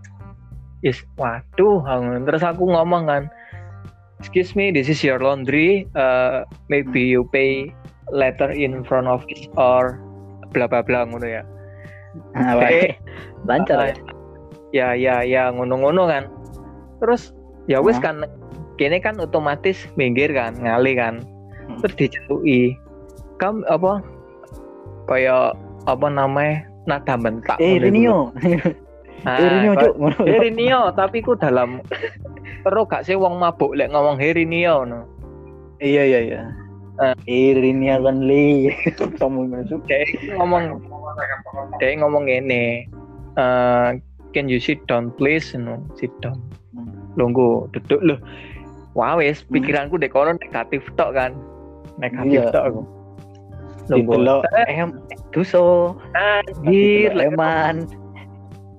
Yes 0.87 1.03
waduh 1.19 1.83
terus 2.23 2.47
aku 2.47 2.71
ngomong 2.71 3.11
kan 3.11 3.23
excuse 4.21 4.57
me 4.57 4.71
this 4.71 4.89
is 4.89 5.03
your 5.05 5.21
laundry. 5.21 5.89
Uh, 5.95 6.45
maybe 6.69 7.03
you 7.03 7.29
pay 7.33 7.73
letter 8.13 8.51
in 8.51 8.85
front 8.85 9.07
of 9.07 9.25
it 9.29 9.49
or 9.57 10.01
bla 10.53 10.67
bla 10.67 10.83
bla 10.83 11.05
ngono 11.07 11.27
ya. 11.27 11.43
Ah, 12.33 12.57
lancar 13.49 13.93
ya? 14.73 14.95
ya 14.97 15.21
ya 15.23 15.53
ngono-ngono 15.53 16.09
kan. 16.09 16.25
Terus 17.03 17.37
ya 17.69 17.83
wes 17.83 18.01
kan 18.01 18.25
kini 18.81 19.01
kan 19.01 19.21
otomatis 19.21 19.89
minggir 19.97 20.33
kan 20.33 20.57
ngali 20.61 20.97
kan. 20.97 21.25
Hmm. 21.67 21.83
terus 21.83 21.99
dicelui 21.99 22.79
kam 23.43 23.67
apa 23.67 23.99
kayak 25.11 25.59
apa 25.91 26.07
namanya 26.07 26.63
nada 26.87 27.19
bentak 27.19 27.59
eh 27.59 27.83
Rinio. 27.83 28.31
Nah, 29.27 29.37
eh 29.43 29.49
Rinio 29.51 29.73
cuk. 29.75 29.95
Eh 30.23 30.39
Rinio 30.47 30.95
tapi 30.95 31.19
ku 31.19 31.35
dalam 31.35 31.83
terus 32.67 32.91
gak 32.91 33.07
sih 33.07 33.15
wong 33.15 33.39
mabuk 33.39 33.79
lek 33.79 33.95
ngomong 33.95 34.19
Herinio 34.19 34.83
no 34.83 35.07
iya 35.79 36.03
iya 36.03 36.21
iya. 36.27 36.43
Uh, 36.97 37.13
Irini 37.29 37.93
Lee 38.25 38.73
kamu 39.21 39.53
masuk. 39.53 39.85
Kayak 39.85 40.17
ngomong 40.41 40.81
kayak 41.77 42.01
ngomong 42.01 42.25
ini 42.25 42.89
uh, 43.37 43.93
can 44.33 44.49
you 44.49 44.57
sit 44.57 44.81
down 44.89 45.13
please? 45.21 45.53
No 45.53 45.85
sit 46.01 46.09
down. 46.25 46.41
Hmm. 46.73 46.89
lunggu 47.21 47.69
duduk. 47.77 48.01
Loh 48.01 48.19
wow 48.97 49.21
wes 49.21 49.45
hmm. 49.45 49.61
pikiranku 49.61 50.01
dek 50.01 50.17
kono 50.17 50.41
negatif 50.41 50.89
tok 50.97 51.13
kan? 51.13 51.37
Negatif 52.01 52.49
iya. 52.49 52.49
tok 52.49 52.65
aku. 52.65 52.83
Lo 54.17 54.41
em 54.65 54.97
tuso 55.37 55.95
anjir 56.17 57.13
leman 57.13 57.85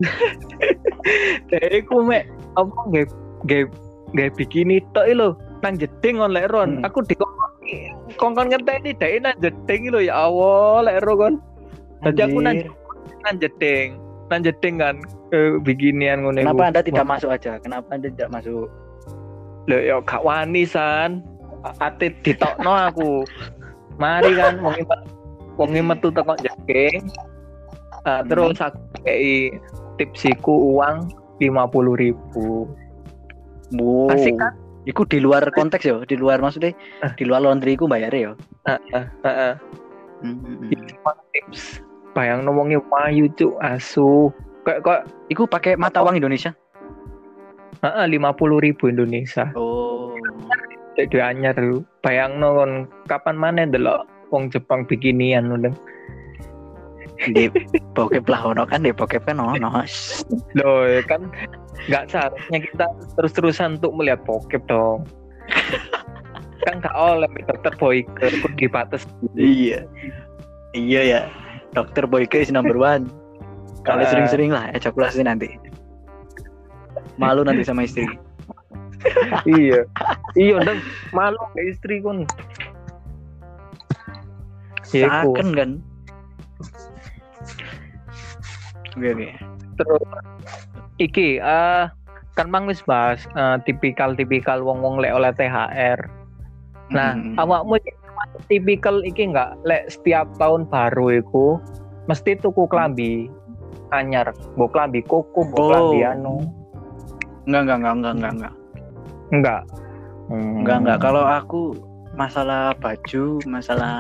dari 1.54 1.86
ku 1.86 2.02
mek 2.02 2.26
apa 2.58 2.74
gak 2.92 3.14
gak 3.48 3.72
gak 4.16 4.36
bikini 4.36 4.84
tok 4.92 5.08
lo 5.16 5.40
nang 5.66 5.80
jeding 5.80 6.22
on 6.22 6.36
leron 6.38 6.80
hmm. 6.80 6.86
aku 6.86 7.02
di 7.04 7.18
kongkon 8.16 8.48
ngerti 8.48 8.96
ini 8.96 9.20
nang 9.20 9.36
jeding 9.44 9.92
lo 9.92 10.00
ya 10.00 10.16
awal 10.28 10.88
lek 10.88 11.04
kon. 11.04 11.44
Jadi 12.06 12.20
aku 12.24 12.40
nang 12.40 12.58
nang 13.28 13.36
jeding. 13.42 14.00
Nang 14.28 14.42
jeding 14.44 14.76
kan 14.80 14.96
ke 15.28 15.60
beginian 15.64 16.24
ngono 16.24 16.40
kenapa 16.40 16.72
anda 16.72 16.82
tidak 16.84 17.04
Wah. 17.04 17.12
masuk 17.16 17.30
aja? 17.32 17.60
Kenapa 17.60 17.88
anda 17.92 18.08
tidak 18.08 18.30
masuk? 18.32 18.68
Lo 19.68 19.78
yo 19.78 20.00
kak 20.08 20.24
wani 20.24 20.64
san. 20.64 21.24
Ate 21.84 22.16
ditokno 22.24 22.72
aku. 22.72 23.28
Mari 24.00 24.38
kan 24.40 24.62
wong 24.64 24.78
wong 25.60 25.70
metu 25.76 26.14
teko 26.14 26.38
jeding. 26.40 27.12
Uh, 28.08 28.24
terus 28.24 28.56
aku 28.64 28.80
kayak 29.04 29.60
tipsiku 30.00 30.80
uang 30.80 31.12
lima 31.44 31.68
puluh 31.68 32.00
ribu 32.00 32.72
wow. 33.76 34.14
asik 34.14 34.38
kan 34.40 34.54
Iku 34.88 35.04
di 35.04 35.20
luar 35.20 35.44
konteks 35.52 35.84
ya, 35.84 36.00
di 36.08 36.16
luar 36.16 36.40
maksudnya 36.40 36.72
uh. 37.04 37.12
di 37.20 37.28
luar 37.28 37.44
laundry 37.44 37.76
ku 37.76 37.92
bayar 37.92 38.08
ya. 38.16 38.32
Heeh, 38.64 39.04
uh, 39.28 39.60
Hmm. 40.24 40.74
tips. 41.36 41.84
Bayang 42.18 42.50
ngomongnya 42.50 42.82
payu 42.90 43.30
cuk 43.38 43.54
asu. 43.62 44.34
Kok 44.66 44.82
kok 44.82 45.00
iku 45.30 45.46
pakai 45.46 45.78
mata 45.78 46.02
uang 46.02 46.18
Indonesia? 46.18 46.56
Heeh, 47.86 48.06
lima 48.10 48.34
puluh 48.34 48.58
ribu 48.58 48.90
Indonesia. 48.90 49.54
Oh. 49.54 50.18
Jadi 50.98 51.22
anyar 51.22 51.54
lu. 51.62 51.86
Bayang 52.02 52.42
nonton 52.42 52.90
kapan 53.06 53.38
mana 53.38 53.70
delok 53.70 54.10
wong 54.34 54.50
Jepang 54.50 54.90
bikinian 54.90 55.54
udah. 55.54 55.76
Di 57.18 57.50
bokep 57.98 58.30
lah 58.30 58.54
ono 58.54 58.64
kan 58.70 58.86
di 58.86 58.94
bokep 58.94 59.26
kan 59.26 59.42
ono. 59.42 59.82
Loh 60.54 60.86
kan 61.10 61.34
nggak 61.90 62.14
seharusnya 62.14 62.60
kita 62.62 62.86
terus-terusan 63.18 63.82
untuk 63.82 63.98
melihat 63.98 64.22
bokep 64.22 64.62
dong. 64.70 65.02
Kan 66.68 66.84
gak 66.84 66.94
oleh 66.94 67.30
dokter 67.48 67.74
Boyke 67.80 68.28
pun 68.44 68.52
dibatas. 68.60 69.08
Iya. 69.34 69.88
Iya 70.76 71.02
ya 71.02 71.22
dokter 71.74 72.06
Boyke 72.06 72.44
is 72.44 72.54
number 72.54 72.78
one. 72.78 73.10
Kalau 73.82 74.04
uh, 74.04 74.10
sering-sering 74.10 74.52
lah 74.52 74.70
ejakulasi 74.76 75.24
nanti. 75.24 75.58
Malu 77.18 77.42
nanti 77.48 77.66
sama 77.66 77.88
istri. 77.88 78.06
Iya. 79.48 79.88
Iya 80.38 80.58
dong 80.62 80.82
malu 81.16 81.40
ke 81.56 81.62
istri 81.72 81.98
pun. 82.04 82.28
Saken 84.86 85.50
kan 85.56 85.72
oke 88.98 89.08
oke 89.14 89.30
terus 89.78 90.04
iki 90.98 91.38
uh, 91.38 91.86
kan 92.38 92.54
mang 92.54 92.70
wis 92.70 92.86
bahas 92.86 93.26
uh, 93.34 93.58
tipikal-tipikal 93.66 94.62
wong-wong 94.62 95.02
lek 95.02 95.10
oleh 95.10 95.34
THR. 95.34 96.06
Nah, 96.94 97.18
hmm. 97.18 97.34
awakmu 97.42 97.82
tipikal 98.46 99.02
iki 99.02 99.34
enggak 99.34 99.58
lek 99.66 99.90
setiap 99.90 100.30
tahun 100.38 100.70
baru 100.70 101.18
iku 101.18 101.58
mesti 102.06 102.38
tuku 102.38 102.70
klambi 102.70 103.26
anyar, 103.90 104.32
mbok 104.54 104.70
klambi 104.78 105.02
koko, 105.02 105.50
mbok 105.50 105.58
oh. 105.58 105.68
klambi 105.74 106.00
anu. 106.06 106.36
Enggak, 107.50 107.62
enggak, 107.66 107.78
enggak, 107.78 107.92
enggak, 107.92 108.14
enggak, 108.14 108.32
enggak. 108.32 108.54
Enggak. 109.34 109.62
Hmm. 110.30 110.56
Enggak, 110.62 110.78
enggak. 110.86 110.98
Kalau 111.02 111.24
aku 111.26 111.62
masalah 112.14 112.78
baju, 112.78 113.26
masalah 113.50 113.94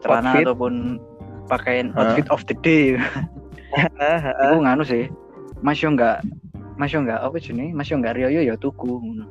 celana 0.00 0.38
ataupun 0.38 1.02
pakaian 1.50 1.90
outfit 1.98 2.30
of 2.30 2.46
the 2.46 2.56
day. 2.62 2.94
Aku 4.46 4.56
nganu 4.62 4.82
sih 4.82 5.06
Mas 5.60 5.78
yo 5.78 5.92
enggak 5.92 6.24
Mas 6.80 6.90
yo 6.90 7.04
enggak 7.04 7.20
apa 7.20 7.36
nih 7.36 7.70
Mas 7.76 7.88
yo 7.92 8.00
enggak 8.00 8.16
Rio 8.16 8.28
yo 8.32 8.56
tuku 8.56 8.88
ngono. 8.88 9.24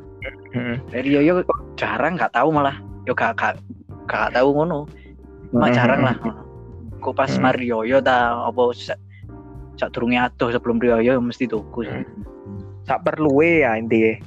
Heeh. 0.53 0.75
Rio 1.01 1.19
yo 1.25 1.33
jarang 1.75 2.15
enggak 2.15 2.33
tahu 2.33 2.53
malah 2.53 2.77
yo 3.09 3.17
gak 3.17 3.35
gak 3.35 3.57
gak 4.05 4.31
tahu 4.37 4.53
ngono. 4.53 4.85
Cuma 5.49 5.73
jarang 5.73 6.05
lah. 6.05 6.15
Kok 7.01 7.15
pas 7.15 7.31
hmm. 7.31 7.41
Mario 7.41 7.81
yo 7.83 7.97
ta 7.99 8.45
apa 8.45 8.61
sak 9.79 9.89
durunge 9.95 10.19
adoh 10.19 10.53
sebelum 10.53 10.77
Rio 10.77 11.01
yo 11.01 11.17
mesti 11.17 11.49
tuku. 11.49 11.87
Sak 12.85 13.01
perlu 13.01 13.41
ya 13.41 13.77
intinya. 13.77 14.21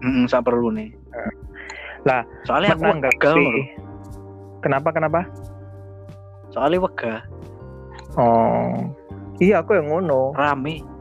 Heeh, 0.00 0.24
sak 0.30 0.46
perlu 0.46 0.72
nih. 0.72 0.94
Lah, 2.08 2.24
soalnya 2.48 2.72
aku 2.72 2.88
enggak 2.88 3.12
Kenapa 4.60 4.88
kenapa? 4.92 5.20
Soalnya 6.52 6.84
wega. 6.84 7.14
Oh. 8.18 8.92
Iya 9.40 9.64
aku 9.64 9.80
yang 9.80 9.88
ngono. 9.88 10.36
Rame 10.36 11.00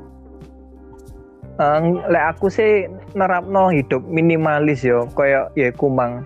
uh, 1.59 1.79
lek 2.07 2.25
aku 2.35 2.47
sih 2.47 2.87
nerapno 3.13 3.69
hidup 3.69 4.01
minimalis 4.07 4.81
yo 4.81 5.05
koyo 5.13 5.51
ya 5.53 5.69
kumang 5.75 6.23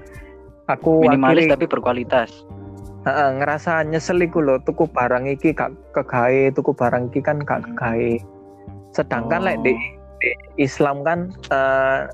aku 0.69 1.03
minimalis 1.03 1.49
tapi 1.49 1.65
berkualitas 1.65 2.29
uh, 3.09 3.33
ngerasa 3.41 3.83
nyesel 3.89 4.21
iku 4.21 4.39
lho 4.39 4.61
tuku 4.63 4.85
barang 4.93 5.27
iki 5.27 5.51
gak 5.51 5.73
kegawe 5.97 6.53
tuku 6.53 6.71
barang 6.71 7.09
iki 7.11 7.19
kan 7.19 7.41
gak 7.41 7.65
hmm. 7.65 7.67
kegawe 7.73 8.13
sedangkan 8.93 9.41
oh. 9.43 9.45
lek 9.49 9.57
di, 9.65 9.73
di 10.21 10.29
Islam 10.61 11.01
kan 11.01 11.33
uh, 11.49 12.07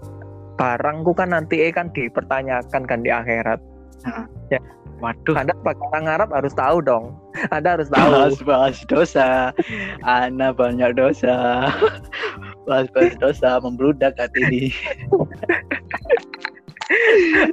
barangku 0.55 1.11
kan 1.15 1.35
nanti 1.35 1.67
kan 1.71 1.91
dipertanyakan 1.91 2.83
kan 2.87 2.99
di 3.03 3.11
akhirat 3.11 3.59
uh. 4.07 4.25
ya 4.49 4.59
Waduh. 4.99 5.35
Anda 5.35 5.55
pakai 5.63 5.85
orang 5.91 6.05
Arab 6.07 6.29
harus 6.35 6.53
tahu 6.55 6.83
dong. 6.83 7.15
Anda 7.55 7.79
harus 7.79 7.89
tahu. 7.91 8.11
Bahas-bahas 8.11 8.77
dosa. 8.87 9.55
Ana 10.03 10.51
banyak 10.51 10.95
dosa. 10.95 11.67
Bahas-bahas 12.67 13.15
dosa 13.19 13.59
membludak 13.63 14.19
hati 14.19 14.39
ini. 14.51 14.63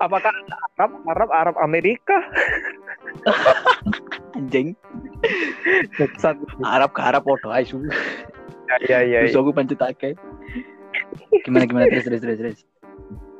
Apakah 0.00 0.32
Arab 0.80 0.92
Arab 1.06 1.28
Arab 1.30 1.56
Amerika? 1.61 2.16
Anjing. 4.32 4.72
Arab 6.64 6.90
ke 6.96 7.00
Arab 7.04 7.22
foto 7.24 7.52
aja 7.52 7.76
ya 8.85 8.98
ya 8.98 8.98
ya 9.06 9.18
terus 9.30 9.38
aku 9.38 9.54
pancetake 9.54 10.18
gimana 11.46 11.64
gimana? 11.68 11.87
Terus 11.90 12.04
terus 12.09 12.20
terus 12.22 12.38
terus. 12.38 12.59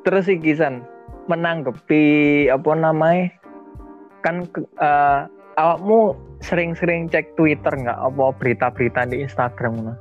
Terus 0.07 0.27
Kisan 0.39 0.87
menanggapi 1.27 2.47
apa 2.47 2.71
namanya 2.79 3.35
kan 4.27 4.43
uh, 4.83 5.31
awakmu 5.55 6.19
sering-sering 6.43 7.07
cek 7.07 7.39
Twitter 7.39 7.71
nggak 7.71 7.95
apa 7.95 8.35
berita-berita 8.35 9.07
di 9.07 9.23
Instagram 9.23 9.87
nah? 9.87 9.99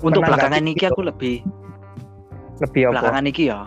untuk 0.00 0.24
belakangan 0.24 0.64
ini 0.64 0.72
aku 0.88 1.04
lebih 1.04 1.44
lebih 2.64 2.88
apa? 2.88 2.92
belakangan 2.96 3.24
ini 3.28 3.42
ya 3.44 3.60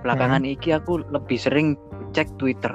belakangan 0.00 0.40
hmm. 0.40 0.50
ini 0.56 0.68
aku 0.72 0.92
lebih 1.12 1.36
sering 1.36 1.76
cek 2.16 2.32
Twitter 2.40 2.72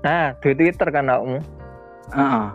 nah 0.00 0.32
di 0.40 0.56
Twitter 0.56 0.88
kan 0.88 1.12
kamu 1.12 1.36
uh 1.36 2.16
-uh. 2.16 2.46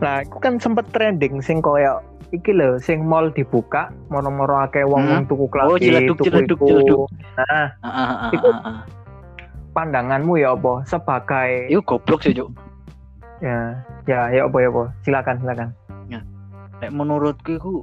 nah 0.00 0.24
aku 0.24 0.40
kan 0.40 0.56
sempet 0.56 0.88
trending 0.96 1.44
sing 1.44 1.60
koyo 1.60 2.00
iki 2.32 2.50
lho 2.56 2.80
sing 2.80 3.04
mall 3.04 3.28
dibuka 3.28 3.92
moro-moro 4.08 4.64
akeh 4.64 4.88
wong 4.88 5.04
hmm. 5.04 5.28
tuku 5.28 5.46
kelas 5.52 5.68
oh, 5.68 5.76
tuku 5.76 6.16
iku. 6.16 6.24
jeleduk. 6.24 7.06
nah 7.36 7.68
uh, 7.84 7.86
uh, 7.86 8.12
uh, 8.26 8.30
itu 8.32 8.48
uh, 8.48 8.56
uh. 8.64 9.01
Pandanganmu 9.72 10.40
ya 10.40 10.54
apa? 10.54 10.84
Sebagai 10.86 11.72
itu 11.72 11.80
goblok 11.84 12.22
sih 12.24 12.36
Cuk. 12.36 12.52
Ya 13.42 13.82
ya 14.06 14.30
ya 14.30 14.46
apa 14.46 14.56
ya 14.60 14.68
apa? 14.70 14.82
Silakan 15.04 15.36
silakan. 15.42 15.68
Ya. 16.08 16.20
Menurutku 16.88 17.58
itu 17.58 17.74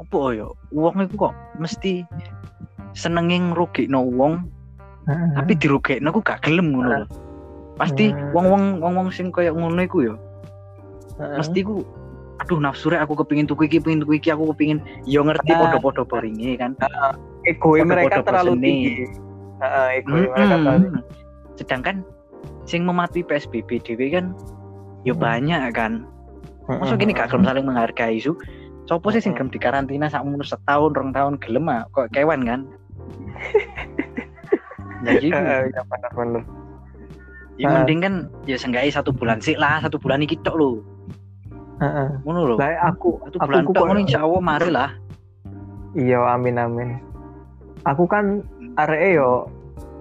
apa 0.00 0.20
ya? 0.34 0.46
Uang 0.74 1.04
itu 1.04 1.14
kok 1.16 1.34
mesti 1.60 2.02
senengin 2.96 3.54
rugi 3.54 3.86
no 3.86 4.02
uang 4.02 4.42
tapi 5.08 5.56
dirugi 5.56 6.02
no 6.02 6.12
aku 6.12 6.20
gak 6.20 6.44
gelem 6.44 6.76
ngono 6.76 7.08
pasti 7.80 8.10
wong 8.34 8.80
wong 8.82 8.92
wong 8.98 9.08
sing 9.14 9.30
kayak 9.30 9.54
ngono 9.54 9.78
iku 9.80 10.12
ya 10.12 10.14
mesti 11.38 11.62
ku 11.64 11.86
aduh 12.38 12.58
nafsu 12.62 12.90
aku 12.94 13.18
kepingin 13.22 13.46
tuku 13.46 13.66
iki 13.66 13.78
pengin 13.82 14.02
tuku 14.02 14.18
iki 14.18 14.30
aku 14.30 14.50
kepingin 14.54 14.78
yo 15.06 15.26
ngerti 15.26 15.50
uh, 15.50 15.58
podo-podo 15.58 16.06
boringe 16.06 16.54
kan. 16.54 16.78
Ego 17.42 17.74
mereka 17.82 18.22
terlalu 18.22 18.54
tinggi 18.62 19.10
uh, 19.62 19.88
ego 19.94 20.14
hmm, 20.14 20.30
mereka 20.34 20.72
sedangkan 21.58 22.06
sing 22.68 22.86
mematuhi 22.86 23.26
PSBB 23.26 23.82
dhewe 23.82 24.06
kan 24.12 24.36
yo 25.02 25.14
banyak 25.16 25.72
kan 25.74 26.06
Maksudnya 26.68 27.00
gini 27.00 27.12
gak 27.16 27.32
gelem 27.32 27.48
saling 27.48 27.64
menghargai 27.64 28.20
su 28.20 28.36
Sopo 28.88 29.12
sih 29.12 29.20
sing 29.20 29.36
gelem 29.36 29.52
di 29.52 29.60
karantina 29.60 30.08
sakmono 30.08 30.40
setahun 30.40 30.96
rong 30.96 31.12
tahun 31.12 31.36
gelem 31.44 31.68
ah 31.68 31.84
kok 31.92 32.08
kewan 32.08 32.40
kan. 32.48 32.60
Jadi 35.04 35.28
ya 35.28 35.84
benar 35.84 36.10
benar. 36.16 36.42
Ya 37.60 37.68
mending 37.68 38.00
kan 38.00 38.14
ya 38.48 38.56
seenggaknya 38.56 38.96
satu 38.96 39.12
bulan 39.12 39.44
sih 39.44 39.60
lah, 39.60 39.84
satu 39.84 40.00
bulan 40.00 40.24
ini 40.24 40.40
tok 40.40 40.56
lo. 40.56 40.80
Heeh. 41.84 42.08
Ngono 42.24 42.40
lho. 42.48 42.56
Lah 42.56 42.80
aku 42.88 43.20
satu 43.28 43.36
bulan 43.44 43.68
tok 43.68 43.84
ngono 43.84 44.00
insyaallah 44.08 44.40
mari 44.40 44.68
lah. 44.72 44.90
Iya, 45.92 46.24
amin 46.24 46.56
amin. 46.56 46.88
Aku 47.84 48.08
kan 48.08 48.40
areke 48.78 49.18
yo 49.18 49.50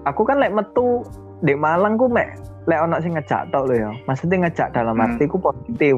aku 0.06 0.22
kan 0.24 0.38
lek 0.40 0.54
metu 0.54 1.04
di 1.42 1.54
Malang 1.54 1.98
ku 1.98 2.06
mek 2.08 2.38
lek 2.70 2.80
ono 2.84 3.02
sing 3.02 3.16
ngejak 3.16 3.50
tok 3.50 3.72
lho 3.72 3.76
ya. 3.76 3.92
Maksudnya 4.06 4.48
ngejak 4.48 4.76
dalam 4.76 4.96
hmm. 5.00 5.06
arti 5.08 5.24
ku 5.26 5.38
positif. 5.40 5.98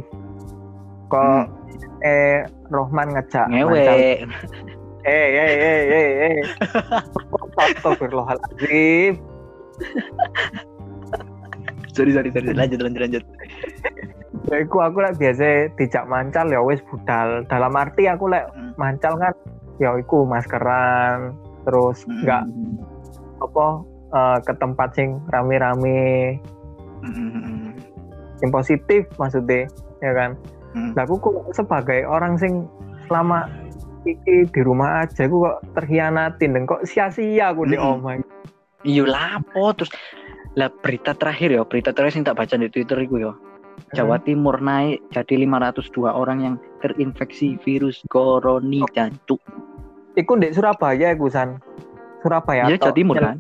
Kok 1.10 1.44
hmm. 1.50 2.06
eh 2.06 2.46
Rohman 2.70 3.12
ngejak 3.14 3.46
ngewe. 3.50 3.82
Eh 5.04 5.28
eh 5.34 5.52
eh 5.58 5.82
eh 5.90 6.12
eh. 6.30 6.38
Astagfirullahaladzim. 7.60 9.20
sorry 11.96 12.12
sorry 12.16 12.30
sorry 12.32 12.56
lanjut 12.56 12.80
lanjut 12.80 13.02
lanjut 13.04 13.24
ya 14.48 14.64
aku 14.64 14.78
aku 14.80 15.04
lah 15.04 15.12
biasa 15.16 15.68
tidak 15.76 16.04
mancal 16.08 16.48
ya 16.48 16.64
wes 16.64 16.80
budal 16.88 17.44
dalam 17.52 17.76
arti 17.76 18.08
aku 18.08 18.32
lek 18.32 18.48
hmm. 18.56 18.72
mancal 18.80 19.20
kan 19.20 19.34
ya 19.84 19.96
iku 20.00 20.24
maskeran 20.24 21.36
terus 21.66 22.04
enggak 22.08 22.44
hmm. 22.46 22.78
apa 23.44 23.66
uh, 24.14 24.38
ke 24.44 24.54
tempat 24.60 24.90
sing 24.96 25.20
rame-rame 25.32 26.38
hmm. 27.04 27.76
yang 28.44 28.52
positif 28.52 29.08
maksudnya 29.20 29.68
ya 30.00 30.12
kan 30.16 30.36
hmm. 30.76 30.96
nah, 30.96 31.04
aku 31.04 31.20
kok 31.20 31.36
sebagai 31.56 32.04
orang 32.08 32.40
sing 32.40 32.68
selama 33.08 33.50
iki 34.08 34.48
di 34.48 34.62
rumah 34.64 35.04
aja 35.04 35.28
aku 35.28 35.44
kok 35.44 35.58
terhianatin 35.76 36.56
dan 36.56 36.64
kok 36.64 36.88
sia-sia 36.88 37.52
aku 37.52 37.68
hmm. 37.68 37.72
di 37.72 37.78
omah 37.78 38.14
iya 38.88 39.04
lapo 39.04 39.76
terus 39.76 39.92
lah 40.58 40.70
berita 40.74 41.14
terakhir 41.14 41.54
ya, 41.54 41.62
berita 41.62 41.94
terakhir 41.94 42.20
yang 42.20 42.28
tak 42.28 42.40
baca 42.42 42.56
di 42.58 42.68
Twitter 42.68 42.98
itu 43.06 43.16
ya. 43.22 43.34
Jawa 43.96 44.18
hmm. 44.20 44.26
Timur 44.26 44.56
naik 44.60 44.98
jadi 45.14 45.46
502 45.46 46.10
orang 46.10 46.40
yang 46.44 46.56
terinfeksi 46.82 47.62
virus 47.62 48.02
koroni 48.10 48.82
jantung. 48.92 49.42
Iku 50.20 50.36
di 50.36 50.52
Surabaya 50.52 51.16
iku 51.16 51.32
San. 51.32 51.64
Surabaya 52.20 52.68
Iya, 52.68 52.76
Jawa 52.76 52.96
Timur 52.96 53.16
kan? 53.16 53.40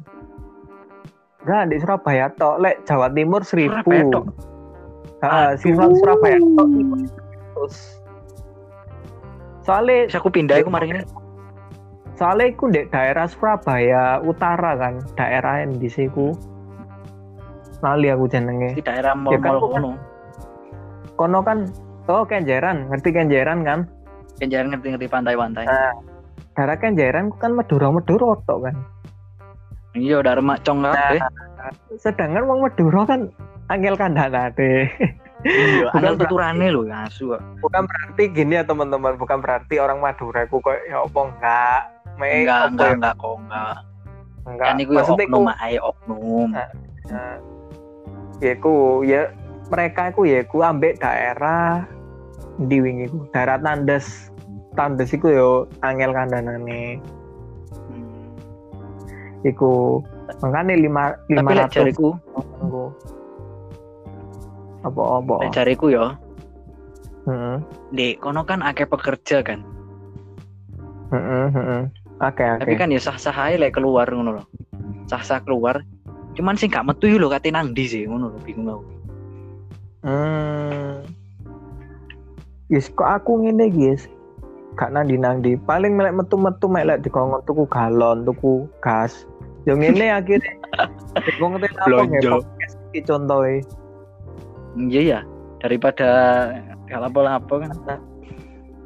Enggak, 1.44 1.64
di 1.68 1.78
Surabaya 1.84 2.26
toh. 2.40 2.56
Lek 2.56 2.88
Jawa 2.88 3.12
Timur 3.12 3.44
1000. 3.44 3.68
Surabaya 3.68 4.04
tok. 4.08 4.26
Heeh, 5.20 5.50
Surabaya 6.00 6.38
tok 6.40 6.68
terus. 7.52 7.76
Soalnya 9.68 10.08
aku 10.16 10.32
pindah 10.32 10.64
iku 10.64 10.72
kemarin 10.72 10.90
ini. 10.96 11.04
Soalnya 12.16 12.46
iku 12.56 12.72
di 12.72 12.88
daerah 12.88 13.28
Surabaya 13.28 14.24
Utara 14.24 14.80
kan, 14.80 15.04
daerah 15.20 15.68
yang 15.68 15.76
di 15.76 15.92
siku 15.92 16.32
lali 17.80 18.08
aku 18.12 18.26
jenenge 18.28 18.76
di 18.76 18.84
daerah 18.84 19.16
mall 19.16 19.34
ya 19.36 19.40
kan, 19.40 19.56
kono 19.56 19.92
kono 21.16 21.40
kan 21.44 21.60
oh 22.12 22.24
Kenjeran 22.28 22.92
ngerti 22.92 23.10
Kenjeran 23.16 23.64
kan 23.64 23.88
Kenjeran 24.40 24.72
ngerti 24.76 24.88
ngerti 24.96 25.08
pantai-pantai 25.08 25.64
nah, 25.68 25.96
daerah 26.60 26.76
Kenjeran 26.76 27.32
kan 27.39 27.55
Madura 27.55 27.88
Madura 27.88 28.36
tok 28.43 28.60
kan 28.68 28.76
iya 29.95 30.20
udah 30.20 30.36
remak 30.36 30.60
cong 30.68 30.84
nah, 30.84 31.16
sedangkan 31.95 32.43
wong 32.43 32.68
Madura 32.68 33.07
kan 33.07 33.32
angel 33.72 33.95
kandana 33.95 34.51
deh 34.51 34.91
Iya, 35.39 35.88
angel 35.95 36.20
tuturane 36.20 36.68
lho 36.68 36.84
ya 36.84 37.07
asu. 37.07 37.32
Bukan 37.64 37.88
berarti 37.88 38.28
gini 38.28 38.60
ya 38.60 38.64
teman-teman, 38.68 39.16
bukan 39.16 39.39
berarti 39.39 39.80
orang 39.80 40.03
Madura 40.03 40.43
ku 40.51 40.60
kok 40.60 40.76
ya 40.84 40.99
apa 40.99 41.20
enggak. 41.32 41.82
Me, 42.20 42.43
enggak, 42.43 42.76
enggak, 42.76 42.89
ya? 42.91 42.95
enggak 42.99 43.14
kok 43.16 43.36
enggak. 43.39 43.76
Enggak. 44.43 44.68
Kan 44.68 44.84
iku 44.84 44.91
ya 44.91 45.03
oknum 45.07 45.47
ae 45.47 45.78
oknum. 45.80 46.49
Nah, 46.51 46.70
nah, 47.07 47.36
ya 48.43 48.53
ku 48.60 48.76
ya 49.07 49.22
mereka 49.72 50.12
ku 50.12 50.22
ya 50.28 50.41
ku 50.43 50.57
ambek 50.60 50.99
daerah 50.99 51.88
di 52.60 52.78
wingi 52.84 53.07
ku 53.07 53.24
daerah 53.32 53.55
tandes 53.64 54.29
tandes 54.78 55.14
iku 55.14 55.28
yo 55.30 55.50
angel 55.82 56.14
kandhanane 56.14 57.02
hmm. 57.90 59.48
iku 59.48 60.02
makanya 60.42 60.78
lima 60.78 61.04
lima 61.30 61.50
ratus. 61.66 61.74
jariku 61.74 62.10
apa 64.80 65.02
apa? 65.20 65.34
jariku 65.52 65.92
yo. 65.92 66.16
Hmm. 67.28 67.62
di 67.94 68.18
kono 68.18 68.42
kan 68.48 68.64
akeh 68.66 68.90
pekerja 68.90 69.46
kan? 69.46 69.62
Heeh 71.14 71.46
heeh 71.52 71.84
Oke, 72.20 72.44
okay, 72.44 72.60
Tapi 72.60 72.76
kan 72.76 72.92
ya 72.92 73.00
sah-sah 73.00 73.32
aja 73.32 73.56
lah 73.56 73.72
keluar 73.72 74.04
ngono 74.12 74.40
loh. 74.40 74.46
Sah-sah 75.08 75.40
keluar. 75.40 75.80
Cuman 76.36 76.60
sih 76.60 76.68
gak 76.68 76.84
metu 76.84 77.08
lho 77.08 77.32
kate 77.32 77.48
nang 77.48 77.72
ndi 77.72 77.88
sih? 77.88 78.04
Ngono 78.04 78.36
lho 78.36 78.40
bingung 78.44 78.68
aku. 78.68 78.84
Hmm. 80.04 81.00
Yes 82.68 82.92
kok 82.92 83.08
aku 83.08 83.48
ngene 83.48 83.72
guys 83.72 84.04
gak 84.80 84.96
nang 84.96 85.12
nang 85.12 85.44
di 85.44 85.60
paling 85.60 86.00
melek 86.00 86.16
metu-metu 86.16 86.72
melek 86.72 87.04
dikongkon 87.04 87.44
tuku 87.44 87.68
galon 87.68 88.24
tuku 88.24 88.64
gas. 88.80 89.28
Yo 89.68 89.76
ngene 89.76 90.08
akhirnya. 90.24 90.56
Wong 91.44 91.60
ngerti 91.60 91.76
apa 91.76 92.08
ya 92.96 93.02
contohnya 93.04 93.60
iya 94.80 95.02
ya 95.04 95.20
daripada 95.60 96.08
gak 96.88 97.04
lapo-lapo 97.04 97.60
kan. 97.60 98.00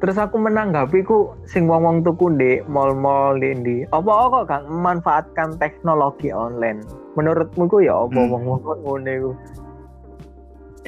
Terus 0.02 0.18
aku 0.18 0.36
menanggapi 0.36 1.06
ku 1.06 1.32
sing 1.46 1.70
wong-wong 1.70 2.02
tuku 2.02 2.34
di 2.34 2.58
mall-mall 2.66 3.38
di 3.38 3.54
ndi. 3.54 3.76
Apa 3.94 4.34
kok 4.34 4.50
gak 4.50 4.66
memanfaatkan 4.66 5.54
teknologi 5.62 6.34
online? 6.34 6.82
Menurutmu 7.14 7.70
ku 7.70 7.78
ya 7.78 8.02
apa 8.02 8.18
hmm. 8.18 8.30
wong 8.34 8.42
wong 8.50 8.60
ngono 8.82 9.10
iku 9.14 9.30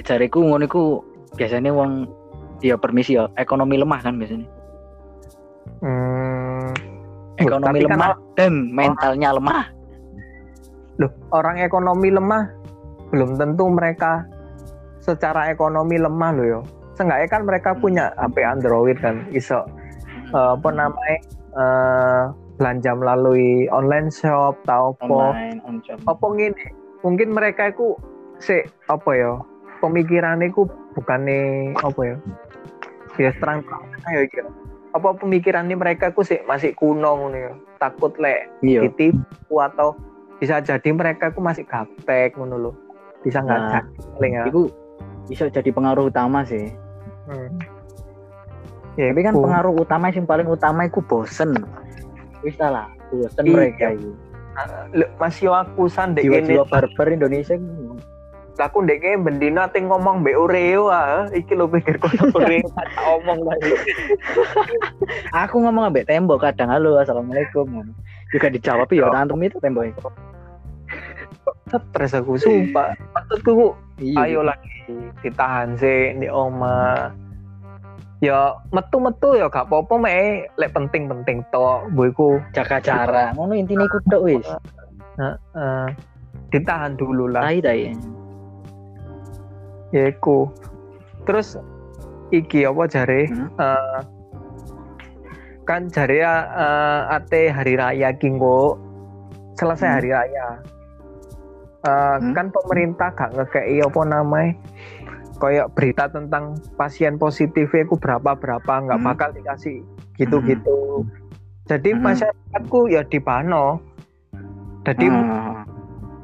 jariku 0.03 0.43
ngono 0.43 0.67
iku 0.67 0.83
biasanya 1.39 1.71
wong 1.71 2.11
ya 2.61 2.75
permisi 2.75 3.15
ya 3.15 3.31
ekonomi 3.39 3.79
lemah 3.79 4.03
kan 4.03 4.19
biasanya 4.19 4.56
hmm. 5.83 6.71
ekonomi 7.41 7.85
kan 7.85 7.91
lemah 7.97 8.11
kan, 8.13 8.35
dan 8.37 8.53
mentalnya 8.73 9.31
lemah. 9.37 9.65
Loh 10.97 11.13
orang 11.33 11.61
ekonomi 11.61 12.09
lemah 12.09 12.49
belum 13.13 13.39
tentu 13.39 13.71
mereka 13.71 14.27
secara 15.05 15.53
ekonomi 15.53 16.01
lemah 16.01 16.31
loh 16.35 16.47
ya 16.47 16.61
seenggaknya 16.97 17.29
kan 17.29 17.43
mereka 17.45 17.71
hmm. 17.77 17.81
punya 17.85 18.05
HP 18.17 18.37
Android 18.43 18.97
kan 18.99 19.23
iso 19.31 19.63
uh, 20.33 20.57
apa 20.57 20.69
namanya 20.73 21.19
uh, 21.55 22.23
belanja 22.57 22.97
melalui 22.97 23.69
online 23.69 24.09
shop 24.09 24.57
atau 24.65 24.97
apa. 24.97 25.53
Apa 26.09 26.27
gini 26.35 26.73
mungkin 27.05 27.37
mereka 27.37 27.69
itu 27.71 27.95
si 28.41 28.65
apa 28.89 29.11
ya 29.13 29.37
pemikiran 29.85 30.41
itu 30.41 30.65
bukannya 30.97 31.77
apa 31.77 32.01
ya 32.03 32.17
ya 33.21 33.31
terang 33.39 33.61
ya 34.09 34.25
kira 34.29 34.51
apa 34.97 35.13
pemikiran 35.21 35.69
ini 35.69 35.77
mereka 35.77 36.09
itu 36.09 36.25
sih 36.25 36.41
masih 36.49 36.73
kuno 36.73 37.29
nih 37.29 37.41
ya. 37.47 37.53
Takut 37.77 38.17
le 38.17 38.49
iya. 38.65 38.81
ditipu 38.89 39.61
atau 39.61 39.93
bisa 40.41 40.65
jadi 40.65 40.91
mereka 40.97 41.29
itu 41.29 41.41
masih 41.45 41.65
gaptek 41.69 42.37
ngono 42.37 42.57
loh 42.57 42.75
bisa 43.25 43.43
nggak 43.43 43.59
nah, 43.59 43.83
jadi 44.23 44.29
ya? 44.31 44.43
itu 44.47 44.63
bisa 45.27 45.45
jadi 45.51 45.71
pengaruh 45.75 46.07
utama 46.07 46.47
sih. 46.47 46.71
Hmm. 47.27 47.51
ya, 48.95 49.11
tapi 49.11 49.27
kan 49.27 49.35
pengaruh 49.35 49.75
utama 49.75 50.15
yang 50.15 50.23
paling 50.31 50.47
utama 50.47 50.87
itu 50.87 51.03
bosen. 51.03 51.59
Wis 52.47 52.55
lah 52.63 52.87
bosen 53.11 53.43
iya. 53.43 53.51
mereka 53.51 53.87
itu. 53.99 54.15
Masih 55.19 55.51
aku 55.51 55.91
san 55.91 56.15
dek 56.15 56.23
jiwa 56.23 56.65
barbar 56.71 57.11
Indonesia 57.11 57.59
aku 58.61 58.85
dek 58.85 59.05
kene 59.05 59.23
bendina 59.23 59.69
ting 59.71 59.89
ngomong 59.89 60.25
mbek 60.25 60.37
Oreo 60.37 60.89
ah. 60.89 61.29
Iki 61.31 61.53
lo 61.57 61.69
pikir 61.69 62.01
kok 62.01 62.13
Oreo. 62.37 62.65
Ngomong 62.97 63.39
lagi 63.45 63.73
aku 65.45 65.61
ngomong 65.61 65.93
mbek 65.93 66.09
tembok 66.09 66.43
kadang. 66.43 66.73
Halo 66.73 67.01
assalamualaikum. 67.01 67.93
Juga 68.33 68.47
dijawab 68.51 68.89
ya 68.91 69.09
antum 69.13 69.41
itu 69.45 69.61
tembok 69.61 69.93
itu. 69.93 70.09
Stres 71.71 72.15
aku 72.15 72.39
sumpah. 72.39 72.95
Maksudku 73.15 73.75
iya, 74.01 74.27
ayo 74.27 74.41
lagi 74.47 74.87
ditahan 75.21 75.77
sih 75.77 76.17
di 76.17 76.27
oma. 76.31 77.13
Ya 78.25 78.57
metu-metu 78.73 79.37
ya 79.37 79.53
gak 79.53 79.69
apa-apa 79.69 80.01
me 80.01 80.49
lek 80.57 80.73
penting-penting 80.73 81.45
to 81.53 81.85
boyku 81.93 82.41
jaga 82.57 82.81
cara 82.81 83.37
ngono 83.37 83.53
intine 83.53 83.85
iku 83.85 84.01
tok 84.09 84.25
wis. 84.25 84.47
Heeh. 85.21 85.87
Ditahan 86.49 86.97
dulu 86.97 87.29
lah. 87.29 87.45
Tai 87.45 87.61
tai 87.61 88.16
ya 89.95 90.11
iku 90.11 90.51
terus 91.27 91.59
iki 92.35 92.67
apa 92.67 92.83
jare 92.91 93.31
hmm? 93.31 93.49
uh, 93.59 94.01
kan 95.67 95.91
jare 95.91 96.23
uh, 96.23 97.11
ate 97.11 97.51
hari 97.51 97.79
raya 97.79 98.15
kinggo 98.15 98.79
selesai 99.59 99.87
hmm. 99.87 99.97
hari 99.99 100.11
raya 100.15 100.49
uh, 101.87 102.19
hmm? 102.19 102.35
kan 102.35 102.51
pemerintah 102.51 103.11
gak 103.15 103.31
ngekei 103.35 103.83
apa 103.83 104.01
namanya 104.07 104.55
kayak 105.37 105.73
berita 105.77 106.09
tentang 106.09 106.57
pasien 106.81 107.21
positif 107.21 107.69
itu 107.77 107.95
berapa 108.01 108.35
berapa 108.37 108.73
nggak 108.89 108.99
hmm. 109.01 109.09
bakal 109.13 109.29
dikasih 109.37 109.85
gitu-gitu. 110.17 111.05
Hmm. 111.05 111.13
Jadi 111.69 111.93
hmm. 111.93 112.01
masyarakatku 112.03 112.81
ya 112.91 113.03
di 113.05 113.21
pano. 113.21 113.81
Jadi 114.87 115.07
hmm. 115.07 115.56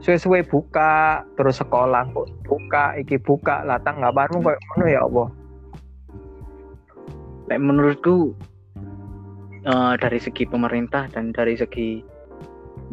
Suwe-suwe 0.03 0.43
buka 0.43 1.23
terus 1.39 1.63
sekolah 1.63 2.11
kok 2.11 2.27
buka 2.43 2.99
iki 2.99 3.23
buka 3.23 3.63
lah 3.63 3.79
tanggapanmu 3.87 4.43
kayak 4.43 4.61
ngono 4.75 4.87
ya 4.91 5.01
apa 5.07 5.25
Lek 7.51 7.59
menurutku 7.59 8.35
uh, 9.67 9.95
dari 9.99 10.19
segi 10.23 10.47
pemerintah 10.47 11.11
dan 11.11 11.35
dari 11.35 11.59
segi 11.59 12.03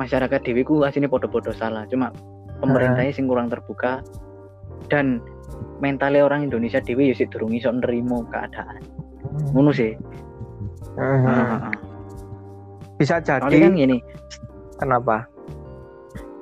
masyarakat 0.01 0.41
dewi 0.41 0.66
ku 0.66 0.82
asini 0.84 1.05
podo-podo 1.05 1.53
salah. 1.53 1.86
Cuma 1.86 2.10
pemerintahnya 2.60 3.14
sing 3.14 3.30
kurang 3.30 3.47
terbuka 3.53 4.01
dan 4.89 5.22
mentalnya 5.80 6.26
orang 6.26 6.49
Indonesia 6.49 6.82
dewi 6.82 7.14
ya 7.14 7.16
sih 7.16 7.30
durung 7.30 7.53
iso 7.53 7.70
nerimo 7.70 8.26
keadaan. 8.34 8.82
Hmm. 9.20 9.53
ngono 9.53 9.72
sih. 9.76 9.93
Uh 10.99 11.20
-huh. 11.24 11.72
bisa 12.97 13.22
jadi 13.22 13.47
kan 13.47 13.74
gini. 13.78 14.01
Kenapa 14.80 15.28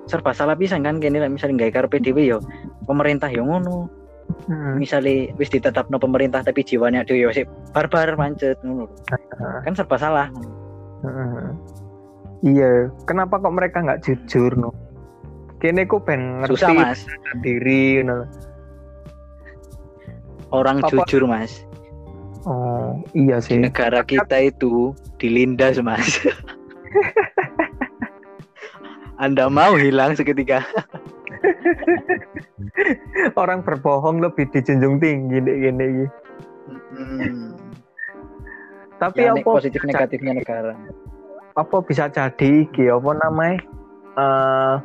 serba 0.08 0.32
salah 0.32 0.56
bisa 0.56 0.80
kan 0.80 1.00
lah 1.00 1.30
misalnya 1.30 1.68
nggak 1.68 1.76
karpe 1.76 2.00
dewi 2.00 2.32
yo 2.32 2.40
pemerintah 2.88 3.28
yo 3.28 3.44
ngono 3.44 3.92
hmm. 4.48 4.80
misalnya 4.80 5.32
wis 5.36 5.52
ditetap 5.52 5.92
no 5.92 6.00
pemerintah 6.00 6.42
tapi 6.42 6.64
jiwanya 6.64 7.04
dewi 7.04 7.28
yo 7.28 7.32
barbar 7.76 8.16
mancet 8.16 8.58
ngono 8.64 8.88
uh. 8.88 9.60
kan 9.62 9.76
serba 9.76 9.96
salah 10.00 10.28
uh. 11.04 11.52
Iya, 12.46 12.94
kenapa 13.10 13.42
kok 13.42 13.50
mereka 13.50 13.82
nggak 13.82 14.06
jujur 14.06 14.54
no? 14.54 14.70
Kini 15.58 15.90
ku 15.90 15.98
pengen 15.98 16.46
ngerti 16.46 16.54
Susah, 16.54 16.70
mas. 16.70 17.02
diri 17.42 18.06
no. 18.06 18.30
Orang 20.54 20.86
Apa? 20.86 21.02
jujur 21.02 21.26
mas. 21.26 21.66
Oh 22.46 23.02
iya 23.18 23.42
sih. 23.42 23.58
Di 23.58 23.66
negara 23.66 24.06
kita 24.06 24.38
itu 24.38 24.94
dilindas 25.18 25.82
mas. 25.82 26.06
Anda 29.18 29.50
mau 29.50 29.74
hilang 29.78 30.14
seketika. 30.14 30.62
Orang 33.42 33.66
berbohong 33.66 34.22
lebih 34.22 34.50
dijunjung 34.54 35.02
tinggi 35.02 35.38
deh 35.42 35.56
gini. 35.58 36.06
Hmm. 36.94 37.54
Tapi 38.98 39.30
ya, 39.30 39.38
apa 39.38 39.46
positif 39.46 39.82
negatifnya 39.86 40.42
negara? 40.42 40.74
apa 41.58 41.82
bisa 41.82 42.06
jadi 42.14 42.70
iki 42.70 42.86
apa 42.86 43.12
namanya 43.18 43.58
uh, 44.14 44.76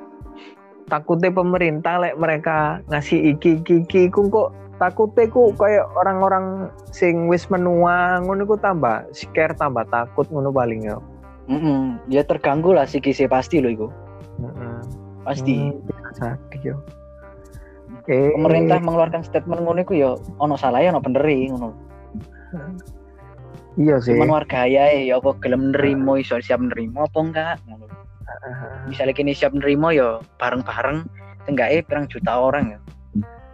takutnya 0.88 1.28
pemerintah 1.28 2.00
lek 2.00 2.16
mereka 2.16 2.80
ngasih 2.88 3.36
iki 3.36 3.60
iki 3.60 3.84
iki 3.84 4.02
ku 4.08 4.32
kok 4.32 4.56
takutnya 4.80 5.28
ku 5.28 5.52
kayak 5.52 5.84
orang-orang 6.00 6.72
sing 6.88 7.28
wis 7.28 7.44
menua 7.52 8.24
ngono 8.24 8.48
ku 8.48 8.56
tambah 8.56 9.04
scare 9.12 9.52
tambah 9.52 9.84
takut 9.92 10.24
ngono 10.32 10.48
paling 10.48 10.88
ya 10.88 10.96
mm 11.52 11.60
-mm. 11.60 11.80
ya 12.08 12.24
terganggu 12.24 12.72
lah 12.72 12.88
sih 12.88 13.04
kisi 13.04 13.28
pasti 13.28 13.60
loh 13.60 13.68
iku 13.68 13.88
pasti. 15.22 15.70
Mm, 15.70 16.36
yo 16.64 16.76
eh, 18.10 18.34
pemerintah 18.34 18.82
mengeluarkan 18.82 19.22
statement 19.22 19.62
ngono 19.62 19.82
ku 19.86 19.94
ya 19.94 20.18
ono 20.42 20.54
salah 20.58 20.82
ya 20.82 20.90
ono 20.90 21.00
bener 21.02 21.22
ngono. 21.22 21.68
Iya 23.80 23.96
sih. 24.04 24.12
Cuman 24.12 24.42
warga 24.42 24.68
ya 24.68 24.92
ya 24.92 25.16
apa 25.16 25.32
gelem 25.40 25.72
nerimo 25.72 26.20
iso 26.20 26.36
siap 26.40 26.60
nerimo 26.60 27.08
apa 27.08 27.18
enggak 27.20 27.56
misalnya 28.88 29.12
kini 29.12 29.36
siap 29.36 29.52
nerimo 29.52 29.92
ya 29.92 30.20
bareng-bareng 30.40 31.04
enggak 31.48 31.68
eh 31.72 31.80
perang 31.84 32.08
juta 32.08 32.32
orang 32.32 32.76
ya. 32.76 32.78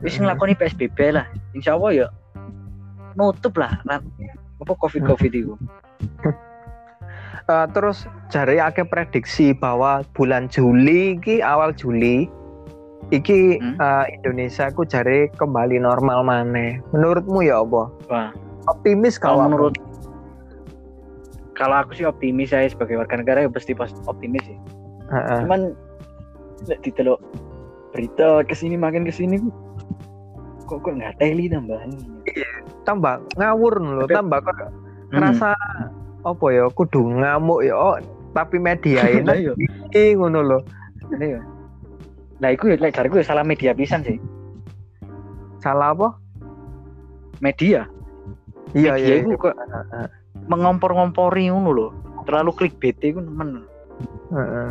Wis 0.02 0.18
ngelakoni 0.18 0.54
PSBB 0.54 1.14
lah. 1.14 1.26
Insya 1.54 1.74
Allah 1.74 2.06
ya 2.06 2.08
nutup 3.18 3.58
lah 3.58 3.82
apa 4.58 4.72
covid 4.78 5.02
covid 5.06 5.32
itu 5.34 5.54
uh, 7.48 7.66
terus 7.72 8.04
cari 8.28 8.60
akeh 8.60 8.84
prediksi 8.86 9.56
bahwa 9.56 10.04
bulan 10.12 10.46
Juli 10.52 11.16
ki 11.18 11.40
awal 11.40 11.72
Juli 11.74 12.28
iki 13.08 13.56
hmm? 13.56 13.80
uh, 13.80 14.04
Indonesia 14.20 14.68
ku 14.70 14.84
cari 14.84 15.32
kembali 15.40 15.80
normal 15.80 16.22
mana 16.22 16.76
menurutmu 16.92 17.40
ya 17.40 17.64
apa 17.64 17.82
Wah. 18.12 18.30
optimis 18.68 19.16
kalau 19.16 19.48
menurut 19.48 19.74
kalau 21.58 21.74
aku 21.82 21.98
sih 21.98 22.06
optimis 22.06 22.54
saya 22.54 22.70
sebagai 22.70 23.02
warga 23.02 23.18
negara 23.18 23.42
ya 23.42 23.50
pasti 23.50 23.74
pas 23.74 23.90
optimis 24.06 24.46
sih. 24.46 24.54
Uh-uh. 25.10 25.42
Cuman 25.42 25.74
di 26.86 26.94
teluk 26.94 27.18
berita 27.90 28.46
ke 28.46 28.54
sini 28.54 28.78
makin 28.78 29.02
ke 29.02 29.10
sini 29.10 29.42
kok 30.70 30.86
kok 30.86 30.94
nggak 30.94 31.18
teli 31.18 31.50
tambahan. 31.50 31.90
Tambah 32.86 33.26
ngawur 33.34 33.74
loh, 33.82 34.06
tambah 34.06 34.38
kok 34.38 34.70
hmm. 35.10 35.97
Apa 36.26 36.46
ya 36.50 36.64
kudu 36.74 37.02
ngamuk 37.02 37.62
ya 37.62 37.74
oh, 37.74 37.96
tapi 38.34 38.58
media 38.58 39.06
ini 39.18 39.50
iki 39.90 40.18
ngono. 40.18 40.62
Iya. 41.14 41.40
Nah, 42.38 42.48
itu 42.54 42.70
ya 42.70 42.76
dari 42.78 43.08
gue 43.10 43.22
salah 43.24 43.42
media 43.42 43.74
pisan 43.74 44.04
sih. 44.06 44.20
Salah 45.58 45.90
apa? 45.90 46.08
Media. 47.42 47.88
Iya, 48.76 48.94
media 48.94 49.14
iya. 49.18 49.26
Iya. 49.26 49.36
kok 49.40 49.54
mengompor-ngompori 50.46 51.50
ngono 51.50 51.70
loh. 51.74 51.90
Terlalu 52.28 52.50
clickbait 52.54 52.98
itu 53.00 53.18
men. 53.18 53.64
Heeh. 54.30 54.70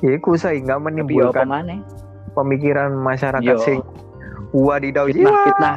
Ya 0.00 0.10
iku 0.16 0.34
nggak 0.36 0.80
menimbulkan 0.80 1.46
pemikiran 2.32 2.94
masyarakat 2.94 3.56
Yo. 3.58 3.62
sing 3.62 3.78
wadidaw 4.54 5.06
fitnah 5.12 5.36
fitnah 5.44 5.76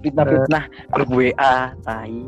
fitnah 0.00 0.24
fitnah 0.24 0.64
grup 0.94 1.10
WA 1.12 1.54
tai 1.84 2.22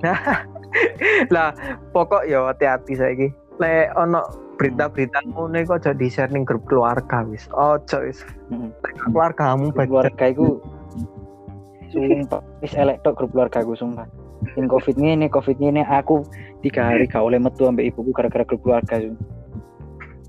lah 1.34 1.52
pokok 1.92 2.26
ya 2.26 2.48
hati-hati 2.48 2.92
saiki. 2.96 3.28
Le 3.60 3.92
ono 3.94 4.24
berita-berita 4.56 5.24
ngono 5.32 5.60
kok 5.64 5.84
jadi 5.84 6.06
sharing 6.08 6.44
grup 6.44 6.64
keluarga 6.68 7.24
wis. 7.24 7.48
Ojo 7.52 8.04
wis. 8.04 8.24
Keluargamu 9.08 9.72
keluarga 9.72 10.24
iku 10.28 10.60
sumpah 11.90 12.42
wis 12.62 12.72
elek 12.76 13.02
tok 13.02 13.18
grup 13.20 13.30
keluarga 13.32 13.64
gue 13.64 13.76
sumpah. 13.76 14.08
In 14.56 14.72
covid 14.72 14.96
ini 14.96 15.28
covid 15.28 15.60
ini 15.60 15.84
aku 15.84 16.24
tiga 16.64 16.88
hari 16.92 17.04
gak 17.04 17.20
oleh 17.20 17.36
metu 17.36 17.68
ambek 17.68 17.92
ibuku 17.92 18.12
gara-gara 18.12 18.44
grup 18.44 18.64
keluarga 18.64 19.00
sumpah. 19.00 19.28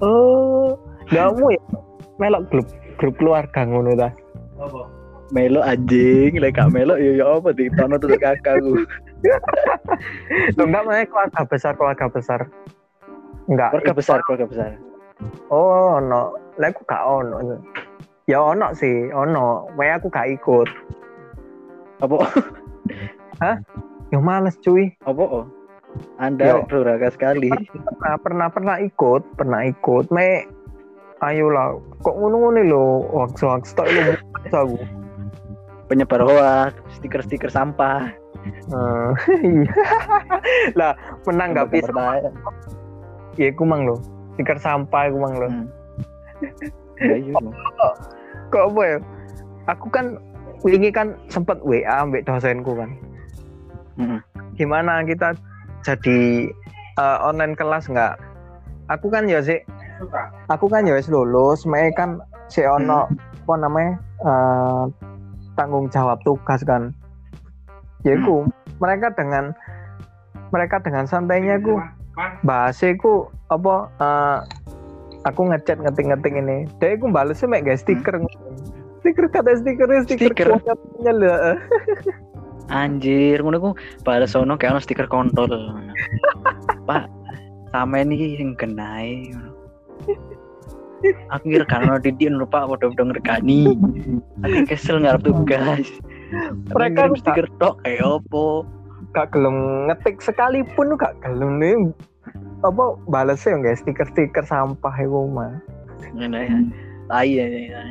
oh 0.01 0.75
kamu 1.07 1.55
ya 1.55 1.61
melok 2.17 2.43
grup 2.49 2.67
grup 2.97 3.15
keluarga 3.21 3.61
ngono 3.65 3.93
ta 3.93 4.09
Melo 5.29 5.61
anjing, 5.61 6.41
lek 6.41 6.57
gak 6.57 6.73
melo 6.73 6.97
ya 6.97 7.21
ya 7.21 7.25
apa 7.37 7.53
di 7.53 7.69
tono 7.77 7.95
tuh 8.01 8.17
kakakku. 8.17 8.83
Lo 10.57 10.63
enggak 10.65 10.83
main 10.89 11.05
keluarga 11.07 11.45
besar 11.45 11.77
keluarga 11.77 12.09
besar. 12.09 12.49
Enggak. 13.47 13.71
Keluarga 13.77 13.93
besar 13.93 14.17
keluarga 14.25 14.47
besar. 14.49 14.69
Oh, 15.53 16.01
no. 16.01 16.35
Lek 16.57 16.75
aku 16.75 16.83
gak 16.89 17.03
ono. 17.05 17.61
Ya 18.27 18.41
ono 18.41 18.73
sih, 18.75 19.07
ono. 19.13 19.71
Wae 19.77 19.93
aku 19.93 20.11
gak 20.11 20.27
ikut. 20.35 20.67
Apa? 22.01 22.17
Hah? 23.39 23.55
Ya 24.09 24.19
males 24.19 24.57
cuy. 24.59 24.91
Apa? 25.05 25.23
Oh? 25.23 25.45
Anda 26.19 26.63
durhaka 26.67 27.11
sekali. 27.11 27.51
Pernah, 27.71 28.15
pernah 28.19 28.47
pernah 28.51 28.75
ikut, 28.79 29.21
pernah 29.35 29.63
ikut. 29.67 30.07
Me 30.11 30.47
ayolah, 31.21 31.77
kok 32.01 32.15
ngono-ngono 32.17 32.59
lo, 32.65 32.85
hoax-hoax 33.11 33.77
tok 33.77 33.87
lo 33.91 34.01
aku. 34.51 34.77
Penyebar 35.91 36.23
hoax, 36.23 36.71
stiker-stiker 36.95 37.51
sampah. 37.51 38.15
Uh, 38.71 39.11
lah, 40.79 40.95
menanggapi 41.27 41.83
Ya 43.35 43.51
aku 43.51 43.67
mang 43.67 43.83
lo. 43.83 43.99
Stiker 44.39 44.55
sampah 44.55 45.11
aku 45.11 45.19
mang 45.19 45.35
lo. 45.35 45.47
Hmm. 45.51 45.67
Ya, 46.95 47.15
iya, 47.19 47.35
kok, 47.35 47.93
kok 48.55 48.63
apa 48.71 48.81
ya? 48.87 48.97
Aku 49.67 49.91
kan 49.91 50.15
ini 50.63 50.95
kan 50.95 51.19
sempat 51.27 51.59
WA 51.59 51.83
ambek 51.83 52.23
dosenku 52.23 52.71
kan. 52.71 52.95
Hmm. 53.99 54.23
Gimana 54.55 55.03
kita 55.03 55.35
jadi 55.83 56.47
uh, 57.03 57.19
online 57.27 57.51
kelas 57.59 57.91
nggak? 57.91 58.15
Aku 58.95 59.11
kan 59.11 59.27
ya 59.27 59.43
sih, 59.43 59.59
aku 60.47 60.71
kan 60.71 60.87
ya 60.87 60.95
lulus, 61.11 61.67
mereka 61.67 62.07
kan 62.07 62.09
si 62.47 62.63
ono 62.63 63.11
hmm. 63.11 63.43
apa 63.43 63.53
namanya 63.59 63.93
uh, 64.23 64.83
tanggung 65.55 65.87
jawab 65.91 66.19
tugas 66.23 66.61
kan. 66.63 66.95
Ya 68.01 68.17
aku, 68.17 68.45
hmm. 68.45 68.51
mereka 68.81 69.13
dengan 69.13 69.53
mereka 70.49 70.81
dengan 70.81 71.05
santainya 71.05 71.61
aku 71.61 71.79
bahasiku 72.43 73.29
apa 73.53 73.87
uh, 74.01 74.37
aku 75.23 75.51
ngechat 75.53 75.79
ngetik-ngetik 75.79 76.33
ini. 76.33 76.65
Dia 76.81 76.97
aku 76.97 77.07
balesnya 77.13 77.47
mek 77.47 77.65
guys 77.67 77.85
stiker 77.85 78.17
hmm 78.17 78.51
stiker 79.01 79.25
kata 79.33 79.57
stiker 79.57 79.89
stiker, 80.05 80.29
stiker. 80.29 80.47
anjir 82.71 83.41
ngono 83.43 83.57
ku 83.59 83.69
pada 84.07 84.23
sono 84.29 84.55
kayak 84.55 84.77
ono 84.77 84.81
stiker 84.81 85.09
kontol 85.09 85.49
pak 86.87 87.09
sama 87.75 88.05
ini 88.05 88.39
yang 88.39 88.55
kenai 88.55 89.33
aku 91.33 91.45
pak 92.49 92.63
udah 92.69 92.87
udah 92.93 93.05
ngerkani 93.09 93.73
aku 94.45 94.57
kesel 94.69 95.01
ngarep 95.01 95.21
tugas 95.25 95.87
mereka 96.71 97.11
stiker 97.17 97.47
tok 97.57 97.81
kayak 97.83 98.05
opo 98.05 98.63
gak 99.11 99.33
gelem 99.35 99.89
ngetik 99.91 100.23
sekalipun 100.23 100.95
gak 100.95 101.17
gelem 101.25 101.59
nih 101.59 101.75
apa 102.61 102.93
balesnya 103.09 103.57
enggak 103.57 103.81
stiker-stiker 103.81 104.45
sampah 104.45 104.93
iku 105.01 105.25
mah. 105.25 105.57
Ngene 106.13 106.39
ya. 106.45 106.59
Tai 107.09 107.25
ya. 107.25 107.45
ya. 107.49 107.81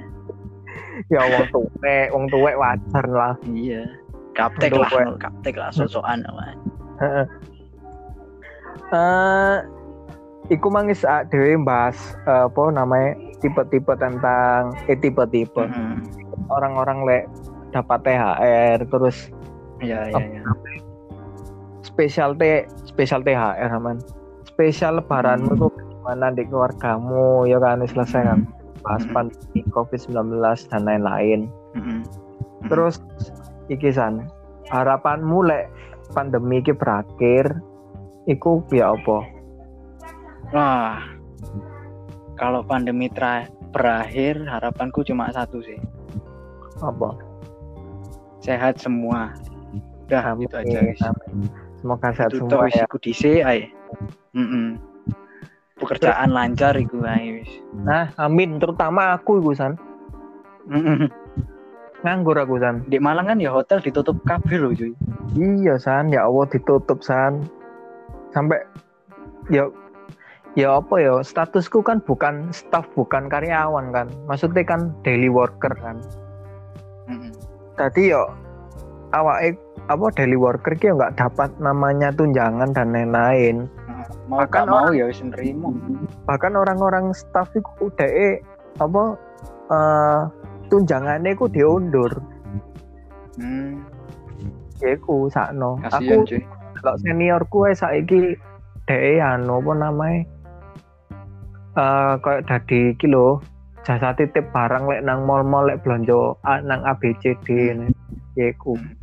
Ya 1.11 1.21
wong 1.27 1.47
tuwek, 1.51 2.07
wong 2.15 2.25
tuwek 2.31 2.55
wajar 2.55 3.07
lah. 3.11 3.35
Iya. 3.51 3.91
Kaptek 4.39 4.79
lah, 4.79 5.19
kaptek 5.19 5.59
lah 5.59 5.75
sosokan. 5.75 6.23
Heeh. 7.03 7.27
Eh 8.95 9.59
iku 10.51 10.67
mangis 10.69 11.07
dhewe 11.31 11.55
bahas 11.63 11.97
uh, 12.27 12.51
apa 12.51 12.63
namanya 12.75 13.15
tipe-tipe 13.39 13.95
tentang 13.97 14.75
eh 14.91 14.99
tipe-tipe. 14.99 15.63
Mm 15.63 15.71
-hmm. 15.71 15.97
Orang-orang 16.51 16.99
lek 17.07 17.25
dapat 17.71 18.03
THR 18.03 18.83
terus 18.91 19.31
Iya, 19.81 20.13
iya, 20.13 20.21
iya. 20.21 20.43
Spesial 21.81 22.37
T 22.37 22.69
spesial 22.85 23.25
THR 23.25 23.73
aman. 23.73 23.97
Spesial 24.45 25.01
lebaranmu 25.01 25.57
tuh 25.57 25.73
gimana 25.73 26.29
di 26.37 26.45
keluargamu 26.45 27.49
ya 27.49 27.57
kan 27.57 27.81
selesai 27.81 28.23
kan. 28.29 28.41
Bahas 28.85 29.05
mm-hmm. 29.05 29.17
pandemi 29.17 29.61
Covid-19 29.73 30.41
dan 30.69 30.83
lain-lain. 30.85 31.41
Mm-hmm. 31.77 31.99
Terus 32.69 33.01
iki 33.73 33.89
san, 33.89 34.29
harapanmu 34.69 35.49
lek 35.49 35.73
pandemi 36.13 36.61
ini 36.61 36.73
berakhir 36.77 37.57
iku 38.29 38.61
ya 38.69 38.93
apa? 38.93 39.25
Wah. 40.51 40.99
Kalau 42.35 42.65
pandemi 42.65 43.07
terakhir 43.71 44.41
harapanku 44.49 45.05
cuma 45.07 45.31
satu 45.31 45.63
sih. 45.63 45.79
Apa? 46.81 47.15
Sehat 48.41 48.81
semua. 48.81 49.37
Udah 50.11 50.35
itu 50.43 50.57
aja 50.59 50.79
guys. 50.83 51.03
semoga 51.79 52.13
sehat 52.13 52.35
itu 52.35 52.45
semua 52.45 52.67
ya. 52.69 52.85
di 52.85 53.13
ay 53.41 53.61
mm 54.37 54.43
-mm. 54.43 54.67
pekerjaan 55.81 56.29
lancar 56.29 56.77
iku 56.77 57.01
ay 57.07 57.47
nah 57.87 58.11
amin. 58.19 58.59
Terutama 58.59 59.15
aku 59.15 59.39
iku 59.39 59.55
san. 59.55 59.79
Mm 60.67 60.83
-mm. 60.83 61.09
nganggur 62.03 62.37
aku 62.43 62.59
san. 62.59 62.83
Di 62.91 62.99
Malang 62.99 63.31
kan 63.31 63.39
ya 63.39 63.55
hotel 63.55 63.79
ditutup 63.79 64.19
kabel 64.27 64.67
loh 64.67 64.73
cuy. 64.75 64.93
Iya 65.39 65.79
san. 65.79 66.11
Ya 66.11 66.27
Allah 66.27 66.49
ditutup 66.51 67.07
san. 67.07 67.47
Sampai 68.35 68.59
ya 69.47 69.71
ya 70.59 70.83
apa 70.83 70.95
ya 70.99 71.15
statusku 71.23 71.83
kan 71.85 72.03
bukan 72.03 72.51
staff 72.51 72.87
bukan 72.99 73.31
karyawan 73.31 73.95
kan 73.95 74.07
maksudnya 74.27 74.67
kan 74.67 74.91
daily 75.07 75.31
worker 75.31 75.71
kan 75.79 76.03
mm 77.07 77.15
-hmm. 77.15 77.31
tadi 77.79 78.11
yo 78.11 78.27
awak 79.15 79.59
apa 79.91 80.07
daily 80.15 80.39
worker 80.39 80.75
ki 80.79 80.95
nggak 80.95 81.19
dapat 81.19 81.51
namanya 81.59 82.15
tunjangan 82.15 82.71
dan 82.71 82.95
lain-lain. 82.95 83.67
Nah, 83.91 84.07
mau 84.31 84.39
bahkan 84.47 84.71
mau 84.71 84.95
ya 84.95 85.11
wis 85.11 85.19
Bahkan 86.31 86.53
orang-orang 86.55 87.11
staff 87.11 87.51
itu 87.59 87.67
udah 87.83 88.07
eh 88.07 88.39
apa 88.79 89.19
uh, 89.73 90.21
tunjangannya 90.71 91.35
ku 91.35 91.51
diundur. 91.51 92.23
Hmm. 93.41 93.83
Ya 94.79 94.95
ku 95.03 95.27
sakno. 95.27 95.83
Aku 95.91 96.23
kalau 96.81 96.97
seniorku 97.03 97.67
eh 97.67 97.75
saiki 97.75 98.39
deh 98.89 99.21
anu 99.21 99.61
apa 99.61 99.73
namanya 99.77 100.25
uh, 101.77 102.15
kayak 102.23 102.47
tadi 102.49 102.95
kilo 102.97 103.43
jasa 103.87 104.13
titip 104.13 104.45
barang 104.53 104.87
lek 104.87 105.03
nang 105.05 105.25
mall-mall 105.25 105.67
lek 105.67 105.81
belanja 105.83 106.37
nang 106.65 106.81
ABCD 106.85 107.75
hmm. 107.75 107.93
ya 108.39 108.53
ku. 108.57 108.75
Hmm 108.77 109.01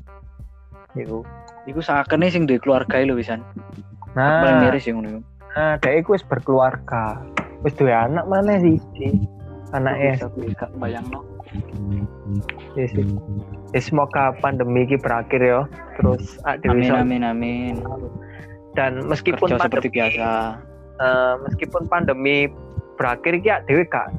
Iku. 0.98 1.20
Iku 1.68 1.80
sakene 1.84 2.32
sing 2.32 2.50
duwe 2.50 2.58
keluarga 2.58 3.04
lho 3.04 3.18
wisan. 3.18 3.44
Nah, 4.18 4.42
paling 4.42 4.58
miris 4.66 4.88
sing 4.88 4.98
ngono. 4.98 5.22
Nah, 5.54 5.78
dhek 5.82 6.06
iku 6.06 6.18
wis 6.18 6.26
berkeluarga. 6.26 7.22
Wis 7.62 7.76
duwe 7.78 7.94
anak 7.94 8.26
mana 8.26 8.58
sih? 8.62 8.80
Anaknya. 9.76 10.18
Bisa 10.18 10.28
bisa 10.34 10.66
bayangno. 10.80 11.22
Yes, 12.76 12.92
yes. 12.92 13.88
semoga 13.88 14.36
pandemi 14.44 14.84
ini 14.84 15.00
berakhir 15.00 15.40
ya. 15.40 15.64
Terus 15.96 16.40
amin, 16.44 16.92
amin, 16.92 17.22
amin. 17.24 17.76
Dan 18.76 19.08
meskipun 19.08 19.48
Kerja 19.48 19.56
pandemi, 19.56 19.68
seperti 19.72 19.88
biasa. 19.92 20.28
Uh, 20.98 21.38
meskipun 21.46 21.86
pandemi 21.86 22.50
berakhir 22.98 23.38
ya 23.46 23.62
dewi 23.70 23.86
kak 23.86 24.10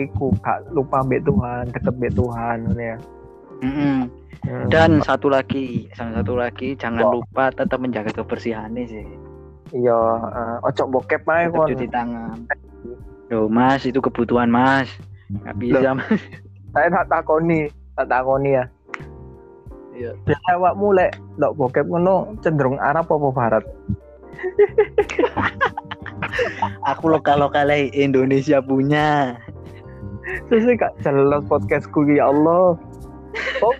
iku 0.00 0.32
kak 0.40 0.64
lupa 0.72 1.04
mbek 1.04 1.22
Tuhan, 1.28 1.70
deket 1.70 1.94
mbek 1.94 2.12
Tuhan 2.16 2.58
ya. 2.74 2.96
Mm 3.62 3.72
-hmm. 3.72 3.98
Hmm. 4.44 4.68
Dan 4.68 5.00
satu 5.00 5.32
lagi, 5.32 5.88
satu 5.96 6.36
lagi 6.36 6.76
jangan 6.76 7.08
oh. 7.08 7.12
lupa 7.20 7.48
tetap 7.48 7.80
menjaga 7.80 8.12
kebersihan 8.12 8.76
sih. 8.76 9.04
Iya, 9.72 9.96
uh, 10.20 10.56
ojo 10.68 10.84
bokep 10.92 11.24
aja 11.24 11.48
kon. 11.48 11.68
Cuci 11.72 11.88
tangan. 11.88 12.36
Loh, 13.32 13.48
Mas, 13.48 13.88
itu 13.88 14.04
kebutuhan 14.04 14.52
Mas. 14.52 14.86
Nggak 15.32 15.56
bisa, 15.56 15.88
Mas. 15.96 16.20
Saya 16.76 16.88
tak 16.92 17.06
takoni, 17.08 17.72
tak 17.96 18.06
takoni 18.12 18.60
ya. 18.60 18.64
Iya. 19.94 20.10
Biasa 20.26 20.48
awak 20.58 20.74
mulai 20.76 21.08
lok 21.38 21.54
bokep 21.56 21.86
ngono 21.86 22.36
cenderung 22.44 22.76
Arab 22.82 23.08
apa 23.08 23.28
barat? 23.30 23.64
Aku 26.90 27.12
lokal-lokal 27.12 27.70
Indonesia 27.92 28.60
punya. 28.60 29.38
Sesuai 30.48 30.80
kak 30.80 30.92
jelas 31.04 31.44
podcastku 31.48 32.08
ya 32.08 32.32
Allah. 32.32 32.76
Oh, 33.60 33.74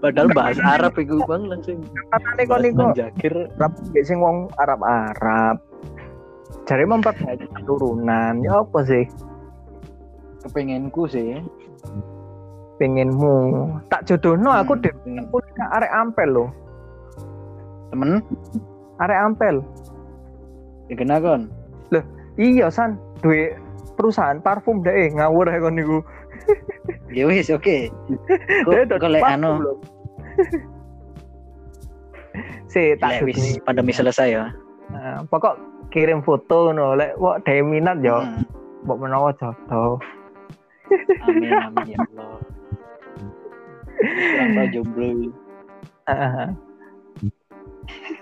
padahal 0.00 0.28
bahas 0.36 0.60
Arab 0.60 0.94
iku 1.00 1.24
Bang 1.24 1.48
langsung. 1.48 1.80
Katane 2.12 2.44
niku 2.60 2.92
jakir 2.92 3.34
Arab 3.56 3.72
sing 4.04 4.20
wong 4.20 4.52
Arab-Arab. 4.60 5.56
Cari 6.68 6.84
memperbaiki 6.84 7.48
turunan. 7.64 8.44
Ya 8.44 8.60
apa 8.60 8.80
sih? 8.84 9.04
Kepengenku 10.44 11.08
sih. 11.08 11.40
Pengenmu. 12.76 13.36
Tak 13.88 14.04
jodohno 14.08 14.52
aku 14.52 14.76
hmm, 14.76 14.82
deh. 14.84 14.94
Aku 15.28 15.38
arek 15.72 15.92
ampel 15.94 16.28
loh. 16.28 16.48
Temen? 17.88 18.20
Arek 19.00 19.18
ampel. 19.20 19.56
Ya 20.92 20.94
kena 20.98 21.16
kon. 21.22 21.48
Iya 22.34 22.66
san, 22.70 22.98
duwe 23.22 23.54
perusahaan 23.94 24.42
parfum 24.42 24.82
deh 24.82 25.14
ngawur 25.14 25.46
ya 25.46 25.62
kon 25.62 25.78
niku. 25.78 25.98
ya 27.14 27.24
wis 27.30 27.48
oke. 27.48 27.88
Kalau 28.90 29.22
anu? 29.22 29.52
si 32.72 32.98
tak 32.98 33.22
wis 33.22 33.58
pandemi 33.62 33.94
selesai 33.94 34.34
ya. 34.34 34.50
Nah, 34.90 35.22
pokok 35.30 35.56
kirim 35.94 36.20
foto 36.26 36.74
no 36.74 36.98
lek 36.98 37.14
wak 37.22 37.46
dhewe 37.46 37.62
minat 37.62 38.02
yo 38.02 38.18
hmm. 38.18 38.42
mbok 38.82 38.98
menawa 38.98 39.30
jodoh. 39.38 40.02
Amin 41.22 41.54
amin 41.54 41.94
ya 41.94 41.98
Allah. 42.02 42.42
Jomblo 44.74 45.30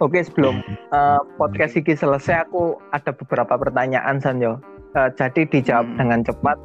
Oke 0.03 0.18
sebelum 0.26 0.59
uh, 0.90 1.22
podcast 1.38 1.78
ini 1.78 1.94
selesai 1.94 2.50
aku 2.50 2.74
ada 2.90 3.14
beberapa 3.14 3.55
pertanyaan 3.55 4.18
Sanjo. 4.18 4.59
Uh, 4.98 5.09
jadi 5.14 5.46
dijawab 5.48 5.86
hmm. 5.88 5.98
dengan 6.03 6.20
cepat 6.26 6.59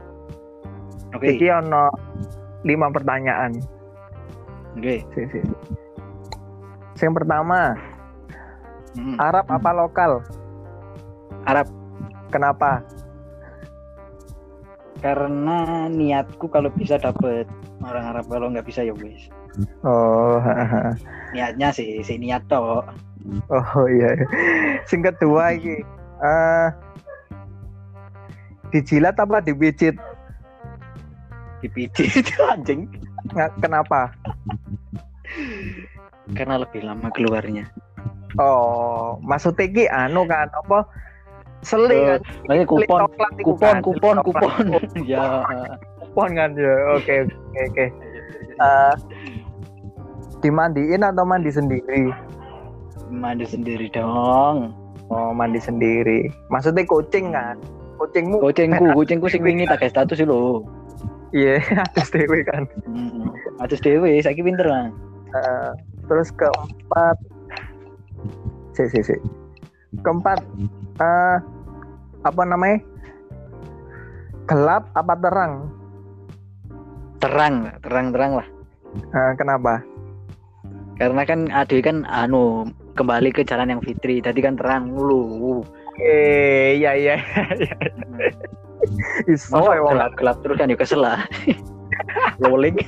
Oke. 1.16 1.24
Okay. 1.24 1.30
Jadi 1.40 1.48
ono 1.64 1.88
lima 2.68 2.92
pertanyaan. 2.92 3.56
Oke. 4.76 5.02
Okay. 5.14 5.42
Yang 7.00 7.14
pertama, 7.24 7.78
hmm. 8.98 9.16
Arab 9.22 9.46
apa 9.48 9.70
lokal? 9.72 10.12
Arab. 11.48 11.68
Kenapa? 12.28 12.84
Karena 15.00 15.88
niatku 15.88 16.52
kalau 16.52 16.68
bisa 16.74 17.00
dapet 17.00 17.48
orang 17.86 18.04
Arab 18.12 18.26
kalau 18.28 18.52
nggak 18.52 18.68
bisa 18.68 18.84
ya 18.84 18.92
wis. 18.98 19.32
Oh. 19.82 20.38
Niatnya 21.34 21.74
sih, 21.74 22.01
si 22.05 22.18
niat 22.22 22.45
toh. 22.45 22.86
Oh 23.51 23.86
iya. 23.89 24.16
Sing 24.88 25.03
kedua 25.03 25.58
ini, 25.58 25.84
uh, 26.24 26.72
dijilat 28.72 29.18
apa 29.20 29.43
dibicit? 29.43 29.95
DPD 31.62 31.97
itu 32.05 32.38
anjing. 32.53 32.86
Nggak 33.34 33.51
kenapa? 33.60 34.14
Karena 36.38 36.62
lebih 36.62 36.86
lama 36.86 37.10
keluarnya. 37.12 37.66
Oh 38.38 39.18
maksudnya 39.26 39.66
ki 39.66 39.86
anu 39.89 40.28
kan 40.30 40.51
apa? 40.53 40.86
Seling 41.66 42.05
kan? 42.05 42.22
lagi 42.45 42.64
kupon 42.70 43.10
kupon 43.41 43.58
kan? 43.58 43.78
kupon 43.82 44.16
kupon. 44.22 44.66
Ya. 45.10 45.41
Kupon 45.97 46.30
kan 46.38 46.53
ya. 46.53 46.76
Oke 46.93 47.26
oke 47.26 47.60
oke. 47.74 47.86
Eh, 48.58 48.93
dimandiin 50.42 51.02
atau 51.04 51.24
mandi 51.26 51.50
sendiri? 51.50 52.12
Mandi 53.10 53.46
sendiri 53.48 53.88
dong. 53.90 54.74
Oh 55.08 55.32
mandi 55.32 55.58
sendiri. 55.64 56.28
Maksudnya 56.52 56.84
kucing 56.84 57.32
kan? 57.32 57.56
Kucingmu 57.98 58.38
kucingku 58.44 58.86
kucingku 58.98 59.28
sing 59.32 59.42
wingi 59.42 59.66
tak 59.66 59.82
status 59.90 60.22
lho 60.22 60.62
Iya, 61.36 61.60
atas 61.92 62.08
dewe 62.08 62.40
kan. 62.48 62.64
Hmm, 62.88 63.36
atas 63.60 63.84
dewe, 63.84 64.16
saya 64.24 64.32
pinter 64.32 64.64
lah. 64.64 64.88
Uh, 65.36 65.72
terus 66.08 66.32
keempat, 66.32 67.20
si 68.72 68.88
si 68.88 69.04
si. 69.04 69.16
keempat. 70.08 70.40
Uh, 71.04 71.44
apa 72.24 72.42
namanya? 72.48 72.80
Gelap 74.48 74.88
apa 74.96 75.14
terang? 75.20 75.54
Terang 77.20 77.76
terang 77.84 78.08
terang 78.16 78.32
lah. 78.40 78.48
Uh, 79.12 79.36
kenapa 79.36 79.84
karena 80.98 81.22
kan 81.24 81.39
Ade 81.54 81.78
kan 81.82 82.04
anu 82.10 82.66
kembali 82.98 83.30
ke 83.30 83.45
jalan 83.45 83.78
yang 83.78 83.82
fitri 83.86 84.22
tadi 84.22 84.41
kan 84.41 84.58
terang 84.58 84.93
dulu 84.93 85.62
eh 86.02 86.78
iya 86.78 86.93
iya, 86.93 87.16
iya. 87.58 87.76
Iso 89.28 89.60
ya 89.60 89.82
gelap, 89.82 90.12
gelap 90.16 90.38
terus 90.45 90.58
kan 90.58 90.72
juga 90.72 90.82
kesel 90.86 91.02
lah. 91.04 91.20
Rolling. 92.43 92.78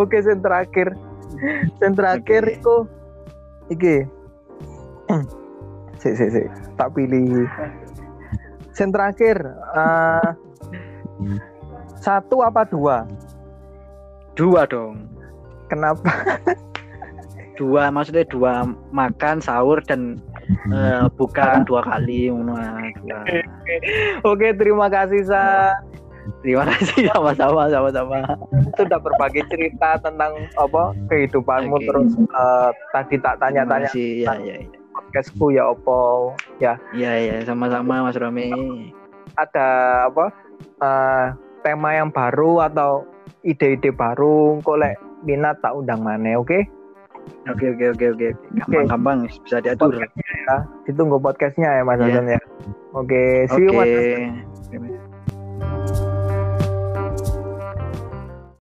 Oke, 0.00 0.22
sen 0.22 0.40
terakhir. 0.40 0.94
Sen 1.80 1.92
terakhir 1.96 2.42
okay. 2.62 3.72
iki. 3.72 3.96
Si 5.98 6.14
si 6.14 6.30
si, 6.30 6.46
tak 6.78 6.94
pilih. 6.94 7.42
Sen 8.70 8.94
terakhir 8.94 9.34
uh, 9.74 10.30
satu 11.98 12.46
apa 12.46 12.62
dua? 12.70 13.02
Dua 14.38 14.62
dong. 14.62 15.17
Kenapa? 15.68 16.10
dua 17.58 17.90
maksudnya 17.90 18.22
dua 18.30 18.70
makan 18.94 19.42
sahur 19.42 19.82
dan 19.82 20.22
uh, 20.70 21.10
buka 21.18 21.66
dua 21.66 21.82
kali 21.82 22.30
dua. 22.30 22.86
Oke, 24.22 24.54
terima 24.54 24.86
kasih 24.86 25.26
Sa. 25.26 25.74
Terima 26.44 26.62
kasih 26.68 27.08
sama-sama 27.08 27.66
sama-sama. 27.72 28.20
Sudah 28.76 29.00
berbagi 29.00 29.42
cerita 29.50 29.96
tentang 29.98 30.36
apa 30.60 30.92
kehidupanmu 31.10 31.82
okay. 31.82 31.86
terus 31.88 32.10
uh, 32.36 32.70
tadi 32.92 33.16
tak 33.18 33.40
tanya-tanya. 33.42 33.90
Ya, 33.96 34.36
ya, 34.38 34.54
ya. 34.62 34.70
Podcastku 34.94 35.50
ya 35.50 35.72
opo 35.72 36.36
ya. 36.60 36.76
Iya 36.92 37.12
ya 37.16 37.36
sama-sama 37.48 38.06
Mas 38.06 38.14
Romi. 38.20 38.52
Ada 39.34 39.66
apa 40.12 40.30
uh, 40.84 41.24
tema 41.64 41.96
yang 41.96 42.12
baru 42.12 42.60
atau 42.70 43.08
ide-ide 43.40 43.88
baru 43.88 44.60
kok 44.60 44.78
minat 45.24 45.58
tak 45.62 45.74
undang 45.74 46.02
mana 46.02 46.38
oke? 46.38 46.48
Okay? 46.48 46.62
Oke 47.48 47.76
oke 47.76 47.84
oke 47.96 48.06
oke. 48.16 48.28
Gampang-gampang 48.56 49.18
bisa 49.28 49.60
diatur. 49.60 49.92
Ya. 49.96 50.56
Ditunggu 50.88 51.20
podcastnya 51.20 51.80
ya 51.80 51.82
Mas 51.84 52.00
yeah. 52.00 52.08
Hasan 52.12 52.26
ya. 52.32 52.40
Oke, 52.96 53.22
see 53.52 53.64
you 53.68 53.72
Mas. 53.76 55.07